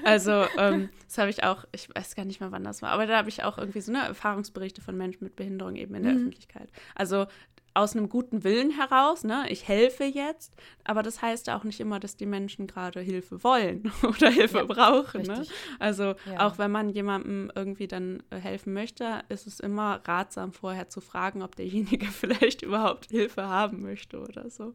also 0.03 0.45
ähm, 0.57 0.89
das 1.07 1.17
habe 1.17 1.29
ich 1.29 1.43
auch, 1.43 1.65
ich 1.71 1.89
weiß 1.93 2.15
gar 2.15 2.25
nicht 2.25 2.39
mehr, 2.39 2.51
wann 2.51 2.63
das 2.63 2.81
war, 2.81 2.91
aber 2.91 3.05
da 3.05 3.17
habe 3.17 3.29
ich 3.29 3.43
auch 3.43 3.57
irgendwie 3.57 3.81
so 3.81 3.91
eine 3.91 4.05
Erfahrungsberichte 4.05 4.81
von 4.81 4.97
Menschen 4.97 5.23
mit 5.23 5.35
Behinderung 5.35 5.75
eben 5.75 5.95
in 5.95 6.03
der 6.03 6.13
mhm. 6.13 6.19
Öffentlichkeit. 6.19 6.69
Also 6.95 7.27
aus 7.73 7.95
einem 7.95 8.09
guten 8.09 8.43
Willen 8.43 8.71
heraus, 8.71 9.23
ne, 9.23 9.45
ich 9.49 9.67
helfe 9.67 10.03
jetzt, 10.03 10.53
aber 10.83 11.03
das 11.03 11.21
heißt 11.21 11.49
auch 11.49 11.63
nicht 11.63 11.79
immer, 11.79 11.99
dass 11.99 12.17
die 12.17 12.25
Menschen 12.25 12.67
gerade 12.67 12.99
Hilfe 12.99 13.43
wollen 13.43 13.91
oder 14.03 14.29
Hilfe 14.29 14.57
ja, 14.57 14.63
brauchen. 14.65 15.21
Ne? 15.21 15.45
Also 15.77 16.15
ja. 16.25 16.45
auch 16.45 16.57
wenn 16.57 16.71
man 16.71 16.89
jemandem 16.89 17.51
irgendwie 17.55 17.87
dann 17.87 18.23
äh, 18.31 18.37
helfen 18.37 18.73
möchte, 18.73 19.21
ist 19.29 19.47
es 19.47 19.59
immer 19.59 20.01
ratsam, 20.05 20.51
vorher 20.51 20.89
zu 20.89 20.99
fragen, 20.99 21.41
ob 21.41 21.55
derjenige 21.55 22.05
vielleicht 22.07 22.63
überhaupt 22.63 23.05
Hilfe 23.11 23.47
haben 23.47 23.81
möchte 23.81 24.19
oder 24.19 24.49
so. 24.49 24.73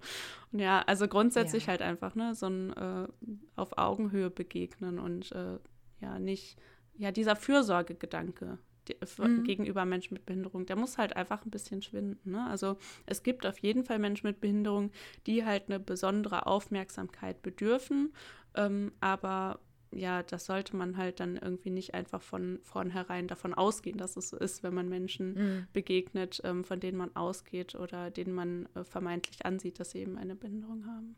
Und 0.52 0.60
ja, 0.60 0.82
also 0.86 1.08
grundsätzlich 1.08 1.64
ja. 1.64 1.70
halt 1.70 1.82
einfach, 1.82 2.14
ne, 2.14 2.34
so 2.34 2.46
ein 2.46 2.72
äh, 2.72 3.08
auf 3.56 3.76
Augenhöhe 3.76 4.30
begegnen 4.64 4.98
und 4.98 5.32
äh, 5.32 5.58
ja, 6.00 6.18
nicht, 6.18 6.58
ja, 6.96 7.12
dieser 7.12 7.36
Fürsorgegedanke, 7.36 8.58
mhm. 9.18 9.44
gegenüber 9.44 9.84
Menschen 9.84 10.14
mit 10.14 10.26
Behinderung, 10.26 10.66
der 10.66 10.76
muss 10.76 10.98
halt 10.98 11.16
einfach 11.16 11.44
ein 11.44 11.50
bisschen 11.50 11.82
schwinden. 11.82 12.32
Ne? 12.32 12.46
Also 12.46 12.76
es 13.06 13.22
gibt 13.22 13.46
auf 13.46 13.58
jeden 13.58 13.84
Fall 13.84 13.98
Menschen 13.98 14.26
mit 14.26 14.40
Behinderung, 14.40 14.90
die 15.26 15.44
halt 15.44 15.64
eine 15.68 15.80
besondere 15.80 16.46
Aufmerksamkeit 16.46 17.42
bedürfen, 17.42 18.12
ähm, 18.54 18.92
aber 19.00 19.60
ja, 19.92 20.24
das 20.24 20.46
sollte 20.46 20.76
man 20.76 20.96
halt 20.96 21.20
dann 21.20 21.36
irgendwie 21.36 21.70
nicht 21.70 21.94
einfach 21.94 22.20
von 22.20 22.58
vornherein 22.64 23.28
davon 23.28 23.54
ausgehen, 23.54 23.96
dass 23.96 24.16
es 24.16 24.28
so 24.28 24.36
ist, 24.36 24.64
wenn 24.64 24.74
man 24.74 24.88
Menschen 24.88 25.34
mhm. 25.34 25.66
begegnet, 25.72 26.40
ähm, 26.42 26.64
von 26.64 26.80
denen 26.80 26.98
man 26.98 27.14
ausgeht 27.14 27.76
oder 27.76 28.10
denen 28.10 28.34
man 28.34 28.68
äh, 28.74 28.82
vermeintlich 28.82 29.46
ansieht, 29.46 29.78
dass 29.78 29.92
sie 29.92 30.00
eben 30.00 30.18
eine 30.18 30.34
Behinderung 30.34 30.84
haben. 30.86 31.14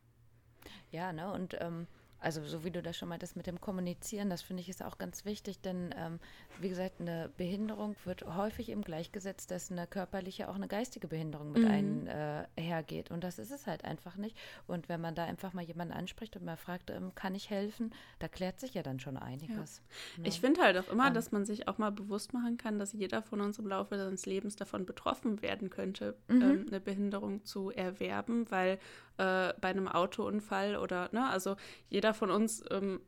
Ja, 0.91 1.11
ne, 1.15 1.33
und 1.33 1.57
ähm, 1.59 1.87
also 2.21 2.43
so 2.45 2.65
wie 2.65 2.71
du 2.71 2.83
das 2.83 2.97
schon 2.97 3.09
meintest 3.09 3.37
mit 3.37 3.47
dem 3.47 3.61
Kommunizieren, 3.61 4.31
das 4.31 4.43
finde 4.43 4.63
ich 4.63 4.69
ist 4.69 4.83
auch 4.83 4.99
ganz 4.99 5.25
wichtig, 5.25 5.61
denn 5.61 5.95
ähm, 5.97 6.19
wie 6.61 6.69
gesagt, 6.69 7.01
eine 7.01 7.31
Behinderung 7.37 7.97
wird 8.05 8.25
häufig 8.37 8.71
im 8.71 8.83
gleichgesetzt, 8.83 9.51
dass 9.51 9.71
eine 9.71 9.87
körperliche, 9.87 10.49
auch 10.49 10.55
eine 10.55 10.69
geistige 10.69 11.09
Behinderung 11.09 11.53
mit 11.53 11.63
mhm. 11.63 12.09
einhergeht. 12.57 13.11
Äh, 13.11 13.15
und 13.15 13.23
das 13.25 13.39
ist 13.39 13.51
es 13.51 13.67
halt 13.67 13.85
einfach 13.85 14.17
nicht. 14.17 14.37
Und 14.67 14.89
wenn 14.89 15.01
man 15.01 15.15
da 15.15 15.25
einfach 15.25 15.53
mal 15.53 15.63
jemanden 15.63 15.93
anspricht 15.93 16.37
und 16.37 16.45
mal 16.45 16.57
fragt, 16.57 16.91
ähm, 16.91 17.15
kann 17.15 17.35
ich 17.35 17.51
helfen, 17.51 17.93
da 18.19 18.29
klärt 18.29 18.61
sich 18.61 18.75
ja 18.75 18.83
dann 18.83 19.01
schon 19.01 19.17
einiges. 19.17 19.83
Ja. 20.17 20.23
Ne? 20.23 20.29
Ich 20.29 20.41
finde 20.41 20.63
halt 20.63 20.79
auch 20.79 20.89
immer, 20.91 21.05
um, 21.05 21.09
ähm. 21.09 21.15
dass 21.15 21.33
man 21.33 21.45
sich 21.45 21.69
auch 21.69 21.79
mal 21.79 21.93
bewusst 21.93 22.33
machen 22.33 22.57
kann, 22.57 22.79
dass 22.79 22.93
jeder 22.93 23.23
von 23.23 23.41
uns 23.41 23.59
im 23.59 23.67
Laufe 23.67 23.97
seines 23.99 24.27
Lebens 24.27 24.57
davon 24.57 24.87
betroffen 24.87 25.43
werden 25.43 25.71
könnte, 25.71 26.17
mhm. 26.29 26.43
ähm, 26.43 26.67
eine 26.69 26.81
Behinderung 26.81 27.45
zu 27.45 27.71
erwerben, 27.71 28.51
weil 28.51 28.79
äh, 29.19 29.55
bei 29.61 29.69
einem 29.69 29.89
Autounfall 29.89 30.77
oder, 30.77 31.09
ne, 31.13 31.29
also 31.29 31.57
jeder 31.89 32.15
von 32.15 32.31
uns 32.31 32.63
ähm, 32.71 33.01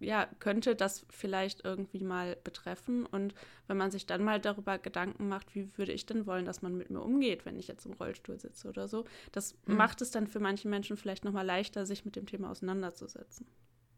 ja, 0.00 0.28
könnte 0.38 0.76
das 0.76 1.06
vielleicht 1.08 1.64
irgendwie 1.64 2.04
mal 2.04 2.36
betreffen. 2.44 3.06
Und 3.06 3.34
wenn 3.66 3.76
man 3.76 3.90
sich 3.90 4.06
dann 4.06 4.22
mal 4.22 4.40
darüber 4.40 4.78
Gedanken 4.78 5.28
macht, 5.28 5.54
wie 5.54 5.76
würde 5.76 5.92
ich 5.92 6.06
denn 6.06 6.26
wollen, 6.26 6.44
dass 6.44 6.62
man 6.62 6.76
mit 6.76 6.90
mir 6.90 7.00
umgeht, 7.00 7.46
wenn 7.46 7.58
ich 7.58 7.68
jetzt 7.68 7.86
im 7.86 7.92
Rollstuhl 7.92 8.38
sitze 8.38 8.68
oder 8.68 8.88
so, 8.88 9.04
das 9.32 9.56
mhm. 9.66 9.76
macht 9.76 10.02
es 10.02 10.10
dann 10.10 10.26
für 10.26 10.40
manche 10.40 10.68
Menschen 10.68 10.96
vielleicht 10.96 11.24
nochmal 11.24 11.46
leichter, 11.46 11.86
sich 11.86 12.04
mit 12.04 12.16
dem 12.16 12.26
Thema 12.26 12.50
auseinanderzusetzen. 12.50 13.46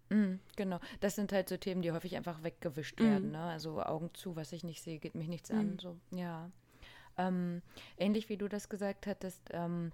Mhm, 0.09 0.39
genau, 0.55 0.79
das 1.01 1.17
sind 1.17 1.33
halt 1.33 1.49
so 1.49 1.57
Themen, 1.57 1.83
die 1.83 1.91
häufig 1.91 2.17
einfach 2.17 2.45
weggewischt 2.45 3.01
werden. 3.01 3.27
Mhm. 3.27 3.33
Ne? 3.33 3.43
Also 3.43 3.83
Augen 3.83 4.11
zu, 4.15 4.37
was 4.37 4.53
ich 4.53 4.63
nicht 4.63 4.83
sehe, 4.83 4.99
geht 4.99 5.17
mich 5.17 5.29
nichts 5.29 5.51
an. 5.51 5.73
Mhm. 5.73 5.79
So, 5.79 5.97
ja. 6.11 6.51
Ähm, 7.19 7.63
ähnlich 7.97 8.29
wie 8.29 8.37
du 8.37 8.47
das 8.47 8.69
gesagt 8.69 9.07
hattest, 9.07 9.43
ähm, 9.51 9.91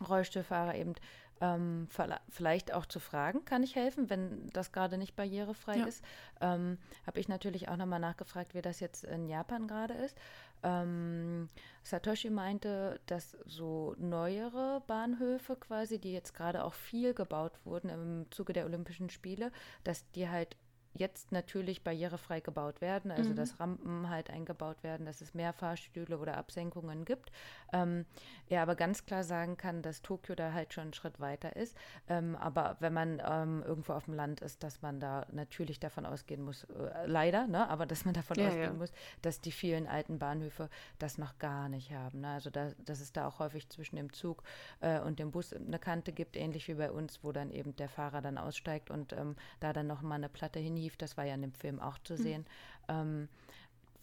Rollstuhlfahrer 0.00 0.74
eben 0.74 0.94
ähm, 1.42 1.88
vielleicht 2.28 2.72
auch 2.72 2.86
zu 2.86 3.00
fragen, 3.00 3.44
kann 3.44 3.64
ich 3.64 3.74
helfen, 3.74 4.08
wenn 4.08 4.48
das 4.50 4.70
gerade 4.70 4.96
nicht 4.96 5.16
barrierefrei 5.16 5.78
ja. 5.78 5.86
ist. 5.86 6.04
Ähm, 6.40 6.78
Habe 7.04 7.18
ich 7.18 7.28
natürlich 7.28 7.68
auch 7.68 7.76
nochmal 7.76 7.98
nachgefragt, 7.98 8.54
wie 8.54 8.62
das 8.62 8.78
jetzt 8.78 9.04
in 9.04 9.28
Japan 9.28 9.66
gerade 9.66 9.94
ist. 9.94 10.16
Ähm, 10.62 11.48
Satoshi 11.82 12.30
meinte, 12.30 13.00
dass 13.06 13.36
so 13.44 13.96
neuere 13.98 14.82
Bahnhöfe 14.86 15.56
quasi, 15.56 15.98
die 15.98 16.12
jetzt 16.12 16.34
gerade 16.34 16.62
auch 16.62 16.74
viel 16.74 17.12
gebaut 17.12 17.58
wurden 17.64 17.90
im 17.90 18.26
Zuge 18.30 18.52
der 18.52 18.64
Olympischen 18.64 19.10
Spiele, 19.10 19.50
dass 19.82 20.08
die 20.12 20.28
halt 20.28 20.56
jetzt 20.94 21.32
natürlich 21.32 21.82
barrierefrei 21.82 22.40
gebaut 22.40 22.80
werden, 22.80 23.10
also 23.10 23.30
mhm. 23.30 23.36
dass 23.36 23.58
Rampen 23.58 24.10
halt 24.10 24.30
eingebaut 24.30 24.82
werden, 24.82 25.06
dass 25.06 25.20
es 25.20 25.34
mehr 25.34 25.52
Fahrstühle 25.52 26.18
oder 26.18 26.36
Absenkungen 26.36 27.04
gibt. 27.04 27.32
Ähm, 27.72 28.06
er 28.48 28.62
aber 28.62 28.74
ganz 28.74 29.06
klar 29.06 29.24
sagen 29.24 29.56
kann, 29.56 29.82
dass 29.82 30.02
Tokio 30.02 30.34
da 30.34 30.52
halt 30.52 30.74
schon 30.74 30.82
einen 30.82 30.92
Schritt 30.92 31.20
weiter 31.20 31.56
ist. 31.56 31.76
Ähm, 32.08 32.36
aber 32.36 32.76
wenn 32.80 32.92
man 32.92 33.22
ähm, 33.26 33.62
irgendwo 33.66 33.94
auf 33.94 34.04
dem 34.04 34.14
Land 34.14 34.40
ist, 34.40 34.62
dass 34.62 34.82
man 34.82 35.00
da 35.00 35.26
natürlich 35.32 35.80
davon 35.80 36.04
ausgehen 36.04 36.42
muss, 36.42 36.64
äh, 36.64 37.06
leider, 37.06 37.46
ne, 37.46 37.68
aber 37.68 37.86
dass 37.86 38.04
man 38.04 38.14
davon 38.14 38.38
ja, 38.38 38.48
ausgehen 38.48 38.64
ja. 38.64 38.72
muss, 38.72 38.92
dass 39.22 39.40
die 39.40 39.52
vielen 39.52 39.86
alten 39.86 40.18
Bahnhöfe 40.18 40.68
das 40.98 41.16
noch 41.16 41.38
gar 41.38 41.68
nicht 41.68 41.92
haben. 41.92 42.20
Ne? 42.20 42.28
Also 42.28 42.50
da, 42.50 42.72
dass 42.84 43.00
es 43.00 43.12
da 43.12 43.26
auch 43.26 43.38
häufig 43.38 43.68
zwischen 43.70 43.96
dem 43.96 44.12
Zug 44.12 44.42
äh, 44.80 45.00
und 45.00 45.18
dem 45.18 45.30
Bus 45.30 45.54
eine 45.54 45.78
Kante 45.78 46.12
gibt, 46.12 46.36
ähnlich 46.36 46.68
wie 46.68 46.74
bei 46.74 46.90
uns, 46.90 47.24
wo 47.24 47.32
dann 47.32 47.50
eben 47.50 47.74
der 47.76 47.88
Fahrer 47.88 48.20
dann 48.20 48.36
aussteigt 48.36 48.90
und 48.90 49.12
ähm, 49.14 49.36
da 49.60 49.72
dann 49.72 49.86
noch 49.86 50.02
mal 50.02 50.16
eine 50.16 50.28
Platte 50.28 50.58
hinhieft. 50.58 51.00
Das 51.00 51.16
war 51.16 51.24
ja 51.24 51.34
in 51.34 51.42
dem 51.42 51.54
Film 51.54 51.80
auch 51.80 51.98
zu 51.98 52.14
mhm. 52.14 52.18
sehen. 52.18 52.46
Mhm. 52.88 53.28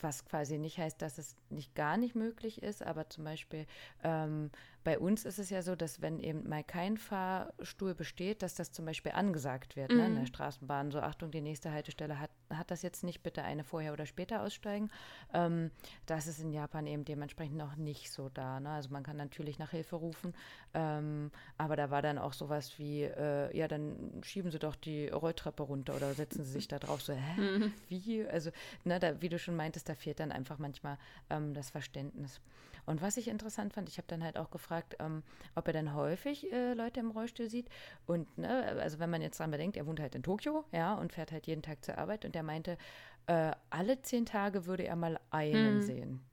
Was 0.01 0.25
quasi 0.25 0.57
nicht 0.57 0.77
heißt, 0.77 1.01
dass 1.01 1.17
es 1.17 1.35
nicht 1.49 1.75
gar 1.75 1.97
nicht 1.97 2.15
möglich 2.15 2.63
ist, 2.63 2.83
aber 2.83 3.09
zum 3.09 3.23
Beispiel 3.23 3.65
ähm, 4.03 4.49
bei 4.83 4.97
uns 4.97 5.25
ist 5.25 5.39
es 5.39 5.49
ja 5.49 5.61
so, 5.61 5.75
dass 5.75 6.01
wenn 6.01 6.19
eben 6.19 6.47
mal 6.47 6.63
kein 6.63 6.97
Fahrstuhl 6.97 7.93
besteht, 7.93 8.41
dass 8.41 8.55
das 8.55 8.71
zum 8.71 8.85
Beispiel 8.85 9.11
angesagt 9.11 9.75
wird 9.75 9.91
mhm. 9.91 9.97
ne, 9.97 10.05
in 10.07 10.13
der 10.13 10.21
mhm. 10.21 10.27
Straßenbahn. 10.27 10.91
So, 10.91 10.99
Achtung, 10.99 11.31
die 11.31 11.41
nächste 11.41 11.71
Haltestelle 11.71 12.19
hat, 12.19 12.31
hat 12.49 12.71
das 12.71 12.81
jetzt 12.81 13.03
nicht, 13.03 13.23
bitte 13.23 13.43
eine 13.43 13.63
vorher 13.63 13.93
oder 13.93 14.05
später 14.05 14.41
aussteigen. 14.41 14.89
Ähm, 15.33 15.71
das 16.05 16.27
ist 16.27 16.39
in 16.39 16.51
Japan 16.51 16.87
eben 16.87 17.05
dementsprechend 17.05 17.57
noch 17.57 17.75
nicht 17.75 18.11
so 18.11 18.29
da. 18.29 18.59
Ne? 18.59 18.69
Also 18.69 18.89
man 18.89 19.03
kann 19.03 19.17
natürlich 19.17 19.59
nach 19.59 19.71
Hilfe 19.71 19.95
rufen, 19.95 20.33
ähm, 20.73 21.31
aber 21.57 21.75
da 21.75 21.89
war 21.89 22.01
dann 22.01 22.17
auch 22.17 22.33
sowas 22.33 22.77
wie, 22.77 23.03
äh, 23.03 23.55
ja, 23.55 23.67
dann 23.67 24.21
schieben 24.23 24.51
Sie 24.51 24.59
doch 24.59 24.75
die 24.75 25.09
Rolltreppe 25.09 25.63
runter 25.63 25.95
oder 25.95 26.13
setzen 26.13 26.43
Sie 26.43 26.51
sich 26.51 26.67
da 26.67 26.79
drauf. 26.79 27.01
So, 27.01 27.13
hä, 27.13 27.41
mhm. 27.41 27.73
wie? 27.87 28.25
Also, 28.27 28.51
ne, 28.83 28.99
da, 28.99 29.21
wie 29.21 29.29
du 29.29 29.39
schon 29.39 29.55
meintest, 29.55 29.89
da 29.89 29.95
fehlt 29.95 30.19
dann 30.19 30.31
einfach 30.31 30.57
manchmal 30.57 30.97
ähm, 31.29 31.53
das 31.53 31.69
Verständnis. 31.69 32.41
Und 32.89 33.03
was 33.03 33.17
ich 33.17 33.27
interessant 33.27 33.73
fand, 33.73 33.87
ich 33.87 33.99
habe 33.99 34.07
dann 34.07 34.23
halt 34.23 34.35
auch 34.35 34.49
gefragt, 34.49 34.95
ähm, 34.99 35.21
ob 35.53 35.67
er 35.67 35.73
dann 35.73 35.93
häufig 35.93 36.51
äh, 36.51 36.73
Leute 36.73 36.99
im 36.99 37.11
Rollstuhl 37.11 37.47
sieht. 37.47 37.69
Und 38.07 38.35
ne, 38.35 38.63
also 38.81 38.97
wenn 38.97 39.11
man 39.11 39.21
jetzt 39.21 39.39
dran 39.39 39.51
bedenkt, 39.51 39.77
er 39.77 39.85
wohnt 39.85 39.99
halt 39.99 40.15
in 40.15 40.23
Tokio, 40.23 40.65
ja, 40.71 40.95
und 40.95 41.13
fährt 41.13 41.31
halt 41.31 41.45
jeden 41.45 41.61
Tag 41.61 41.85
zur 41.85 41.99
Arbeit 41.99 42.25
und 42.25 42.35
er 42.35 42.41
meinte, 42.41 42.79
äh, 43.27 43.51
alle 43.69 44.01
zehn 44.01 44.25
Tage 44.25 44.65
würde 44.65 44.87
er 44.87 44.95
mal 44.95 45.19
einen 45.29 45.75
mhm. 45.75 45.81
sehen. 45.83 46.25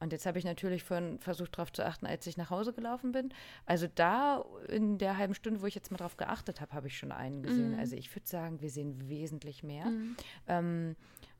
Und 0.00 0.10
jetzt 0.12 0.26
habe 0.26 0.36
ich 0.36 0.44
natürlich 0.44 0.82
vorhin 0.82 1.20
versucht 1.20 1.56
darauf 1.56 1.72
zu 1.72 1.86
achten, 1.86 2.06
als 2.06 2.26
ich 2.26 2.36
nach 2.36 2.50
Hause 2.50 2.72
gelaufen 2.72 3.12
bin. 3.12 3.32
Also 3.64 3.86
da 3.86 4.44
in 4.66 4.98
der 4.98 5.16
halben 5.16 5.34
Stunde, 5.34 5.62
wo 5.62 5.66
ich 5.66 5.76
jetzt 5.76 5.92
mal 5.92 5.98
drauf 5.98 6.16
geachtet 6.16 6.60
habe, 6.60 6.72
habe 6.72 6.88
ich 6.88 6.98
schon 6.98 7.12
einen 7.12 7.44
gesehen. 7.44 7.74
Mhm. 7.74 7.78
Also 7.78 7.94
ich 7.94 8.12
würde 8.16 8.26
sagen, 8.26 8.60
wir 8.60 8.70
sehen 8.70 9.08
wesentlich 9.08 9.62
mehr. 9.62 9.86
Mhm. 9.86 10.16
Ähm, 10.48 10.96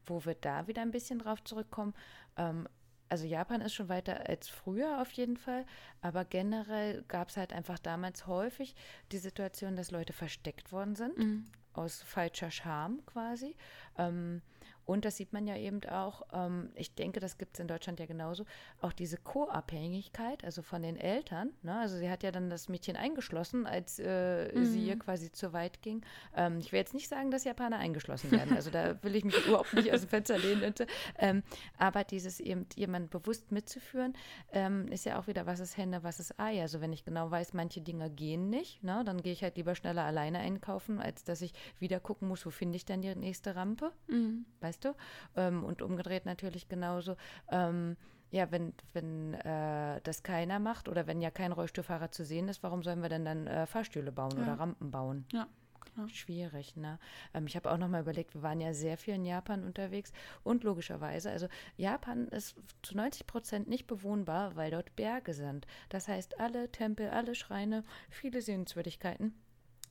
wo 0.06 0.24
wir 0.24 0.34
da 0.34 0.66
wieder 0.66 0.82
ein 0.82 0.90
bisschen 0.90 1.18
drauf 1.18 1.42
zurückkommen. 1.42 1.94
Ähm, 2.36 2.68
also 3.10 3.26
Japan 3.26 3.60
ist 3.60 3.74
schon 3.74 3.88
weiter 3.88 4.28
als 4.28 4.48
früher 4.48 5.02
auf 5.02 5.10
jeden 5.12 5.36
Fall, 5.36 5.66
aber 6.00 6.24
generell 6.24 7.02
gab 7.08 7.28
es 7.28 7.36
halt 7.36 7.52
einfach 7.52 7.78
damals 7.78 8.26
häufig 8.26 8.74
die 9.12 9.18
Situation, 9.18 9.76
dass 9.76 9.90
Leute 9.90 10.12
versteckt 10.12 10.72
worden 10.72 10.94
sind, 10.94 11.18
mhm. 11.18 11.44
aus 11.72 12.02
falscher 12.02 12.50
Scham 12.50 13.04
quasi. 13.06 13.56
Ähm, 13.98 14.42
und 14.84 15.04
das 15.04 15.16
sieht 15.16 15.32
man 15.32 15.46
ja 15.46 15.56
eben 15.56 15.82
auch, 15.88 16.22
ähm, 16.32 16.70
ich 16.74 16.94
denke, 16.94 17.20
das 17.20 17.38
gibt 17.38 17.54
es 17.54 17.60
in 17.60 17.68
Deutschland 17.68 18.00
ja 18.00 18.06
genauso, 18.06 18.44
auch 18.80 18.92
diese 18.92 19.16
Co-Abhängigkeit, 19.16 20.44
also 20.44 20.62
von 20.62 20.82
den 20.82 20.96
Eltern. 20.96 21.50
Ne? 21.62 21.78
Also 21.78 21.96
sie 21.96 22.10
hat 22.10 22.22
ja 22.22 22.30
dann 22.30 22.50
das 22.50 22.68
Mädchen 22.68 22.96
eingeschlossen, 22.96 23.66
als 23.66 23.98
äh, 23.98 24.52
mhm. 24.52 24.64
sie 24.64 24.86
ihr 24.86 24.98
quasi 24.98 25.30
zu 25.30 25.52
weit 25.52 25.82
ging. 25.82 26.02
Ähm, 26.34 26.58
ich 26.58 26.72
will 26.72 26.78
jetzt 26.78 26.94
nicht 26.94 27.08
sagen, 27.08 27.30
dass 27.30 27.44
Japaner 27.44 27.78
eingeschlossen 27.78 28.30
werden. 28.30 28.56
Also 28.56 28.70
da 28.70 29.02
will 29.02 29.14
ich 29.14 29.24
mich 29.24 29.34
überhaupt 29.46 29.72
nicht 29.74 29.92
aus 29.92 30.00
dem 30.00 30.08
Fenster 30.08 30.38
lehnen. 30.38 30.74
Ähm, 31.18 31.42
aber 31.78 32.04
dieses 32.04 32.40
eben 32.40 32.66
jemand 32.76 33.10
bewusst 33.10 33.52
mitzuführen, 33.52 34.14
ähm, 34.52 34.88
ist 34.88 35.04
ja 35.04 35.18
auch 35.18 35.26
wieder, 35.26 35.46
was 35.46 35.60
ist 35.60 35.76
Hände, 35.76 36.02
was 36.02 36.20
ist 36.20 36.38
Ei. 36.38 36.60
Also 36.60 36.80
wenn 36.80 36.92
ich 36.92 37.04
genau 37.04 37.30
weiß, 37.30 37.52
manche 37.52 37.80
Dinge 37.80 38.10
gehen 38.10 38.50
nicht, 38.50 38.82
ne? 38.82 39.02
dann 39.04 39.22
gehe 39.22 39.32
ich 39.32 39.42
halt 39.42 39.56
lieber 39.56 39.74
schneller 39.74 40.04
alleine 40.04 40.38
einkaufen, 40.38 41.00
als 41.00 41.24
dass 41.24 41.42
ich 41.42 41.52
wieder 41.78 42.00
gucken 42.00 42.28
muss, 42.28 42.44
wo 42.44 42.50
finde 42.50 42.76
ich 42.76 42.84
denn 42.84 43.02
die 43.02 43.14
nächste 43.14 43.56
Rampe. 43.56 43.92
Mhm. 44.08 44.44
Weißt 44.60 44.69
weißt 44.70 44.84
du? 44.84 44.94
Ähm, 45.36 45.64
und 45.64 45.82
umgedreht 45.82 46.26
natürlich 46.26 46.68
genauso. 46.68 47.16
Ähm, 47.50 47.96
ja, 48.30 48.50
wenn, 48.52 48.72
wenn 48.92 49.34
äh, 49.34 50.00
das 50.04 50.22
keiner 50.22 50.60
macht 50.60 50.88
oder 50.88 51.08
wenn 51.08 51.20
ja 51.20 51.32
kein 51.32 51.50
Rollstuhlfahrer 51.50 52.12
zu 52.12 52.24
sehen 52.24 52.48
ist, 52.48 52.62
warum 52.62 52.84
sollen 52.84 53.02
wir 53.02 53.08
denn 53.08 53.24
dann 53.24 53.48
äh, 53.48 53.66
Fahrstühle 53.66 54.12
bauen 54.12 54.36
ja. 54.36 54.44
oder 54.44 54.60
Rampen 54.60 54.90
bauen? 54.90 55.24
Ja. 55.32 55.48
Klar. 55.80 56.08
Schwierig, 56.10 56.76
ne? 56.76 56.98
Ähm, 57.34 57.46
ich 57.46 57.56
habe 57.56 57.72
auch 57.72 57.78
noch 57.78 57.88
mal 57.88 58.02
überlegt, 58.02 58.34
wir 58.34 58.42
waren 58.42 58.60
ja 58.60 58.74
sehr 58.74 58.98
viel 58.98 59.14
in 59.14 59.24
Japan 59.24 59.64
unterwegs 59.64 60.12
und 60.44 60.62
logischerweise, 60.62 61.30
also 61.30 61.48
Japan 61.78 62.28
ist 62.28 62.54
zu 62.82 62.96
90 62.96 63.26
Prozent 63.26 63.66
nicht 63.66 63.86
bewohnbar, 63.86 64.54
weil 64.56 64.70
dort 64.70 64.94
Berge 64.94 65.32
sind. 65.32 65.66
Das 65.88 66.06
heißt, 66.06 66.38
alle 66.38 66.70
Tempel, 66.70 67.08
alle 67.08 67.34
Schreine, 67.34 67.82
viele 68.10 68.42
Sehenswürdigkeiten 68.42 69.34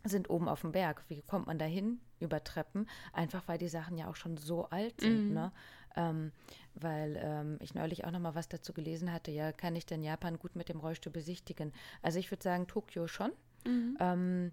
sind 0.09 0.29
oben 0.29 0.49
auf 0.49 0.61
dem 0.61 0.71
Berg. 0.71 1.03
Wie 1.07 1.21
kommt 1.21 1.47
man 1.47 1.59
da 1.59 1.65
hin? 1.65 1.99
Über 2.19 2.43
Treppen. 2.43 2.87
Einfach 3.13 3.47
weil 3.47 3.57
die 3.57 3.69
Sachen 3.69 3.97
ja 3.97 4.09
auch 4.09 4.15
schon 4.15 4.37
so 4.37 4.65
alt 4.65 4.99
sind. 4.99 5.29
Mhm. 5.29 5.33
Ne? 5.33 5.51
Ähm, 5.95 6.31
weil 6.75 7.19
ähm, 7.21 7.57
ich 7.61 7.73
neulich 7.73 8.05
auch 8.05 8.11
noch 8.11 8.19
mal 8.19 8.35
was 8.35 8.49
dazu 8.49 8.73
gelesen 8.73 9.11
hatte. 9.11 9.31
Ja, 9.31 9.51
kann 9.51 9.75
ich 9.75 9.85
denn 9.85 10.03
Japan 10.03 10.37
gut 10.37 10.55
mit 10.55 10.69
dem 10.69 10.79
Rollstuhl 10.79 11.11
besichtigen? 11.11 11.73
Also 12.01 12.19
ich 12.19 12.31
würde 12.31 12.43
sagen, 12.43 12.67
Tokio 12.67 13.07
schon. 13.07 13.31
Mhm. 13.65 13.97
Ähm, 13.99 14.51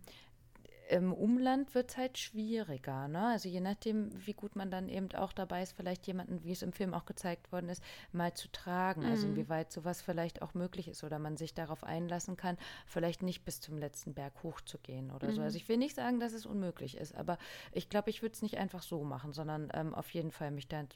im 0.88 1.12
Umland 1.12 1.74
wird 1.74 1.90
es 1.90 1.96
halt 1.96 2.18
schwieriger. 2.18 3.08
Ne? 3.08 3.26
Also 3.26 3.48
je 3.48 3.60
nachdem, 3.60 4.10
wie 4.24 4.32
gut 4.32 4.56
man 4.56 4.70
dann 4.70 4.88
eben 4.88 5.12
auch 5.14 5.32
dabei 5.32 5.62
ist, 5.62 5.72
vielleicht 5.72 6.06
jemanden, 6.06 6.44
wie 6.44 6.52
es 6.52 6.62
im 6.62 6.72
Film 6.72 6.94
auch 6.94 7.06
gezeigt 7.06 7.50
worden 7.52 7.68
ist, 7.68 7.82
mal 8.12 8.34
zu 8.34 8.48
tragen. 8.48 9.02
Also 9.02 9.06
mhm. 9.06 9.16
Also 9.16 9.28
inwieweit 9.28 9.72
sowas 9.72 10.02
vielleicht 10.02 10.42
auch 10.42 10.52
möglich 10.52 10.88
ist 10.88 11.02
oder 11.02 11.18
man 11.18 11.38
sich 11.38 11.54
darauf 11.54 11.84
einlassen 11.84 12.36
kann, 12.36 12.58
vielleicht 12.84 13.22
nicht 13.22 13.46
bis 13.46 13.62
zum 13.62 13.78
letzten 13.78 14.12
Berg 14.12 14.42
hochzugehen 14.42 15.10
oder 15.10 15.28
mhm. 15.28 15.32
so. 15.32 15.42
Also 15.42 15.56
ich 15.56 15.68
will 15.70 15.78
nicht 15.78 15.96
sagen, 15.96 16.20
dass 16.20 16.34
es 16.34 16.44
unmöglich 16.44 16.98
ist, 16.98 17.14
aber 17.14 17.38
ich 17.72 17.88
glaube, 17.88 18.10
ich 18.10 18.20
würde 18.20 18.34
es 18.34 18.42
nicht 18.42 18.58
einfach 18.58 18.82
so 18.82 19.02
machen, 19.04 19.32
sondern 19.32 19.70
ähm, 19.72 19.94
auf 19.94 20.10
jeden 20.10 20.30
Fall 20.30 20.50
mich 20.50 20.68
dann 20.68 20.88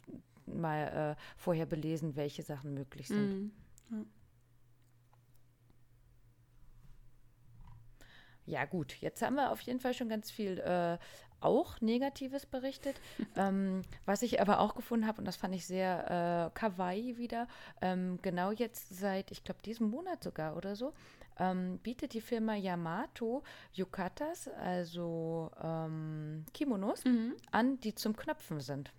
mal 0.47 1.17
äh, 1.17 1.23
vorher 1.39 1.67
belesen, 1.67 2.15
welche 2.15 2.43
Sachen 2.43 2.75
möglich 2.75 3.09
sind. 3.09 3.31
Mhm. 3.31 3.53
Ja. 3.91 4.05
Ja, 8.51 8.65
gut, 8.65 8.97
jetzt 9.01 9.23
haben 9.23 9.37
wir 9.37 9.53
auf 9.53 9.61
jeden 9.61 9.79
Fall 9.79 9.95
schon 9.95 10.09
ganz 10.09 10.29
viel 10.29 10.59
äh, 10.59 10.99
auch 11.41 11.81
Negatives 11.81 12.47
berichtet. 12.47 13.01
ähm, 13.37 13.83
was 14.07 14.23
ich 14.23 14.41
aber 14.41 14.59
auch 14.59 14.75
gefunden 14.75 15.07
habe, 15.07 15.19
und 15.19 15.25
das 15.25 15.37
fand 15.37 15.55
ich 15.55 15.65
sehr 15.65 16.51
äh, 16.51 16.59
kawaii 16.59 17.17
wieder, 17.17 17.47
ähm, 17.81 18.19
genau 18.23 18.51
jetzt 18.51 18.99
seit, 18.99 19.31
ich 19.31 19.45
glaube, 19.45 19.63
diesem 19.63 19.89
Monat 19.89 20.25
sogar 20.25 20.57
oder 20.57 20.75
so, 20.75 20.93
ähm, 21.39 21.79
bietet 21.79 22.13
die 22.13 22.21
Firma 22.21 22.57
Yamato 22.57 23.45
Yukatas, 23.73 24.49
also 24.49 25.53
ähm, 25.63 26.45
Kimonos, 26.53 27.05
mhm. 27.05 27.37
an, 27.53 27.79
die 27.79 27.95
zum 27.95 28.17
Knöpfen 28.17 28.59
sind. 28.59 28.93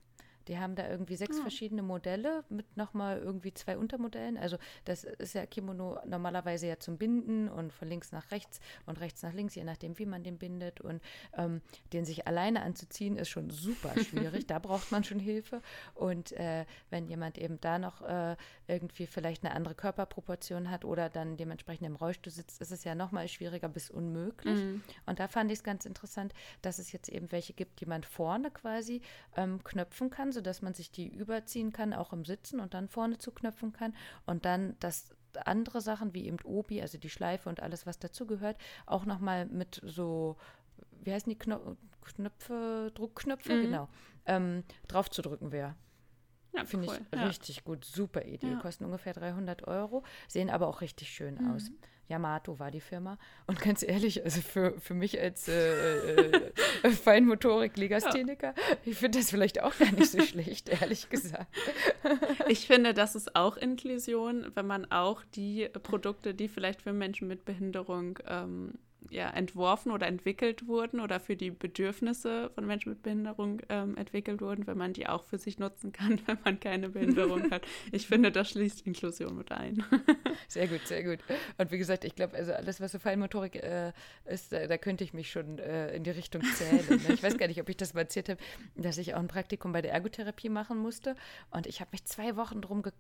Die 0.48 0.58
haben 0.58 0.76
da 0.76 0.89
irgendwie 0.89 1.16
sechs 1.16 1.38
ja. 1.38 1.42
verschiedene 1.42 1.84
Modelle 1.84 2.44
mit 2.50 2.78
nochmal 2.78 3.20
irgendwie 3.20 3.54
zwei 3.54 3.78
Untermodellen. 3.78 4.38
Also 4.38 4.58
das 4.86 5.04
ist 5.04 5.34
ja 5.34 5.46
Kimono 5.46 6.00
normalerweise 6.06 6.68
ja 6.68 6.80
zum 6.80 6.98
Binden 6.98 7.50
und 7.50 7.74
von 7.74 7.88
links 7.88 8.12
nach 8.12 8.32
rechts 8.32 8.60
und 8.86 9.00
rechts 9.00 9.24
nach 9.24 9.34
links, 9.34 9.56
je 9.56 9.64
nachdem, 9.64 9.98
wie 10.00 10.06
man 10.06 10.24
den 10.24 10.38
bindet. 10.38 10.82
Und 10.82 11.02
ähm, 11.38 11.62
den 11.94 12.06
sich 12.06 12.28
alleine 12.28 12.62
anzuziehen, 12.64 13.18
ist 13.18 13.30
schon 13.30 13.50
super 13.50 13.94
schwierig. 14.04 14.48
da 14.48 14.60
braucht 14.60 14.92
man 14.92 15.04
schon 15.04 15.20
Hilfe. 15.20 15.62
Und 15.94 16.32
äh, 16.34 16.66
wenn 16.89 17.08
jemand 17.08 17.38
eben 17.38 17.60
da 17.62 17.80
noch 17.80 18.02
äh, 18.02 18.36
irgendwie 18.68 19.08
vielleicht 19.08 19.44
eine 19.44 19.54
andere 19.54 19.76
Körperproportion 19.76 20.70
hat 20.70 20.86
oder 20.86 21.10
dann 21.10 21.38
dementsprechend 21.38 21.88
im 21.88 21.96
Rollstuhl 21.96 22.32
sitzt, 22.32 22.62
ist 22.62 22.72
es 22.72 22.84
ja 22.84 22.96
nochmal 22.96 23.28
schwieriger 23.28 23.70
bis 23.70 23.89
unmöglich. 23.89 24.60
Mhm. 24.60 24.84
Und 25.06 25.20
da 25.20 25.28
fand 25.28 25.52
ich 25.52 25.60
es 25.60 25.64
ganz 25.64 25.86
interessant, 25.86 26.34
dass 26.62 26.80
es 26.80 26.92
jetzt 26.92 27.10
eben 27.10 27.32
welche 27.32 27.54
gibt, 27.54 27.82
die 27.82 27.86
man 27.86 28.04
vorne 28.04 28.52
quasi 28.52 29.02
ähm, 29.36 29.64
knöpfen 29.64 30.10
kann 30.10 30.31
sodass 30.32 30.62
man 30.62 30.74
sich 30.74 30.92
die 30.92 31.08
überziehen 31.08 31.72
kann, 31.72 31.94
auch 31.94 32.14
im 32.14 32.26
Sitzen 32.26 32.60
und 32.60 32.74
dann 32.74 32.88
vorne 32.88 33.18
zuknöpfen 33.18 33.74
kann 33.74 33.96
und 34.26 34.46
dann 34.46 34.76
das 34.80 35.16
andere 35.46 35.82
Sachen 35.82 36.14
wie 36.14 36.26
eben 36.26 36.38
Obi, 36.44 36.82
also 36.82 36.98
die 36.98 37.10
Schleife 37.10 37.50
und 37.50 37.62
alles, 37.62 37.86
was 37.86 38.00
dazugehört, 38.00 38.58
auch 38.86 39.06
nochmal 39.06 39.46
mit 39.46 39.82
so, 39.84 40.38
wie 41.04 41.14
heißen 41.14 41.30
die 41.30 41.38
Knopf 41.38 41.78
Knöpfe, 42.02 42.92
Druckknöpfe, 42.96 43.54
mhm. 43.54 43.62
genau, 43.62 43.90
ähm, 44.26 44.64
drauf 44.88 45.10
zu 45.12 45.22
drücken 45.22 45.52
wäre. 45.52 45.76
Ja, 46.54 46.66
Finde 46.66 46.88
cool. 46.88 47.00
ich 47.00 47.18
ja. 47.18 47.26
richtig 47.26 47.64
gut, 47.64 47.86
super 47.86 48.26
Idee. 48.26 48.52
Ja. 48.52 48.60
Kosten 48.60 48.86
ungefähr 48.86 49.14
300 49.14 49.68
Euro, 49.68 50.04
sehen 50.28 50.50
aber 50.50 50.68
auch 50.68 50.82
richtig 50.82 51.10
schön 51.10 51.36
mhm. 51.36 51.52
aus. 51.52 51.72
Yamato 52.12 52.59
war 52.59 52.72
die 52.72 52.82
Firma. 52.82 53.18
Und 53.47 53.62
ganz 53.62 53.84
ehrlich, 53.84 54.24
also 54.24 54.41
für, 54.41 54.80
für 54.80 54.93
mich 54.93 55.20
als 55.20 55.47
äh, 55.47 56.26
äh, 56.84 56.89
Feinmotorik-Legastheniker, 56.91 58.53
ja. 58.55 58.78
ich 58.86 58.97
finde 58.97 59.20
das 59.20 59.30
vielleicht 59.30 59.64
auch 59.64 59.78
gar 59.78 59.91
nicht 59.91 60.12
so 60.12 60.22
schlecht, 60.26 60.70
ehrlich 60.70 61.09
gesagt. 61.09 61.47
Ich 62.47 62.68
finde, 62.68 62.93
das 62.93 63.16
ist 63.16 63.36
auch 63.36 63.55
Inklusion, 63.57 64.51
wenn 64.55 64.68
man 64.68 64.91
auch 64.91 65.24
die 65.36 65.70
Produkte, 65.84 66.34
die 66.34 66.49
vielleicht 66.49 66.82
für 66.82 66.93
Menschen 66.93 67.28
mit 67.28 67.45
Behinderung 67.45 68.20
ähm, 68.28 68.74
ja, 69.10 69.30
entworfen 69.30 69.91
oder 69.91 70.08
entwickelt 70.08 70.68
wurden 70.68 70.99
oder 70.99 71.20
für 71.20 71.36
die 71.36 71.52
Bedürfnisse 71.52 72.52
von 72.54 72.66
Menschen 72.66 72.89
mit 72.89 73.02
Behinderung 73.02 73.62
ähm, 73.70 73.97
entwickelt 73.97 74.41
wurden, 74.41 74.68
wenn 74.68 74.78
man 74.78 74.93
die 74.93 75.08
auch 75.08 75.24
für 75.24 75.38
sich 75.38 75.60
nutzen 75.60 75.91
kann, 75.91 76.22
wenn 76.28 76.38
man 76.43 76.60
keine 76.60 76.89
Behinderung 76.89 77.49
hat. 77.52 77.64
Ich 77.91 78.08
finde, 78.08 78.32
das 78.32 78.49
schließt 78.52 78.86
Inklusion 78.86 79.36
mit 79.36 79.52
ein. 79.52 79.84
Sehr 80.47 80.68
gut, 80.68 80.82
sehr 80.86 81.04
gut. 81.04 81.20
Und 81.58 81.72
wie 81.72 81.78
gesagt, 81.78 82.04
ich 82.04 82.16
glaube, 82.16 82.36
also 82.36 82.52
alles, 82.52 82.82
was 82.82 82.91
so 82.91 82.99
Feinmotorik 82.99 83.56
äh, 83.56 83.93
ist, 84.26 84.52
da, 84.52 84.68
da, 84.68 84.78
könnte 84.78 85.04
ich 85.04 85.14
mich 85.14 85.32
schon 85.32 85.60
äh, 85.60 85.95
in 85.95 86.04
die 86.04 86.10
Richtung 86.10 86.41
zählen. 86.56 86.86
Ne? 86.89 87.14
Ich 87.14 87.24
weiß 87.24 87.38
gar 87.38 87.47
nicht, 87.47 87.62
ob 87.62 87.70
ich 87.70 87.78
das 87.78 87.93
mal 87.93 88.02
erzählt 88.02 88.28
habe, 88.28 88.39
dass 88.76 88.97
ich 88.97 89.14
auch 89.14 89.20
ein 89.20 89.28
Praktikum 89.28 89.72
bei 89.72 89.82
der 89.82 89.93
Ergotherapie 89.93 90.49
machen 90.49 90.78
musste. 90.78 91.16
Und 91.52 91.68
ich 91.68 91.80
habe 91.80 91.89
mich 91.93 92.04
zwei 92.06 92.36
Wochen 92.36 92.62
drum 92.62 92.82
ge 92.82 92.91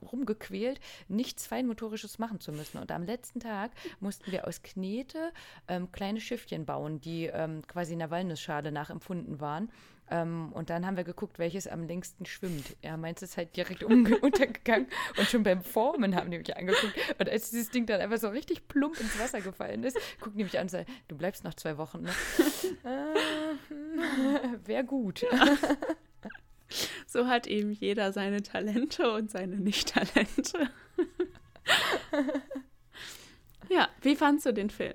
rumgequält, 0.00 0.80
nichts 1.08 1.46
Feinmotorisches 1.46 2.18
machen 2.18 2.40
zu 2.40 2.52
müssen. 2.52 2.78
Und 2.78 2.90
am 2.92 3.04
letzten 3.04 3.40
Tag 3.40 3.72
mussten 4.00 4.32
wir 4.32 4.46
aus 4.46 4.62
Knete 4.62 5.32
ähm, 5.68 5.90
kleine 5.92 6.20
Schiffchen 6.20 6.66
bauen, 6.66 7.00
die 7.00 7.26
ähm, 7.26 7.62
quasi 7.66 7.92
in 7.92 7.98
der 8.00 8.10
Walnussschale 8.10 8.72
nachempfunden 8.72 9.40
waren. 9.40 9.70
Ähm, 10.08 10.52
und 10.52 10.70
dann 10.70 10.86
haben 10.86 10.96
wir 10.96 11.04
geguckt, 11.04 11.38
welches 11.38 11.66
am 11.66 11.84
längsten 11.84 12.26
schwimmt. 12.26 12.76
Ja, 12.82 12.96
meins 12.96 13.22
ist 13.22 13.36
halt 13.36 13.56
direkt 13.56 13.82
untergegangen. 14.22 14.88
Und 15.18 15.28
schon 15.28 15.42
beim 15.42 15.62
Formen 15.62 16.14
haben 16.14 16.30
die 16.30 16.38
mich 16.38 16.56
angeguckt. 16.56 16.94
Und 17.18 17.28
als 17.28 17.50
dieses 17.50 17.70
Ding 17.70 17.86
dann 17.86 18.00
einfach 18.00 18.18
so 18.18 18.28
richtig 18.28 18.68
plump 18.68 19.00
ins 19.00 19.18
Wasser 19.18 19.40
gefallen 19.40 19.82
ist, 19.82 19.98
gucken 20.20 20.38
die 20.38 20.44
mich 20.44 20.56
an 20.58 20.62
und 20.64 20.70
sagen, 20.70 20.86
du 21.08 21.16
bleibst 21.16 21.44
noch 21.44 21.54
zwei 21.54 21.76
Wochen, 21.78 22.02
ne? 22.02 22.10
äh, 22.84 23.16
Wäre 24.66 24.84
gut. 24.84 25.24
so 27.06 27.26
hat 27.26 27.46
eben 27.46 27.72
jeder 27.72 28.12
seine 28.12 28.42
Talente 28.42 29.10
und 29.12 29.30
seine 29.30 29.56
Nicht-Talente. 29.56 30.70
ja, 33.68 33.88
wie 34.02 34.14
fandst 34.14 34.46
du 34.46 34.52
den 34.52 34.70
Film? 34.70 34.94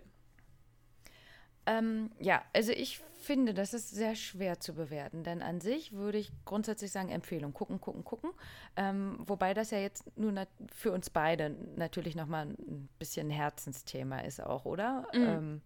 Ähm, 1.66 2.12
ja, 2.20 2.44
also 2.54 2.72
ich 2.72 3.00
finde, 3.22 3.54
das 3.54 3.74
ist 3.74 3.92
sehr 3.92 4.16
schwer 4.16 4.60
zu 4.60 4.74
bewerten, 4.74 5.24
denn 5.24 5.42
an 5.44 5.62
sich 5.62 5.94
würde 5.94 6.18
ich 6.18 6.32
grundsätzlich 6.44 6.92
sagen, 6.92 7.10
Empfehlung, 7.10 7.54
gucken, 7.54 7.80
gucken, 7.80 8.04
gucken. 8.04 8.32
Ähm, 8.76 9.20
wobei 9.26 9.54
das 9.54 9.72
ja 9.72 9.78
jetzt 9.78 10.18
nur 10.18 10.48
für 10.74 10.92
uns 10.92 11.10
beide 11.10 11.56
natürlich 11.76 12.16
nochmal 12.16 12.48
ein 12.48 12.90
bisschen 12.98 13.28
ein 13.28 13.32
Herzensthema 13.32 14.20
ist 14.20 14.42
auch, 14.42 14.66
oder? 14.66 15.08
Mhm. 15.14 15.22
Ähm, 15.22 15.62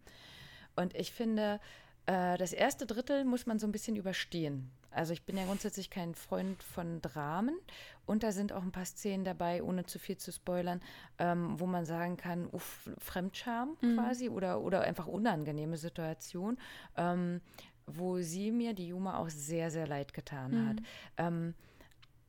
und 0.76 0.96
ich 0.96 1.14
finde, 1.14 1.62
äh, 2.06 2.38
das 2.38 2.52
erste 2.52 2.86
Drittel 2.86 3.24
muss 3.24 3.46
man 3.46 3.58
so 3.58 3.66
ein 3.66 3.72
bisschen 3.72 3.96
überstehen. 3.96 4.70
Also 4.96 5.14
ich 5.14 5.24
bin 5.24 5.38
ja 5.38 5.46
grundsätzlich 5.46 5.90
kein 5.90 6.16
Freund 6.16 6.62
von 6.64 7.02
Dramen 7.02 7.60
und 8.06 8.24
da 8.24 8.32
sind 8.32 8.54
auch 8.54 8.64
ein 8.64 8.72
paar 8.72 8.86
Szenen 8.86 9.26
dabei, 9.26 9.62
ohne 9.62 9.86
zu 9.86 10.00
viel 10.00 10.18
zu 10.18 10.32
spoilern, 10.32 10.82
ähm, 11.20 11.60
wo 11.60 11.66
man 11.66 11.86
sagen 11.86 12.18
kann, 12.18 12.48
uff, 12.52 12.90
Fremdscham 13.00 13.78
mhm. 13.82 13.98
quasi 13.98 14.30
oder, 14.30 14.62
oder 14.62 14.82
einfach 14.82 15.08
unangenehme 15.08 15.78
Situation, 15.78 16.58
ähm, 16.98 17.42
wo 17.88 18.20
sie 18.22 18.52
mir, 18.52 18.74
die 18.74 18.88
Juma, 18.88 19.18
auch 19.18 19.30
sehr, 19.30 19.70
sehr 19.70 19.88
leid 19.88 20.14
getan 20.14 20.52
mhm. 20.52 20.70
hat. 20.70 20.78
Ähm, 21.18 21.54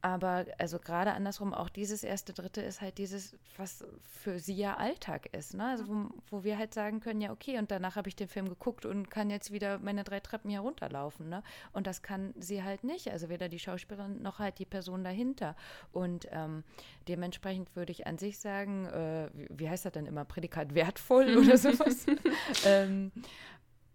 aber 0.06 0.46
also 0.58 0.78
gerade 0.78 1.14
andersrum, 1.14 1.52
auch 1.52 1.68
dieses 1.68 2.04
erste 2.04 2.32
Dritte 2.32 2.60
ist 2.60 2.80
halt 2.80 2.96
dieses, 2.98 3.36
was 3.56 3.84
für 4.04 4.38
sie 4.38 4.54
ja 4.54 4.76
Alltag 4.76 5.34
ist. 5.34 5.54
Ne? 5.54 5.64
Also 5.64 5.88
wo, 5.88 6.08
wo 6.30 6.44
wir 6.44 6.58
halt 6.58 6.72
sagen 6.74 7.00
können, 7.00 7.20
ja, 7.20 7.32
okay, 7.32 7.58
und 7.58 7.72
danach 7.72 7.96
habe 7.96 8.08
ich 8.08 8.14
den 8.14 8.28
Film 8.28 8.48
geguckt 8.48 8.86
und 8.86 9.10
kann 9.10 9.30
jetzt 9.30 9.50
wieder 9.50 9.80
meine 9.80 10.04
drei 10.04 10.20
Treppen 10.20 10.48
hier 10.48 10.60
runterlaufen. 10.60 11.28
Ne? 11.28 11.42
Und 11.72 11.88
das 11.88 12.02
kann 12.02 12.34
sie 12.38 12.62
halt 12.62 12.84
nicht. 12.84 13.10
Also 13.10 13.28
weder 13.28 13.48
die 13.48 13.58
Schauspielerin 13.58 14.22
noch 14.22 14.38
halt 14.38 14.60
die 14.60 14.64
Person 14.64 15.02
dahinter. 15.02 15.56
Und 15.90 16.28
ähm, 16.30 16.62
dementsprechend 17.08 17.74
würde 17.74 17.90
ich 17.90 18.06
an 18.06 18.16
sich 18.16 18.38
sagen, 18.38 18.86
äh, 18.86 19.28
wie, 19.34 19.48
wie 19.50 19.68
heißt 19.68 19.86
das 19.86 19.92
denn 19.92 20.06
immer, 20.06 20.24
Prädikat 20.24 20.76
wertvoll 20.76 21.36
oder 21.36 21.58
sowas. 21.58 22.06
ähm, 22.64 23.10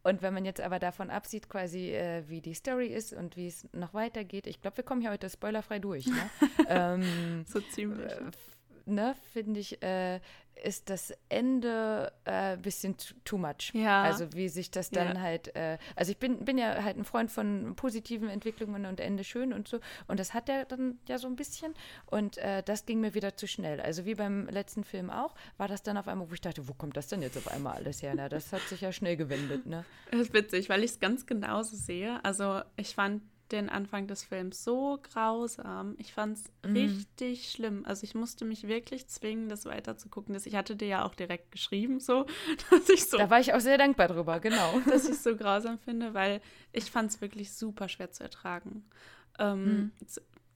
und 0.03 0.21
wenn 0.21 0.33
man 0.33 0.45
jetzt 0.45 0.61
aber 0.61 0.79
davon 0.79 1.09
absieht, 1.09 1.49
quasi, 1.49 1.91
äh, 1.91 2.23
wie 2.27 2.41
die 2.41 2.53
Story 2.53 2.87
ist 2.87 3.13
und 3.13 3.37
wie 3.37 3.47
es 3.47 3.67
noch 3.73 3.93
weitergeht, 3.93 4.47
ich 4.47 4.61
glaube, 4.61 4.77
wir 4.77 4.83
kommen 4.83 5.01
hier 5.01 5.11
heute 5.11 5.29
spoilerfrei 5.29 5.79
durch. 5.79 6.07
Ne? 6.07 6.29
ähm, 6.67 7.45
so 7.47 7.59
ziemlich. 7.59 8.11
Äh, 8.11 8.31
ne, 8.85 9.15
finde 9.33 9.59
ich, 9.59 9.81
äh, 9.83 10.19
ist 10.63 10.89
das 10.89 11.13
Ende 11.29 12.11
ein 12.25 12.53
äh, 12.53 12.61
bisschen 12.61 12.95
too 13.23 13.37
much. 13.37 13.71
Ja. 13.73 14.03
Also 14.03 14.33
wie 14.33 14.49
sich 14.49 14.69
das 14.69 14.89
dann 14.89 15.15
ja. 15.15 15.21
halt, 15.21 15.55
äh, 15.55 15.77
also 15.95 16.11
ich 16.11 16.17
bin, 16.17 16.45
bin 16.45 16.57
ja 16.57 16.83
halt 16.83 16.97
ein 16.97 17.03
Freund 17.03 17.31
von 17.31 17.75
positiven 17.75 18.29
Entwicklungen 18.29 18.85
und 18.85 18.99
Ende 18.99 19.23
schön 19.23 19.53
und 19.53 19.67
so. 19.67 19.79
Und 20.07 20.19
das 20.19 20.33
hat 20.33 20.49
er 20.49 20.65
dann 20.65 20.99
ja 21.07 21.17
so 21.17 21.27
ein 21.27 21.35
bisschen. 21.35 21.73
Und 22.05 22.37
äh, 22.37 22.63
das 22.63 22.85
ging 22.85 23.01
mir 23.01 23.13
wieder 23.13 23.35
zu 23.35 23.47
schnell. 23.47 23.81
Also 23.81 24.05
wie 24.05 24.15
beim 24.15 24.47
letzten 24.47 24.83
Film 24.83 25.09
auch, 25.09 25.33
war 25.57 25.67
das 25.67 25.83
dann 25.83 25.97
auf 25.97 26.07
einmal, 26.07 26.29
wo 26.29 26.33
ich 26.33 26.41
dachte, 26.41 26.67
wo 26.67 26.73
kommt 26.73 26.95
das 26.95 27.07
denn 27.07 27.21
jetzt 27.21 27.37
auf 27.37 27.47
einmal 27.47 27.75
alles 27.75 28.01
her? 28.01 28.13
Na, 28.15 28.29
das 28.29 28.53
hat 28.53 28.61
sich 28.61 28.81
ja 28.81 28.91
schnell 28.91 29.17
gewendet, 29.17 29.65
ne? 29.65 29.85
Das 30.11 30.21
ist 30.21 30.33
witzig, 30.33 30.69
weil 30.69 30.83
ich 30.83 30.91
es 30.91 30.99
ganz 30.99 31.25
genauso 31.25 31.75
sehe. 31.75 32.23
Also 32.23 32.61
ich 32.75 32.95
fand 32.95 33.21
den 33.51 33.69
Anfang 33.69 34.07
des 34.07 34.23
Films 34.23 34.63
so 34.63 34.99
grausam. 35.01 35.95
Ich 35.97 36.13
fand 36.13 36.37
es 36.37 36.43
mhm. 36.67 36.75
richtig 36.75 37.51
schlimm. 37.51 37.85
Also 37.85 38.03
ich 38.03 38.15
musste 38.15 38.45
mich 38.45 38.67
wirklich 38.67 39.07
zwingen, 39.07 39.49
das 39.49 39.65
weiterzugucken. 39.65 40.35
Ich 40.43 40.55
hatte 40.55 40.75
dir 40.75 40.87
ja 40.87 41.05
auch 41.05 41.15
direkt 41.15 41.51
geschrieben, 41.51 41.99
so, 41.99 42.25
dass 42.69 42.89
ich 42.89 43.09
so. 43.09 43.17
Da 43.17 43.29
war 43.29 43.39
ich 43.39 43.53
auch 43.53 43.59
sehr 43.59 43.77
dankbar 43.77 44.07
drüber, 44.07 44.39
genau. 44.39 44.79
Dass 44.89 45.05
ich 45.05 45.11
es 45.11 45.23
so 45.23 45.35
grausam 45.35 45.77
finde, 45.79 46.13
weil 46.13 46.41
ich 46.71 46.89
fand 46.91 47.11
es 47.11 47.21
wirklich 47.21 47.53
super 47.53 47.89
schwer 47.89 48.11
zu 48.11 48.23
ertragen. 48.23 48.85
Ähm, 49.39 49.63
mhm. 49.63 49.91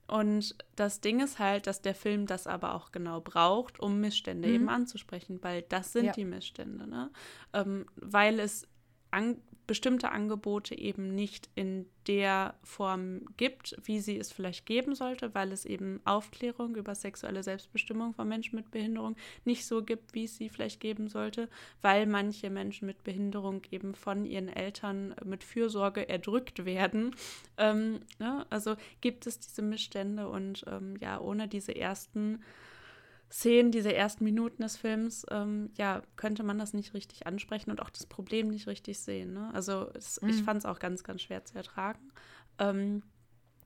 Und 0.08 0.56
das 0.76 1.02
Ding 1.02 1.20
ist 1.20 1.40
halt, 1.40 1.66
dass 1.66 1.82
der 1.82 1.96
Film 1.96 2.28
das 2.28 2.46
aber 2.46 2.76
auch 2.76 2.92
genau 2.92 3.22
braucht, 3.22 3.80
um 3.80 4.00
Missstände 4.00 4.48
mhm. 4.48 4.56
eben 4.56 4.70
anzusprechen, 4.70 5.40
weil 5.42 5.64
das 5.64 5.94
sind 5.94 6.06
ja. 6.06 6.12
die 6.12 6.26
Missstände, 6.26 6.88
ne? 6.88 7.10
Ähm, 7.54 7.88
weil 7.96 8.40
es 8.40 8.68
an, 9.16 9.38
bestimmte 9.68 10.12
Angebote 10.12 10.78
eben 10.78 11.16
nicht 11.16 11.50
in 11.56 11.88
der 12.08 12.54
Form 12.62 13.22
gibt, 13.38 13.76
wie 13.84 14.00
sie 14.00 14.18
es 14.18 14.32
vielleicht 14.32 14.66
geben 14.68 14.94
sollte, 14.94 15.34
weil 15.34 15.52
es 15.52 15.66
eben 15.66 16.02
Aufklärung 16.06 16.76
über 16.76 16.94
sexuelle 16.94 17.42
Selbstbestimmung 17.42 18.14
von 18.14 18.28
Menschen 18.28 18.58
mit 18.58 18.70
Behinderung 18.70 19.16
nicht 19.44 19.66
so 19.66 19.84
gibt, 19.84 20.14
wie 20.14 20.26
es 20.26 20.38
sie 20.38 20.50
vielleicht 20.50 20.80
geben 20.80 21.08
sollte, 21.08 21.50
weil 21.82 22.06
manche 22.06 22.52
Menschen 22.52 22.86
mit 22.86 23.04
Behinderung 23.04 23.64
eben 23.72 23.96
von 23.96 24.26
ihren 24.26 24.50
Eltern 24.50 25.16
mit 25.26 25.44
Fürsorge 25.44 26.08
erdrückt 26.08 26.66
werden. 26.66 27.16
Ähm, 27.58 28.02
ne? 28.20 28.46
Also 28.52 28.76
gibt 29.02 29.26
es 29.26 29.40
diese 29.40 29.64
Missstände 29.64 30.30
und 30.30 30.64
ähm, 30.68 30.96
ja, 31.00 31.20
ohne 31.20 31.48
diese 31.48 31.76
ersten 31.76 32.40
Szenen, 33.32 33.72
diese 33.72 33.94
ersten 33.94 34.24
Minuten 34.24 34.62
des 34.62 34.78
Films, 34.78 35.26
ähm, 35.32 35.72
ja, 35.78 36.04
könnte 36.16 36.44
man 36.44 36.60
das 36.60 36.74
nicht 36.74 36.94
richtig 36.94 37.28
ansprechen 37.28 37.72
und 37.72 37.82
auch 37.82 37.90
das 37.90 38.06
Problem 38.06 38.50
nicht 38.50 38.68
richtig 38.68 39.00
sehen. 39.00 39.34
Ne? 39.34 39.50
Also 39.54 39.90
es, 39.94 40.22
mhm. 40.22 40.30
ich 40.30 40.44
fand 40.44 40.60
es 40.60 40.66
auch 40.66 40.80
ganz, 40.80 41.04
ganz 41.04 41.22
schwer 41.22 41.44
zu 41.44 41.56
ertragen. 41.56 42.12
Ähm, 42.60 43.04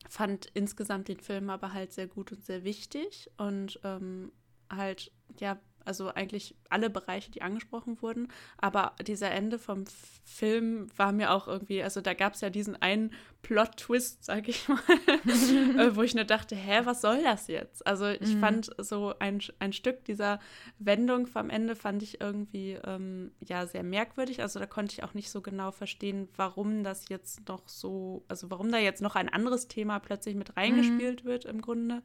fand 0.08 0.48
insgesamt 0.54 1.08
den 1.08 1.20
Film 1.20 1.50
aber 1.50 1.74
halt 1.74 1.92
sehr 1.92 2.08
gut 2.08 2.32
und 2.32 2.46
sehr 2.46 2.64
wichtig 2.64 3.30
und 3.38 3.80
ähm, 3.84 4.32
halt, 4.70 5.12
ja, 5.40 5.60
also 5.90 6.14
eigentlich 6.14 6.56
alle 6.70 6.92
Bereiche, 6.92 7.32
die 7.32 7.42
angesprochen 7.42 8.00
wurden. 8.04 8.28
Aber 8.58 8.94
dieser 9.02 9.32
Ende 9.32 9.58
vom 9.58 9.86
Film 10.24 10.88
war 10.96 11.12
mir 11.12 11.32
auch 11.32 11.48
irgendwie, 11.48 11.82
also 11.82 12.00
da 12.00 12.14
gab 12.14 12.36
es 12.36 12.42
ja 12.42 12.52
diesen 12.52 12.80
einen 12.80 13.12
Plot-Twist, 13.42 14.24
sag 14.24 14.48
ich 14.48 14.68
mal, 14.68 14.80
äh, 15.80 15.96
wo 15.96 16.04
ich 16.04 16.14
nur 16.14 16.26
dachte, 16.26 16.56
hä, 16.56 16.82
was 16.84 17.02
soll 17.02 17.24
das 17.24 17.48
jetzt? 17.48 17.88
Also 17.88 18.08
ich 18.08 18.36
mhm. 18.36 18.40
fand 18.40 18.70
so 18.78 19.16
ein, 19.18 19.42
ein 19.58 19.74
Stück 19.74 20.06
dieser 20.06 20.40
Wendung 20.78 21.26
vom 21.26 21.50
Ende 21.50 21.76
fand 21.76 22.04
ich 22.04 22.22
irgendwie 22.22 22.78
ähm, 22.86 23.32
ja 23.40 23.66
sehr 23.66 23.84
merkwürdig. 23.84 24.44
Also 24.44 24.60
da 24.60 24.68
konnte 24.68 24.94
ich 24.94 25.04
auch 25.04 25.16
nicht 25.16 25.32
so 25.32 25.42
genau 25.42 25.72
verstehen, 25.72 26.30
warum 26.36 26.84
das 26.84 27.10
jetzt 27.10 27.48
noch 27.50 27.68
so, 27.68 28.24
also 28.28 28.52
warum 28.52 28.72
da 28.72 28.78
jetzt 28.78 29.02
noch 29.02 29.16
ein 29.16 29.30
anderes 29.30 29.68
Thema 29.68 29.98
plötzlich 29.98 30.36
mit 30.36 30.56
reingespielt 30.56 31.24
mhm. 31.24 31.28
wird 31.28 31.46
im 31.46 31.62
Grunde. 31.62 32.04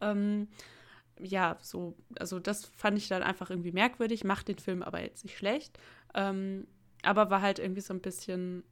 Ähm, 0.00 0.46
ja, 1.20 1.56
so, 1.60 1.96
also 2.18 2.38
das 2.38 2.66
fand 2.66 2.98
ich 2.98 3.08
dann 3.08 3.22
einfach 3.22 3.50
irgendwie 3.50 3.72
merkwürdig, 3.72 4.24
macht 4.24 4.48
den 4.48 4.58
Film 4.58 4.82
aber 4.82 5.02
jetzt 5.02 5.24
nicht 5.24 5.36
schlecht. 5.36 5.78
Ähm, 6.14 6.66
aber 7.02 7.30
war 7.30 7.42
halt 7.42 7.58
irgendwie 7.58 7.80
so 7.80 7.94
ein 7.94 8.00
bisschen, 8.00 8.64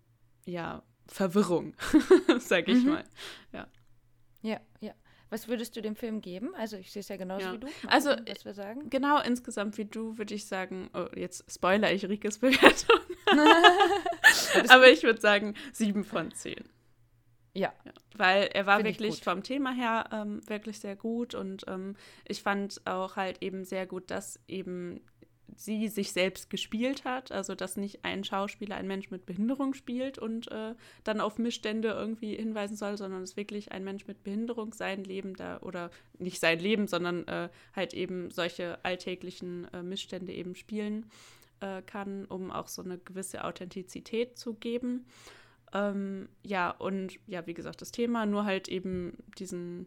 ja, 0.44 0.82
Verwirrung, 1.06 1.74
sag 2.38 2.68
ich 2.68 2.82
mhm. 2.82 2.90
mal. 2.90 3.04
Ja. 3.52 3.66
Ja, 4.42 4.60
ja. 4.80 4.94
Was 5.30 5.48
würdest 5.48 5.74
du 5.74 5.82
dem 5.82 5.96
Film 5.96 6.20
geben? 6.20 6.54
Also 6.54 6.76
ich 6.76 6.92
sehe 6.92 7.00
es 7.00 7.08
ja 7.08 7.16
genauso 7.16 7.46
ja. 7.46 7.52
wie 7.54 7.58
du. 7.58 7.66
Also 7.88 8.10
was 8.10 8.44
wir 8.44 8.54
sagen. 8.54 8.88
Genau, 8.90 9.20
insgesamt 9.20 9.76
wie 9.78 9.84
du 9.84 10.16
würde 10.16 10.34
ich 10.34 10.46
sagen, 10.46 10.90
oh, 10.94 11.06
jetzt 11.16 11.50
spoiler 11.50 11.92
ich 11.92 12.08
Rikes 12.08 12.38
Bewertung. 12.40 13.00
aber 14.68 14.88
ich 14.88 15.02
würde 15.02 15.20
sagen 15.20 15.54
sieben 15.72 16.04
von 16.04 16.30
zehn. 16.30 16.64
Ja. 17.54 17.72
Weil 18.16 18.48
er 18.52 18.66
war 18.66 18.78
Find 18.78 18.88
wirklich 18.88 19.22
vom 19.22 19.42
Thema 19.42 19.72
her 19.72 20.08
ähm, 20.12 20.40
wirklich 20.48 20.80
sehr 20.80 20.96
gut 20.96 21.34
und 21.34 21.64
ähm, 21.68 21.96
ich 22.26 22.42
fand 22.42 22.84
auch 22.84 23.16
halt 23.16 23.42
eben 23.42 23.64
sehr 23.64 23.86
gut, 23.86 24.10
dass 24.10 24.40
eben 24.48 25.00
sie 25.56 25.88
sich 25.88 26.12
selbst 26.12 26.50
gespielt 26.50 27.04
hat, 27.04 27.32
also 27.32 27.54
dass 27.54 27.76
nicht 27.76 28.04
ein 28.04 28.24
Schauspieler 28.24 28.76
ein 28.76 28.86
Mensch 28.86 29.10
mit 29.10 29.26
Behinderung 29.26 29.74
spielt 29.74 30.18
und 30.18 30.50
äh, 30.50 30.74
dann 31.04 31.20
auf 31.20 31.38
Missstände 31.38 31.88
irgendwie 31.88 32.34
hinweisen 32.34 32.76
soll, 32.76 32.96
sondern 32.96 33.22
es 33.22 33.36
wirklich 33.36 33.72
ein 33.72 33.84
Mensch 33.84 34.06
mit 34.06 34.24
Behinderung 34.24 34.72
sein 34.72 35.04
Leben 35.04 35.34
da 35.34 35.58
oder 35.60 35.90
nicht 36.18 36.40
sein 36.40 36.58
Leben, 36.58 36.88
sondern 36.88 37.26
äh, 37.28 37.48
halt 37.74 37.94
eben 37.94 38.30
solche 38.30 38.84
alltäglichen 38.84 39.68
äh, 39.72 39.82
Missstände 39.82 40.32
eben 40.32 40.54
spielen 40.54 41.06
äh, 41.60 41.82
kann, 41.82 42.24
um 42.24 42.50
auch 42.50 42.68
so 42.68 42.82
eine 42.82 42.98
gewisse 42.98 43.44
Authentizität 43.44 44.38
zu 44.38 44.54
geben. 44.54 45.06
Ähm, 45.74 46.28
ja, 46.42 46.70
und 46.70 47.18
ja, 47.26 47.46
wie 47.46 47.54
gesagt, 47.54 47.82
das 47.82 47.90
Thema, 47.90 48.26
nur 48.26 48.44
halt 48.44 48.68
eben 48.68 49.18
diesen, 49.38 49.86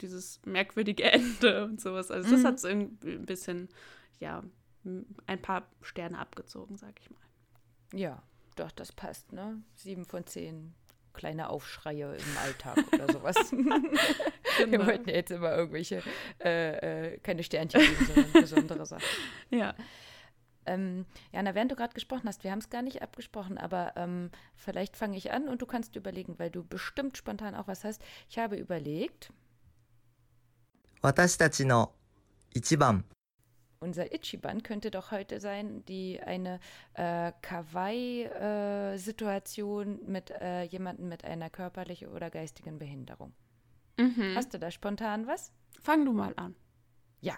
dieses 0.00 0.40
merkwürdige 0.46 1.04
Ende 1.12 1.64
und 1.64 1.80
sowas. 1.80 2.10
Also 2.10 2.30
das 2.30 2.40
mhm. 2.40 2.46
hat 2.46 2.54
es 2.54 2.64
irgendwie 2.64 3.12
ein 3.12 3.26
bisschen, 3.26 3.68
ja, 4.20 4.42
ein 5.26 5.42
paar 5.42 5.68
Sterne 5.82 6.18
abgezogen, 6.18 6.76
sag 6.76 6.94
ich 7.00 7.10
mal. 7.10 7.18
Ja, 7.92 8.22
doch, 8.54 8.70
das 8.70 8.92
passt, 8.92 9.32
ne? 9.32 9.60
Sieben 9.74 10.04
von 10.04 10.24
zehn 10.26 10.74
kleine 11.12 11.48
Aufschreie 11.48 12.14
im 12.14 12.38
Alltag 12.38 12.78
oder 12.92 13.12
sowas. 13.12 13.36
genau. 13.50 14.72
Wir 14.72 14.86
wollten 14.86 15.08
jetzt 15.08 15.30
immer 15.30 15.56
irgendwelche, 15.56 16.02
äh, 16.44 17.14
äh, 17.14 17.18
keine 17.18 17.42
Sternchen 17.42 17.80
geben, 17.80 18.06
sondern 18.06 18.32
besondere 18.32 18.86
Sachen. 18.86 19.04
Ja. 19.50 19.74
Ähm, 20.66 21.06
Jana, 21.32 21.54
während 21.54 21.70
du 21.70 21.76
gerade 21.76 21.94
gesprochen 21.94 22.28
hast, 22.28 22.44
wir 22.44 22.50
haben 22.50 22.58
es 22.58 22.68
gar 22.70 22.82
nicht 22.82 23.02
abgesprochen, 23.02 23.58
aber 23.58 23.92
ähm, 23.96 24.30
vielleicht 24.54 24.96
fange 24.96 25.16
ich 25.16 25.32
an 25.32 25.48
und 25.48 25.62
du 25.62 25.66
kannst 25.66 25.96
überlegen, 25.96 26.38
weil 26.38 26.50
du 26.50 26.64
bestimmt 26.64 27.16
spontan 27.16 27.54
auch 27.54 27.68
was 27.68 27.84
hast. 27.84 28.02
Ich 28.28 28.38
habe 28.38 28.56
überlegt. 28.56 29.32
Ichiban. 32.54 33.04
Unser 33.78 34.12
Ichiban 34.12 34.62
könnte 34.62 34.90
doch 34.90 35.10
heute 35.10 35.40
sein, 35.40 35.84
die 35.84 36.20
eine 36.20 36.60
äh, 36.94 37.32
Kawaii-Situation 37.42 40.00
äh, 40.00 40.10
mit 40.10 40.30
äh, 40.30 40.62
jemandem 40.62 41.08
mit 41.08 41.24
einer 41.24 41.50
körperlichen 41.50 42.08
oder 42.08 42.30
geistigen 42.30 42.78
Behinderung. 42.78 43.34
Mhm. 43.98 44.34
Hast 44.34 44.54
du 44.54 44.58
da 44.58 44.70
spontan 44.70 45.26
was? 45.26 45.52
Fang 45.82 46.04
du 46.04 46.12
mal 46.12 46.32
an. 46.36 46.54
Ja, 47.20 47.36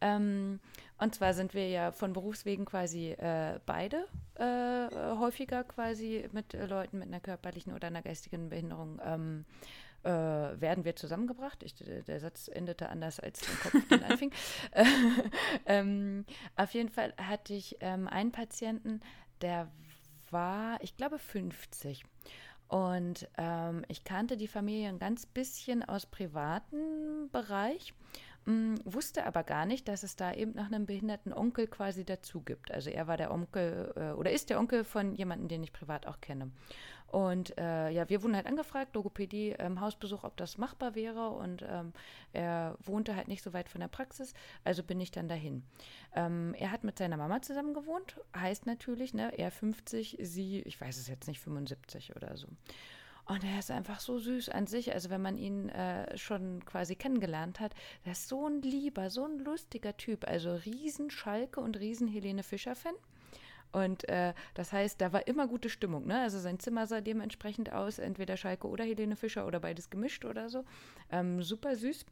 ähm, 0.00 0.60
und 0.98 1.14
zwar 1.14 1.34
sind 1.34 1.54
wir 1.54 1.68
ja 1.68 1.92
von 1.92 2.12
Berufswegen 2.12 2.64
quasi 2.64 3.10
äh, 3.10 3.58
beide 3.66 4.06
äh, 4.36 4.88
häufiger 5.16 5.64
quasi 5.64 6.28
mit 6.32 6.52
Leuten 6.52 6.98
mit 6.98 7.08
einer 7.08 7.20
körperlichen 7.20 7.72
oder 7.72 7.88
einer 7.88 8.02
geistigen 8.02 8.48
Behinderung 8.48 9.00
ähm, 9.04 9.44
äh, 10.04 10.10
werden 10.10 10.84
wir 10.84 10.96
zusammengebracht. 10.96 11.62
Ich, 11.62 11.74
der 11.76 12.20
Satz 12.20 12.48
endete 12.48 12.88
anders, 12.90 13.20
als 13.20 13.40
der 13.40 13.54
Kopf 13.56 13.88
dann 13.88 14.02
anfing. 14.04 14.32
ähm, 15.66 16.24
auf 16.56 16.72
jeden 16.74 16.90
Fall 16.90 17.14
hatte 17.16 17.54
ich 17.54 17.76
ähm, 17.80 18.06
einen 18.06 18.32
Patienten, 18.32 19.00
der 19.40 19.70
war, 20.30 20.82
ich 20.82 20.96
glaube, 20.96 21.18
50. 21.18 22.04
Und 22.68 23.28
ähm, 23.36 23.84
ich 23.88 24.04
kannte 24.04 24.36
die 24.36 24.48
Familie 24.48 24.88
ein 24.88 24.98
ganz 24.98 25.26
bisschen 25.26 25.82
aus 25.82 26.06
privaten 26.06 27.30
Bereich, 27.30 27.94
wusste 28.46 29.24
aber 29.26 29.42
gar 29.42 29.66
nicht, 29.66 29.88
dass 29.88 30.02
es 30.02 30.16
da 30.16 30.32
eben 30.32 30.54
noch 30.54 30.66
einen 30.66 30.86
behinderten 30.86 31.32
Onkel 31.32 31.66
quasi 31.66 32.04
dazu 32.04 32.40
gibt. 32.40 32.70
Also 32.70 32.90
er 32.90 33.06
war 33.06 33.16
der 33.16 33.30
Onkel 33.30 33.92
äh, 33.96 34.12
oder 34.12 34.30
ist 34.32 34.50
der 34.50 34.58
Onkel 34.58 34.84
von 34.84 35.14
jemandem, 35.14 35.48
den 35.48 35.62
ich 35.62 35.72
privat 35.72 36.06
auch 36.06 36.20
kenne. 36.20 36.50
Und 37.14 37.56
äh, 37.58 37.90
ja, 37.90 38.08
wir 38.08 38.24
wurden 38.24 38.34
halt 38.34 38.46
angefragt, 38.46 38.96
Logopädie, 38.96 39.54
ähm, 39.58 39.80
Hausbesuch, 39.80 40.24
ob 40.24 40.36
das 40.36 40.58
machbar 40.58 40.96
wäre. 40.96 41.30
Und 41.30 41.64
ähm, 41.68 41.92
er 42.32 42.76
wohnte 42.82 43.14
halt 43.14 43.28
nicht 43.28 43.42
so 43.42 43.52
weit 43.52 43.68
von 43.68 43.80
der 43.80 43.86
Praxis, 43.86 44.34
also 44.64 44.82
bin 44.82 45.00
ich 45.00 45.12
dann 45.12 45.28
dahin. 45.28 45.62
Ähm, 46.16 46.54
er 46.58 46.72
hat 46.72 46.82
mit 46.82 46.98
seiner 46.98 47.16
Mama 47.16 47.40
zusammen 47.40 47.72
gewohnt, 47.72 48.20
heißt 48.36 48.66
natürlich, 48.66 49.14
ne, 49.14 49.38
er 49.38 49.52
50, 49.52 50.18
sie, 50.22 50.62
ich 50.62 50.80
weiß 50.80 50.96
es 50.96 51.06
jetzt 51.06 51.28
nicht, 51.28 51.40
75 51.40 52.16
oder 52.16 52.36
so. 52.36 52.48
Und 53.26 53.42
er 53.42 53.58
ist 53.58 53.70
einfach 53.70 54.00
so 54.00 54.18
süß 54.18 54.50
an 54.50 54.66
sich. 54.66 54.92
Also 54.92 55.08
wenn 55.10 55.22
man 55.22 55.38
ihn 55.38 55.70
äh, 55.70 56.16
schon 56.18 56.64
quasi 56.64 56.94
kennengelernt 56.94 57.58
hat, 57.58 57.74
der 58.04 58.12
ist 58.12 58.28
so 58.28 58.46
ein 58.46 58.60
lieber, 58.60 59.08
so 59.08 59.24
ein 59.24 59.38
lustiger 59.38 59.96
Typ. 59.96 60.28
Also 60.28 60.54
riesen 60.54 61.10
Schalke 61.10 61.60
und 61.60 61.78
riesen 61.78 62.06
Helene 62.06 62.42
Fischer-Fan. 62.42 62.94
Und 63.72 64.08
äh, 64.08 64.34
das 64.54 64.72
heißt, 64.72 65.00
da 65.00 65.12
war 65.12 65.26
immer 65.26 65.48
gute 65.48 65.68
Stimmung. 65.68 66.06
Ne? 66.06 66.20
Also 66.20 66.38
sein 66.38 66.60
Zimmer 66.60 66.86
sah 66.86 67.00
dementsprechend 67.00 67.72
aus, 67.72 67.98
entweder 67.98 68.36
Schalke 68.36 68.68
oder 68.68 68.84
Helene 68.84 69.16
Fischer 69.16 69.46
oder 69.46 69.58
beides 69.58 69.90
gemischt 69.90 70.24
oder 70.24 70.48
so. 70.48 70.64
Ähm, 71.10 71.42
super 71.42 71.74
süß. 71.74 72.06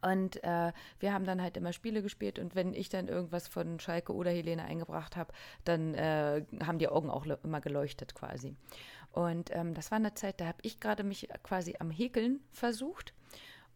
Und 0.00 0.42
äh, 0.44 0.72
wir 1.00 1.12
haben 1.12 1.24
dann 1.24 1.42
halt 1.42 1.56
immer 1.56 1.72
Spiele 1.72 2.02
gespielt 2.02 2.38
und 2.38 2.54
wenn 2.54 2.72
ich 2.72 2.88
dann 2.88 3.08
irgendwas 3.08 3.48
von 3.48 3.80
Schalke 3.80 4.14
oder 4.14 4.30
Helene 4.30 4.64
eingebracht 4.64 5.16
habe, 5.16 5.32
dann 5.64 5.94
äh, 5.94 6.44
haben 6.64 6.78
die 6.78 6.88
Augen 6.88 7.10
auch 7.10 7.26
immer 7.42 7.60
geleuchtet 7.60 8.14
quasi. 8.14 8.54
Und 9.12 9.50
ähm, 9.52 9.74
das 9.74 9.90
war 9.90 9.96
eine 9.96 10.14
Zeit, 10.14 10.40
da 10.40 10.46
habe 10.46 10.58
ich 10.62 10.80
gerade 10.80 11.02
mich 11.02 11.28
quasi 11.42 11.76
am 11.80 11.90
Häkeln 11.90 12.40
versucht. 12.52 13.12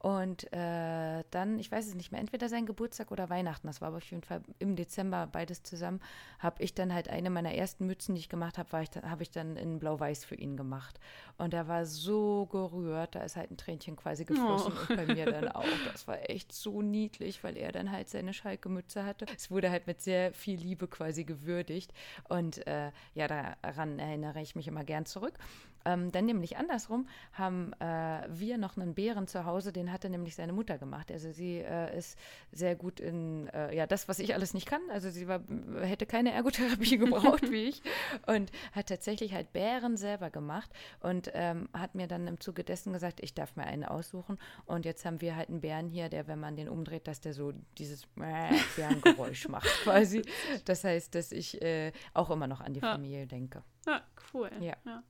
Und 0.02 0.52
äh, 0.52 1.22
dann, 1.30 1.60
ich 1.60 1.70
weiß 1.70 1.86
es 1.86 1.94
nicht 1.94 2.10
mehr, 2.10 2.20
entweder 2.20 2.48
sein 2.48 2.66
Geburtstag 2.66 3.12
oder 3.12 3.30
Weihnachten, 3.30 3.68
das 3.68 3.80
war 3.80 3.86
aber 3.86 3.98
auf 3.98 4.10
jeden 4.10 4.24
Fall 4.24 4.42
im 4.58 4.74
Dezember 4.74 5.28
beides 5.30 5.62
zusammen, 5.62 6.00
habe 6.40 6.60
ich 6.60 6.74
dann 6.74 6.92
halt 6.92 7.08
eine 7.08 7.30
meiner 7.30 7.54
ersten 7.54 7.86
Mützen, 7.86 8.16
die 8.16 8.22
ich 8.22 8.28
gemacht 8.28 8.58
habe, 8.58 8.68
habe 8.72 9.22
ich 9.22 9.30
dann 9.30 9.56
in 9.56 9.78
Blau-Weiß 9.78 10.24
für 10.24 10.34
ihn 10.34 10.56
gemacht. 10.56 10.98
Und 11.38 11.54
er 11.54 11.68
war 11.68 11.86
so 11.86 12.46
gerührt, 12.46 13.14
da 13.14 13.22
ist 13.22 13.36
halt 13.36 13.52
ein 13.52 13.56
Tränchen 13.56 13.94
quasi 13.94 14.24
geflossen 14.24 14.72
oh. 14.76 14.80
und 14.90 14.96
bei 14.96 15.06
mir 15.06 15.26
dann 15.26 15.46
auch. 15.48 15.64
Das 15.92 16.08
war 16.08 16.28
echt 16.28 16.52
so 16.52 16.82
niedlich, 16.82 17.44
weil 17.44 17.56
er 17.56 17.70
dann 17.70 17.92
halt 17.92 18.08
seine 18.08 18.34
Schalke-Mütze 18.34 19.04
hatte. 19.04 19.26
Es 19.36 19.52
wurde 19.52 19.70
halt 19.70 19.86
mit 19.86 20.00
sehr 20.00 20.32
viel 20.32 20.58
Liebe 20.58 20.88
quasi 20.88 21.22
gewürdigt. 21.22 21.92
Und 22.28 22.66
äh, 22.66 22.90
ja, 23.14 23.28
daran 23.28 24.00
erinnere 24.00 24.40
ich 24.42 24.56
mich 24.56 24.66
immer 24.66 24.82
gern 24.82 25.06
zurück. 25.06 25.38
Ähm, 25.84 26.12
dann 26.12 26.26
nämlich 26.26 26.56
andersrum 26.56 27.08
haben 27.32 27.72
äh, 27.80 28.26
wir 28.28 28.58
noch 28.58 28.76
einen 28.76 28.94
Bären 28.94 29.26
zu 29.26 29.44
Hause, 29.44 29.72
den 29.72 29.92
hatte 29.92 30.10
nämlich 30.10 30.34
seine 30.34 30.52
Mutter 30.52 30.78
gemacht. 30.78 31.10
Also 31.10 31.32
sie 31.32 31.58
äh, 31.58 31.96
ist 31.96 32.18
sehr 32.52 32.76
gut 32.76 33.00
in, 33.00 33.48
äh, 33.48 33.74
ja, 33.74 33.86
das, 33.86 34.08
was 34.08 34.18
ich 34.18 34.34
alles 34.34 34.54
nicht 34.54 34.66
kann. 34.66 34.80
Also 34.90 35.10
sie 35.10 35.28
war, 35.28 35.40
hätte 35.82 36.06
keine 36.06 36.32
Ergotherapie 36.32 36.96
gebraucht 36.98 37.50
wie 37.50 37.64
ich 37.64 37.82
und 38.26 38.50
hat 38.72 38.88
tatsächlich 38.88 39.34
halt 39.34 39.52
Bären 39.52 39.96
selber 39.96 40.30
gemacht 40.30 40.70
und 41.00 41.30
ähm, 41.34 41.68
hat 41.72 41.94
mir 41.94 42.06
dann 42.06 42.26
im 42.26 42.40
Zuge 42.40 42.64
dessen 42.64 42.92
gesagt, 42.92 43.20
ich 43.22 43.34
darf 43.34 43.56
mir 43.56 43.64
einen 43.64 43.84
aussuchen. 43.84 44.38
Und 44.66 44.84
jetzt 44.84 45.04
haben 45.04 45.20
wir 45.20 45.36
halt 45.36 45.48
einen 45.48 45.60
Bären 45.60 45.88
hier, 45.88 46.08
der, 46.08 46.26
wenn 46.26 46.40
man 46.40 46.56
den 46.56 46.68
umdreht, 46.68 47.06
dass 47.06 47.20
der 47.20 47.34
so 47.34 47.52
dieses 47.78 48.06
Bärengeräusch 48.76 49.48
macht 49.48 49.66
quasi. 49.82 50.22
Das 50.64 50.84
heißt, 50.84 51.14
dass 51.14 51.32
ich 51.32 51.60
äh, 51.62 51.92
auch 52.14 52.30
immer 52.30 52.46
noch 52.46 52.60
an 52.60 52.74
die 52.74 52.80
Familie 52.80 53.26
denke. 53.26 53.62
Ja, 53.86 54.02
cool. 54.32 54.50
ja. 54.60 54.76
ja. 54.84 55.02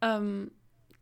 Ähm, 0.00 0.50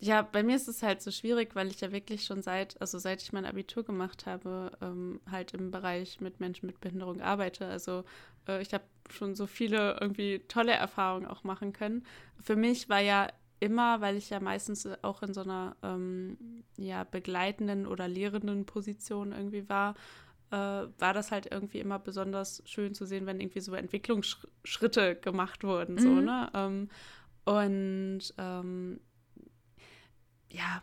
ja, 0.01 0.23
bei 0.23 0.43
mir 0.43 0.57
ist 0.57 0.69
es 0.69 0.83
halt 0.83 1.01
so 1.03 1.11
schwierig, 1.11 1.55
weil 1.55 1.69
ich 1.69 1.81
ja 1.81 1.93
wirklich 1.93 2.25
schon 2.25 2.43
seit, 2.43 2.81
also 2.81 2.99
seit 2.99 3.23
ich 3.23 3.33
mein 3.33 3.47
Abitur 3.47 3.85
gemacht 3.85 4.27
habe, 4.27 4.73
ähm, 4.83 5.21
halt 5.31 5.55
im 5.55 5.71
Bereich 5.71 6.21
mit 6.21 6.41
Menschen 6.41 6.67
mit 6.67 6.81
Behinderung 6.81 7.21
arbeite. 7.21 7.67
Also 7.67 8.05
äh, 8.49 8.61
ich 8.61 8.75
habe 8.75 8.85
schon 9.11 9.35
so 9.35 9.47
viele 9.47 9.99
irgendwie 10.01 10.41
tolle 10.49 10.73
Erfahrungen 10.73 11.27
auch 11.27 11.45
machen 11.45 11.73
können. 11.73 12.05
Für 12.41 12.57
mich 12.57 12.89
war 12.89 13.01
ja 13.01 13.29
immer, 13.61 14.01
weil 14.01 14.17
ich 14.17 14.31
ja 14.31 14.41
meistens 14.41 14.87
auch 15.03 15.23
in 15.23 15.33
so 15.33 15.43
einer 15.43 15.77
ähm, 15.83 16.37
ja, 16.77 17.05
begleitenden 17.05 17.87
oder 17.87 18.09
lehrenden 18.09 18.67
Position 18.67 19.33
irgendwie 19.33 19.69
war, 19.69 19.95
äh, 20.51 20.57
war 20.57 21.15
das 21.15 21.31
halt 21.31 21.51
irgendwie 21.51 21.79
immer 21.79 21.99
besonders 21.99 22.63
schön 22.67 22.95
zu 22.95 23.07
sehen, 23.07 23.27
wenn 23.27 23.41
irgendwie 23.41 23.61
so 23.61 23.75
Entwicklungsschritte 23.75 25.17
gemacht 25.17 25.65
wurden. 25.65 25.95
Mhm. 25.95 25.99
So, 25.99 26.11
ne? 26.21 26.51
Ähm, 26.55 26.89
und 27.45 28.35
ähm, 28.39 29.01
ja, 30.51 30.83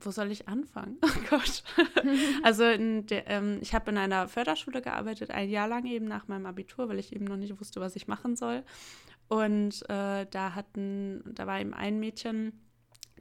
wo 0.00 0.10
soll 0.10 0.30
ich 0.30 0.48
anfangen? 0.48 0.98
Oh 1.02 1.28
Gott. 1.30 1.62
also 2.42 2.64
der, 2.64 3.26
ähm, 3.28 3.58
ich 3.60 3.74
habe 3.74 3.90
in 3.90 3.98
einer 3.98 4.28
Förderschule 4.28 4.82
gearbeitet, 4.82 5.30
ein 5.30 5.48
Jahr 5.48 5.68
lang 5.68 5.86
eben 5.86 6.06
nach 6.06 6.28
meinem 6.28 6.46
Abitur, 6.46 6.88
weil 6.88 6.98
ich 6.98 7.14
eben 7.14 7.24
noch 7.24 7.36
nicht 7.36 7.58
wusste, 7.60 7.80
was 7.80 7.96
ich 7.96 8.06
machen 8.06 8.36
soll. 8.36 8.62
Und 9.28 9.82
äh, 9.88 10.26
da 10.30 10.54
hatten, 10.54 11.22
da 11.34 11.46
war 11.46 11.60
eben 11.60 11.74
ein 11.74 11.98
Mädchen, 11.98 12.52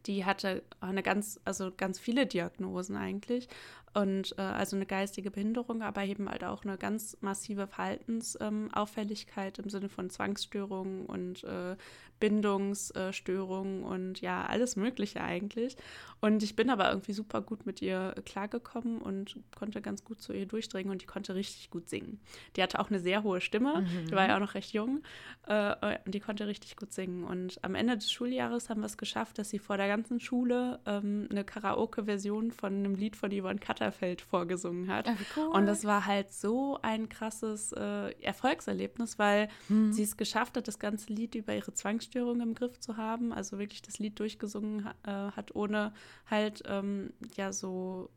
die 0.05 0.25
hatte 0.25 0.63
eine 0.79 1.01
ganz, 1.01 1.39
also 1.45 1.71
ganz 1.75 1.99
viele 1.99 2.27
Diagnosen 2.27 2.95
eigentlich. 2.95 3.47
und 3.95 4.37
äh, 4.37 4.41
also 4.41 4.75
eine 4.75 4.85
geistige 4.85 5.31
Behinderung, 5.31 5.81
aber 5.81 6.03
eben 6.03 6.29
halt 6.29 6.43
auch 6.43 6.63
eine 6.63 6.77
ganz 6.77 7.17
massive 7.21 7.65
Verhaltensauffälligkeit 7.65 9.57
ähm, 9.57 9.63
im 9.63 9.69
Sinne 9.69 9.89
von 9.89 10.09
Zwangsstörungen 10.09 11.05
und 11.05 11.43
äh, 11.45 11.75
Bindungsstörungen 12.19 13.83
und 13.83 14.21
ja, 14.21 14.45
alles 14.45 14.75
Mögliche 14.75 15.21
eigentlich. 15.21 15.77
Und 16.21 16.41
ich 16.41 16.55
bin 16.55 16.69
aber 16.69 16.89
irgendwie 16.89 17.13
super 17.13 17.41
gut 17.41 17.65
mit 17.65 17.81
ihr 17.81 18.15
klargekommen 18.25 18.99
und 18.99 19.39
konnte 19.55 19.81
ganz 19.81 20.03
gut 20.03 20.21
zu 20.21 20.33
ihr 20.33 20.45
durchdringen 20.45 20.91
und 20.91 21.01
die 21.01 21.05
konnte 21.05 21.35
richtig 21.35 21.69
gut 21.69 21.89
singen. 21.89 22.19
Die 22.55 22.63
hatte 22.63 22.79
auch 22.79 22.89
eine 22.89 22.99
sehr 22.99 23.23
hohe 23.23 23.41
Stimme, 23.41 23.81
mhm. 23.81 24.07
die 24.07 24.11
war 24.13 24.27
ja 24.27 24.35
auch 24.35 24.39
noch 24.39 24.55
recht 24.55 24.73
jung 24.73 25.03
äh, 25.47 25.97
und 26.05 26.15
die 26.15 26.19
konnte 26.19 26.47
richtig 26.47 26.77
gut 26.77 26.93
singen. 26.93 27.23
Und 27.23 27.59
am 27.63 27.75
Ende 27.75 27.95
des 27.95 28.11
Schuljahres 28.11 28.69
haben 28.69 28.81
wir 28.81 28.87
es 28.87 28.97
geschafft, 28.97 29.37
dass 29.37 29.49
sie 29.49 29.59
vor 29.59 29.77
der 29.77 29.87
ganzen 29.87 30.19
Schule 30.19 30.79
ähm, 30.85 31.27
eine 31.29 31.43
Karaoke-Version 31.43 32.51
von 32.51 32.73
einem 32.73 32.95
Lied 32.95 33.15
von 33.15 33.31
Yvonne 33.31 33.59
Katterfeld 33.59 34.21
vorgesungen 34.21 34.87
hat. 34.87 35.07
Ach, 35.07 35.37
cool. 35.37 35.47
Und 35.47 35.65
das 35.65 35.83
war 35.83 36.05
halt 36.05 36.31
so 36.31 36.79
ein 36.81 37.09
krasses 37.09 37.71
äh, 37.73 38.11
Erfolgserlebnis, 38.21 39.19
weil 39.19 39.49
mhm. 39.69 39.91
sie 39.91 40.03
es 40.03 40.17
geschafft 40.17 40.57
hat, 40.57 40.67
das 40.67 40.79
ganze 40.79 41.13
Lied 41.13 41.35
über 41.35 41.53
ihre 41.53 41.73
Zwangsstörung 42.05 42.41
im 42.41 42.53
Griff 42.53 42.79
zu 42.79 42.97
haben. 42.97 43.33
Also 43.33 43.57
wirklich 43.57 43.81
das 43.81 43.99
Lied 43.99 44.19
durchgesungen 44.19 44.87
äh, 45.03 45.11
hat, 45.11 45.55
ohne 45.55 45.93
halt 46.29 46.63
ähm, 46.67 47.13
ja 47.35 47.51
so 47.51 48.09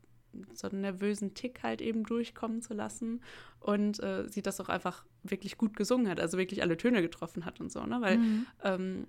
so 0.53 0.69
einen 0.69 0.81
nervösen 0.81 1.33
Tick 1.33 1.63
halt 1.63 1.81
eben 1.81 2.03
durchkommen 2.03 2.61
zu 2.61 2.73
lassen 2.73 3.21
und 3.59 4.01
äh, 4.01 4.27
sie 4.27 4.41
das 4.41 4.59
auch 4.59 4.69
einfach 4.69 5.05
wirklich 5.23 5.57
gut 5.57 5.75
gesungen 5.75 6.09
hat, 6.09 6.19
also 6.19 6.37
wirklich 6.37 6.61
alle 6.61 6.77
Töne 6.77 7.01
getroffen 7.01 7.45
hat 7.45 7.59
und 7.59 7.71
so, 7.71 7.83
ne? 7.85 7.99
Weil 8.01 8.17
mhm. 8.17 8.45
ähm, 8.63 9.07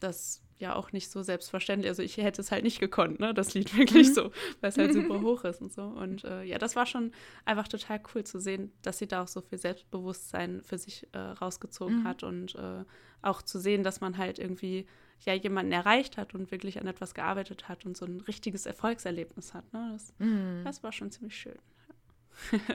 das 0.00 0.42
ja 0.58 0.74
auch 0.74 0.92
nicht 0.92 1.10
so 1.10 1.22
selbstverständlich, 1.22 1.88
also 1.88 2.02
ich 2.02 2.16
hätte 2.16 2.40
es 2.40 2.50
halt 2.50 2.64
nicht 2.64 2.80
gekonnt, 2.80 3.20
ne? 3.20 3.34
Das 3.34 3.54
Lied 3.54 3.76
wirklich 3.76 4.08
mhm. 4.08 4.14
so, 4.14 4.22
weil 4.60 4.70
es 4.70 4.78
halt 4.78 4.92
super 4.92 5.20
hoch 5.22 5.44
ist 5.44 5.60
und 5.60 5.72
so. 5.72 5.82
Und 5.82 6.24
äh, 6.24 6.42
ja, 6.44 6.58
das 6.58 6.76
war 6.76 6.86
schon 6.86 7.12
einfach 7.44 7.68
total 7.68 8.00
cool 8.14 8.24
zu 8.24 8.40
sehen, 8.40 8.72
dass 8.82 8.98
sie 8.98 9.06
da 9.06 9.22
auch 9.22 9.28
so 9.28 9.40
viel 9.40 9.58
Selbstbewusstsein 9.58 10.62
für 10.62 10.78
sich 10.78 11.06
äh, 11.12 11.18
rausgezogen 11.18 12.00
mhm. 12.00 12.04
hat 12.04 12.22
und 12.22 12.54
äh, 12.54 12.84
auch 13.22 13.42
zu 13.42 13.58
sehen, 13.58 13.84
dass 13.84 14.00
man 14.00 14.18
halt 14.18 14.38
irgendwie 14.38 14.86
ja 15.24 15.34
jemanden 15.34 15.72
erreicht 15.72 16.16
hat 16.16 16.34
und 16.34 16.50
wirklich 16.50 16.80
an 16.80 16.86
etwas 16.86 17.14
gearbeitet 17.14 17.68
hat 17.68 17.86
und 17.86 17.96
so 17.96 18.06
ein 18.06 18.20
richtiges 18.22 18.66
Erfolgserlebnis 18.66 19.54
hat. 19.54 19.72
Ne? 19.72 19.90
Das, 19.92 20.12
mhm. 20.18 20.62
das 20.64 20.82
war 20.82 20.92
schon 20.92 21.10
ziemlich 21.10 21.36
schön. 21.36 21.58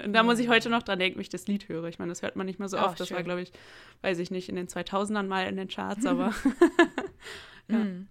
und 0.03 0.13
da 0.13 0.23
muss 0.23 0.39
ich 0.39 0.47
heute 0.47 0.69
noch 0.69 0.83
dran 0.83 0.99
denken, 0.99 1.17
wenn 1.17 1.21
ich 1.21 1.29
das 1.29 1.47
Lied 1.47 1.67
höre. 1.67 1.85
Ich 1.85 1.99
meine, 1.99 2.11
das 2.11 2.21
hört 2.21 2.35
man 2.35 2.45
nicht 2.45 2.59
mehr 2.59 2.69
so 2.69 2.77
oft. 2.77 2.99
das 2.99 3.11
war, 3.11 3.23
glaube 3.23 3.41
ich, 3.41 3.51
weiß 4.01 4.19
ich 4.19 4.31
nicht, 4.31 4.49
in 4.49 4.55
den 4.55 4.67
2000ern 4.67 5.23
mal 5.23 5.47
in 5.47 5.57
den 5.57 5.67
Charts, 5.67 6.05
aber. 6.05 6.33
ja. 7.67 7.77
Mhm. 7.77 8.07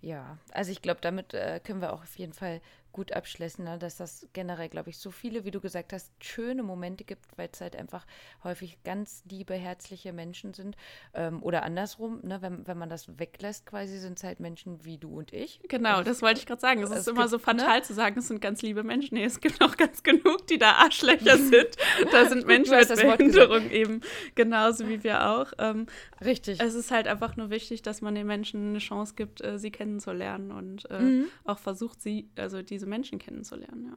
ja. 0.00 0.38
also 0.52 0.70
ich 0.70 0.82
glaube, 0.82 1.00
damit 1.00 1.34
äh, 1.34 1.60
können 1.62 1.80
wir 1.80 1.92
auch 1.92 2.02
auf 2.02 2.16
jeden 2.16 2.32
Fall 2.32 2.60
gut 2.94 3.12
abschließen, 3.12 3.64
ne? 3.64 3.76
dass 3.76 3.96
das 3.96 4.26
generell, 4.32 4.70
glaube 4.70 4.88
ich, 4.88 4.98
so 4.98 5.10
viele, 5.10 5.44
wie 5.44 5.50
du 5.50 5.60
gesagt 5.60 5.92
hast, 5.92 6.10
schöne 6.20 6.62
Momente 6.62 7.04
gibt, 7.04 7.26
weil 7.36 7.50
es 7.52 7.60
halt 7.60 7.76
einfach 7.76 8.06
häufig 8.44 8.78
ganz 8.84 9.22
liebe, 9.28 9.52
herzliche 9.52 10.12
Menschen 10.12 10.54
sind. 10.54 10.76
Ähm, 11.12 11.42
oder 11.42 11.64
andersrum, 11.64 12.20
ne? 12.22 12.40
wenn, 12.40 12.66
wenn 12.66 12.78
man 12.78 12.88
das 12.88 13.18
weglässt, 13.18 13.66
quasi 13.66 13.98
sind 13.98 14.18
es 14.18 14.24
halt 14.24 14.40
Menschen 14.40 14.84
wie 14.84 14.96
du 14.96 15.18
und 15.18 15.32
ich. 15.32 15.60
Genau, 15.68 16.02
das 16.02 16.22
wollte 16.22 16.40
ich 16.40 16.46
gerade 16.46 16.60
sagen. 16.60 16.82
Es, 16.82 16.90
es 16.90 17.00
ist 17.00 17.08
immer 17.08 17.28
so 17.28 17.38
fatal 17.38 17.78
ne? 17.78 17.82
zu 17.82 17.92
sagen, 17.92 18.18
es 18.18 18.28
sind 18.28 18.40
ganz 18.40 18.62
liebe 18.62 18.84
Menschen. 18.84 19.16
Nee, 19.16 19.24
es 19.24 19.40
gibt 19.40 19.60
auch 19.60 19.76
ganz 19.76 20.02
genug, 20.02 20.46
die 20.46 20.58
da 20.58 20.72
Arschlöcher 20.76 21.36
sind. 21.38 21.76
da 22.12 22.26
sind 22.26 22.46
Menschen 22.46 22.76
mit 22.76 23.18
Behinderung 23.18 23.70
eben 23.70 24.00
genauso 24.36 24.88
wie 24.88 25.02
wir 25.02 25.28
auch. 25.28 25.52
Ähm, 25.58 25.86
Richtig. 26.24 26.60
Es 26.60 26.74
ist 26.74 26.90
halt 26.90 27.06
einfach 27.06 27.36
nur 27.36 27.50
wichtig, 27.50 27.82
dass 27.82 28.00
man 28.00 28.14
den 28.14 28.26
Menschen 28.26 28.70
eine 28.70 28.78
Chance 28.78 29.14
gibt, 29.16 29.44
äh, 29.44 29.58
sie 29.58 29.70
kennenzulernen 29.70 30.52
und 30.52 30.90
äh, 30.90 31.00
mhm. 31.00 31.26
auch 31.44 31.58
versucht, 31.58 32.00
sie, 32.00 32.28
also 32.36 32.62
diese 32.62 32.83
diese 32.84 32.90
Menschen 32.90 33.18
kennenzulernen, 33.18 33.96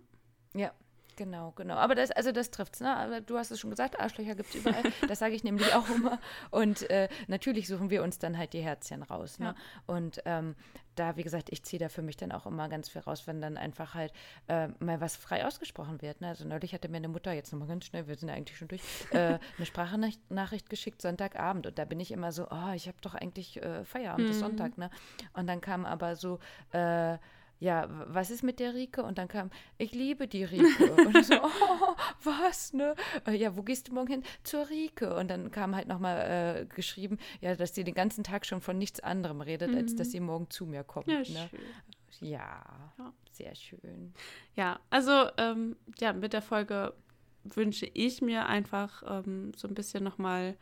ja. 0.53 0.61
Ja, 0.61 0.71
Genau, 1.17 1.51
genau. 1.55 1.73
Aber 1.73 1.95
das, 1.95 2.11
also 2.11 2.31
das 2.31 2.51
trifft's, 2.51 2.79
ne? 2.79 3.23
Du 3.25 3.39
hast 3.39 3.49
es 3.49 3.59
schon 3.59 3.71
gesagt, 3.71 3.99
Arschlöcher 3.99 4.35
gibt 4.35 4.49
es 4.49 4.55
überall. 4.55 4.83
das 5.07 5.17
sage 5.17 5.33
ich 5.33 5.43
nämlich 5.43 5.73
auch 5.73 5.89
immer. 5.89 6.19
Und 6.51 6.87
äh, 6.91 7.09
natürlich 7.27 7.67
suchen 7.67 7.89
wir 7.89 8.03
uns 8.03 8.19
dann 8.19 8.37
halt 8.37 8.53
die 8.53 8.61
Herzchen 8.61 9.01
raus. 9.01 9.39
Ne? 9.39 9.47
Ja. 9.47 9.55
Und 9.87 10.21
ähm, 10.25 10.55
da, 10.93 11.17
wie 11.17 11.23
gesagt, 11.23 11.49
ich 11.51 11.63
ziehe 11.63 11.79
da 11.79 11.89
für 11.89 12.03
mich 12.03 12.17
dann 12.17 12.31
auch 12.31 12.45
immer 12.45 12.69
ganz 12.69 12.89
viel 12.89 13.01
raus, 13.01 13.25
wenn 13.25 13.41
dann 13.41 13.57
einfach 13.57 13.95
halt 13.95 14.13
äh, 14.47 14.67
mal 14.79 15.01
was 15.01 15.15
frei 15.15 15.43
ausgesprochen 15.43 16.03
wird. 16.03 16.21
Ne? 16.21 16.27
Also 16.27 16.47
neulich 16.47 16.75
hatte 16.75 16.87
mir 16.87 16.97
eine 16.97 17.07
Mutter, 17.07 17.31
jetzt 17.33 17.51
nochmal 17.51 17.67
ganz 17.67 17.85
schnell, 17.85 18.07
wir 18.07 18.15
sind 18.15 18.29
ja 18.29 18.35
eigentlich 18.35 18.57
schon 18.57 18.67
durch, 18.67 18.83
äh, 19.09 19.39
eine 19.57 19.65
Sprachnachricht 19.65 20.69
geschickt, 20.69 21.01
Sonntagabend. 21.01 21.65
Und 21.65 21.79
da 21.79 21.85
bin 21.85 21.99
ich 21.99 22.11
immer 22.11 22.31
so, 22.31 22.47
oh, 22.51 22.73
ich 22.75 22.87
habe 22.87 22.97
doch 23.01 23.15
eigentlich 23.15 23.57
äh, 23.57 23.83
Feierabend, 23.85 24.27
mhm. 24.27 24.31
ist 24.31 24.39
Sonntag, 24.39 24.77
ne? 24.77 24.91
Und 25.33 25.47
dann 25.47 25.61
kam 25.61 25.83
aber 25.87 26.15
so, 26.15 26.37
äh, 26.73 27.17
ja, 27.59 27.87
was 28.07 28.29
ist 28.29 28.43
mit 28.43 28.59
der 28.59 28.73
Rike? 28.73 29.03
Und 29.03 29.17
dann 29.17 29.27
kam, 29.27 29.49
ich 29.77 29.93
liebe 29.93 30.27
die 30.27 30.43
Rike. 30.43 30.91
Und 31.07 31.17
ich 31.17 31.27
so, 31.27 31.35
oh, 31.41 31.95
was, 32.23 32.73
ne? 32.73 32.95
Äh, 33.25 33.35
ja, 33.35 33.55
wo 33.57 33.63
gehst 33.63 33.87
du 33.87 33.93
morgen 33.93 34.07
hin? 34.07 34.23
Zur 34.43 34.69
Rike. 34.69 35.15
Und 35.15 35.29
dann 35.29 35.49
kam 35.51 35.75
halt 35.75 35.87
nochmal 35.87 36.61
äh, 36.61 36.65
geschrieben, 36.65 37.17
ja, 37.41 37.55
dass 37.55 37.73
sie 37.73 37.83
den 37.83 37.95
ganzen 37.95 38.23
Tag 38.23 38.45
schon 38.45 38.61
von 38.61 38.77
nichts 38.77 38.99
anderem 38.99 39.41
redet, 39.41 39.71
mhm. 39.71 39.77
als 39.77 39.95
dass 39.95 40.07
mhm. 40.09 40.11
sie 40.11 40.19
morgen 40.19 40.49
zu 40.49 40.65
mir 40.65 40.83
kommt. 40.83 41.07
Ja, 41.07 41.19
ne? 41.19 41.49
ja, 42.21 42.63
ja, 42.97 43.13
sehr 43.31 43.55
schön. 43.55 44.13
Ja, 44.55 44.79
also, 44.89 45.29
ähm, 45.37 45.75
ja, 45.99 46.13
mit 46.13 46.33
der 46.33 46.41
Folge 46.41 46.93
wünsche 47.43 47.85
ich 47.93 48.21
mir 48.21 48.45
einfach 48.45 49.03
ähm, 49.07 49.51
so 49.55 49.67
ein 49.67 49.73
bisschen 49.73 50.03
nochmal 50.03 50.57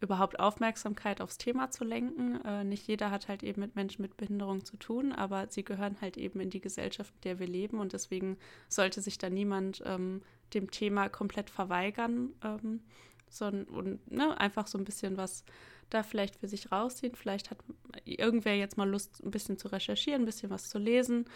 überhaupt 0.00 0.40
Aufmerksamkeit 0.40 1.20
aufs 1.20 1.38
Thema 1.38 1.70
zu 1.70 1.84
lenken. 1.84 2.40
Äh, 2.44 2.64
nicht 2.64 2.86
jeder 2.88 3.10
hat 3.10 3.28
halt 3.28 3.42
eben 3.42 3.60
mit 3.60 3.76
Menschen 3.76 4.02
mit 4.02 4.16
Behinderung 4.16 4.64
zu 4.64 4.76
tun, 4.76 5.12
aber 5.12 5.48
sie 5.48 5.64
gehören 5.64 6.00
halt 6.00 6.16
eben 6.16 6.40
in 6.40 6.50
die 6.50 6.60
Gesellschaft, 6.60 7.12
in 7.16 7.20
der 7.22 7.38
wir 7.38 7.46
leben 7.46 7.78
und 7.78 7.92
deswegen 7.92 8.38
sollte 8.68 9.02
sich 9.02 9.18
da 9.18 9.28
niemand 9.28 9.82
ähm, 9.84 10.22
dem 10.54 10.70
Thema 10.70 11.08
komplett 11.08 11.50
verweigern, 11.50 12.30
ähm, 12.42 12.80
sondern 13.28 13.64
und, 13.64 14.10
ne, 14.10 14.38
einfach 14.40 14.66
so 14.66 14.78
ein 14.78 14.84
bisschen 14.84 15.16
was 15.16 15.44
da 15.90 16.02
vielleicht 16.02 16.36
für 16.36 16.48
sich 16.48 16.72
rausziehen. 16.72 17.14
Vielleicht 17.14 17.50
hat 17.50 17.58
irgendwer 18.04 18.56
jetzt 18.56 18.76
mal 18.76 18.88
Lust, 18.88 19.22
ein 19.22 19.30
bisschen 19.30 19.58
zu 19.58 19.68
recherchieren, 19.68 20.22
ein 20.22 20.26
bisschen 20.26 20.50
was 20.50 20.68
zu 20.68 20.78
lesen 20.78 21.26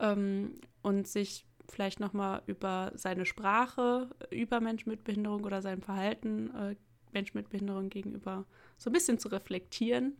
ähm, 0.00 0.60
und 0.82 1.06
sich 1.06 1.46
vielleicht 1.68 2.00
nochmal 2.00 2.42
über 2.46 2.92
seine 2.94 3.26
Sprache, 3.26 4.08
über 4.30 4.60
Menschen 4.60 4.90
mit 4.90 5.04
Behinderung 5.04 5.44
oder 5.44 5.62
sein 5.62 5.80
Verhalten 5.82 6.54
äh, 6.54 6.76
Menschen 7.14 7.38
mit 7.38 7.48
Behinderung 7.48 7.88
gegenüber 7.88 8.44
so 8.76 8.90
ein 8.90 8.92
bisschen 8.92 9.18
zu 9.18 9.28
reflektieren. 9.28 10.16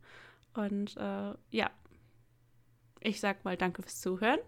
Und 0.54 0.96
äh, 0.96 1.34
ja, 1.50 1.70
ich 3.00 3.20
sag 3.20 3.44
mal 3.44 3.56
danke 3.56 3.82
fürs 3.82 4.00
Zuhören. 4.00 4.40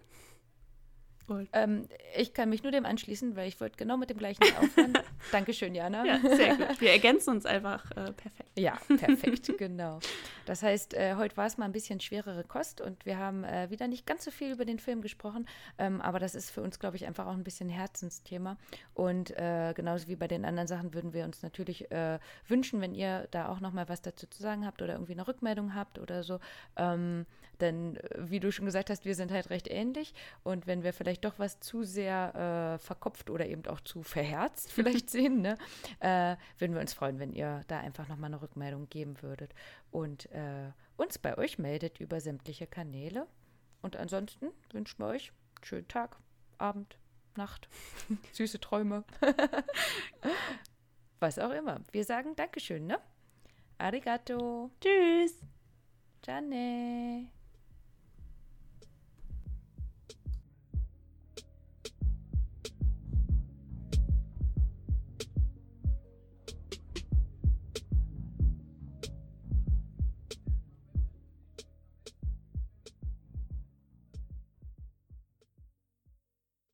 Ähm, 1.53 1.87
ich 2.15 2.33
kann 2.33 2.49
mich 2.49 2.63
nur 2.63 2.71
dem 2.71 2.85
anschließen, 2.85 3.35
weil 3.35 3.47
ich 3.47 3.59
wollte 3.59 3.77
genau 3.77 3.97
mit 3.97 4.09
dem 4.09 4.17
gleichen 4.17 4.43
aufhören. 4.57 4.93
Dankeschön, 5.31 5.75
Jana. 5.75 6.05
Ja, 6.05 6.19
sehr 6.19 6.55
gut. 6.55 6.79
Wir 6.79 6.91
ergänzen 6.91 7.31
uns 7.31 7.45
einfach 7.45 7.89
äh, 7.91 8.13
perfekt. 8.13 8.49
Ja, 8.57 8.77
perfekt, 8.87 9.51
genau. 9.57 9.99
Das 10.45 10.63
heißt, 10.63 10.93
äh, 10.93 11.15
heute 11.15 11.35
war 11.37 11.45
es 11.45 11.57
mal 11.57 11.65
ein 11.65 11.71
bisschen 11.71 11.99
schwerere 11.99 12.43
Kost 12.43 12.81
und 12.81 13.05
wir 13.05 13.17
haben 13.17 13.43
äh, 13.43 13.69
wieder 13.69 13.87
nicht 13.87 14.05
ganz 14.05 14.23
so 14.23 14.31
viel 14.31 14.51
über 14.51 14.65
den 14.65 14.79
Film 14.79 15.01
gesprochen, 15.01 15.47
ähm, 15.77 16.01
aber 16.01 16.19
das 16.19 16.35
ist 16.35 16.49
für 16.49 16.61
uns, 16.61 16.79
glaube 16.79 16.95
ich, 16.95 17.05
einfach 17.05 17.27
auch 17.27 17.33
ein 17.33 17.43
bisschen 17.43 17.69
Herzensthema. 17.69 18.57
Und 18.93 19.31
äh, 19.31 19.73
genauso 19.75 20.07
wie 20.07 20.15
bei 20.15 20.27
den 20.27 20.45
anderen 20.45 20.67
Sachen 20.67 20.93
würden 20.93 21.13
wir 21.13 21.25
uns 21.25 21.43
natürlich 21.43 21.91
äh, 21.91 22.19
wünschen, 22.47 22.81
wenn 22.81 22.95
ihr 22.95 23.27
da 23.31 23.49
auch 23.49 23.59
noch 23.59 23.73
mal 23.73 23.89
was 23.89 24.01
dazu 24.01 24.27
zu 24.27 24.41
sagen 24.41 24.65
habt 24.65 24.81
oder 24.81 24.93
irgendwie 24.93 25.13
eine 25.13 25.27
Rückmeldung 25.27 25.75
habt 25.75 25.99
oder 25.99 26.23
so. 26.23 26.39
Ähm, 26.77 27.25
denn, 27.61 27.97
äh, 27.97 28.29
wie 28.29 28.39
du 28.39 28.51
schon 28.51 28.65
gesagt 28.65 28.89
hast, 28.89 29.05
wir 29.05 29.15
sind 29.15 29.31
halt 29.31 29.49
recht 29.49 29.67
ähnlich 29.67 30.13
und 30.43 30.67
wenn 30.67 30.83
wir 30.83 30.93
vielleicht 30.93 31.25
doch 31.25 31.39
was 31.39 31.59
zu 31.59 31.83
sehr 31.83 32.75
äh, 32.75 32.79
verkopft 32.79 33.29
oder 33.29 33.45
eben 33.45 33.65
auch 33.67 33.81
zu 33.81 34.03
verherzt 34.03 34.71
vielleicht 34.71 35.09
sehen, 35.09 35.41
ne? 35.41 35.57
äh, 35.99 36.35
würden 36.57 36.73
wir 36.73 36.81
uns 36.81 36.93
freuen, 36.93 37.19
wenn 37.19 37.33
ihr 37.33 37.63
da 37.67 37.79
einfach 37.79 38.07
nochmal 38.07 38.29
eine 38.33 38.41
Rückmeldung 38.41 38.89
geben 38.89 39.21
würdet 39.21 39.53
und 39.91 40.31
äh, 40.31 40.71
uns 40.97 41.17
bei 41.17 41.37
euch 41.37 41.57
meldet 41.57 41.99
über 41.99 42.19
sämtliche 42.19 42.67
Kanäle. 42.67 43.27
Und 43.81 43.95
ansonsten 43.95 44.47
wünschen 44.71 44.99
wir 44.99 45.07
euch 45.07 45.31
einen 45.55 45.65
schönen 45.65 45.87
Tag, 45.87 46.17
Abend, 46.57 46.97
Nacht, 47.35 47.69
süße 48.33 48.59
Träume. 48.59 49.03
Was 51.19 51.39
auch 51.39 51.51
immer. 51.51 51.81
Wir 51.91 52.03
sagen 52.03 52.35
Dankeschön, 52.35 52.87
ne? 52.87 52.99
Arigato. 53.77 54.71
Tschüss. 54.81 55.39
Ciao. 56.23 56.41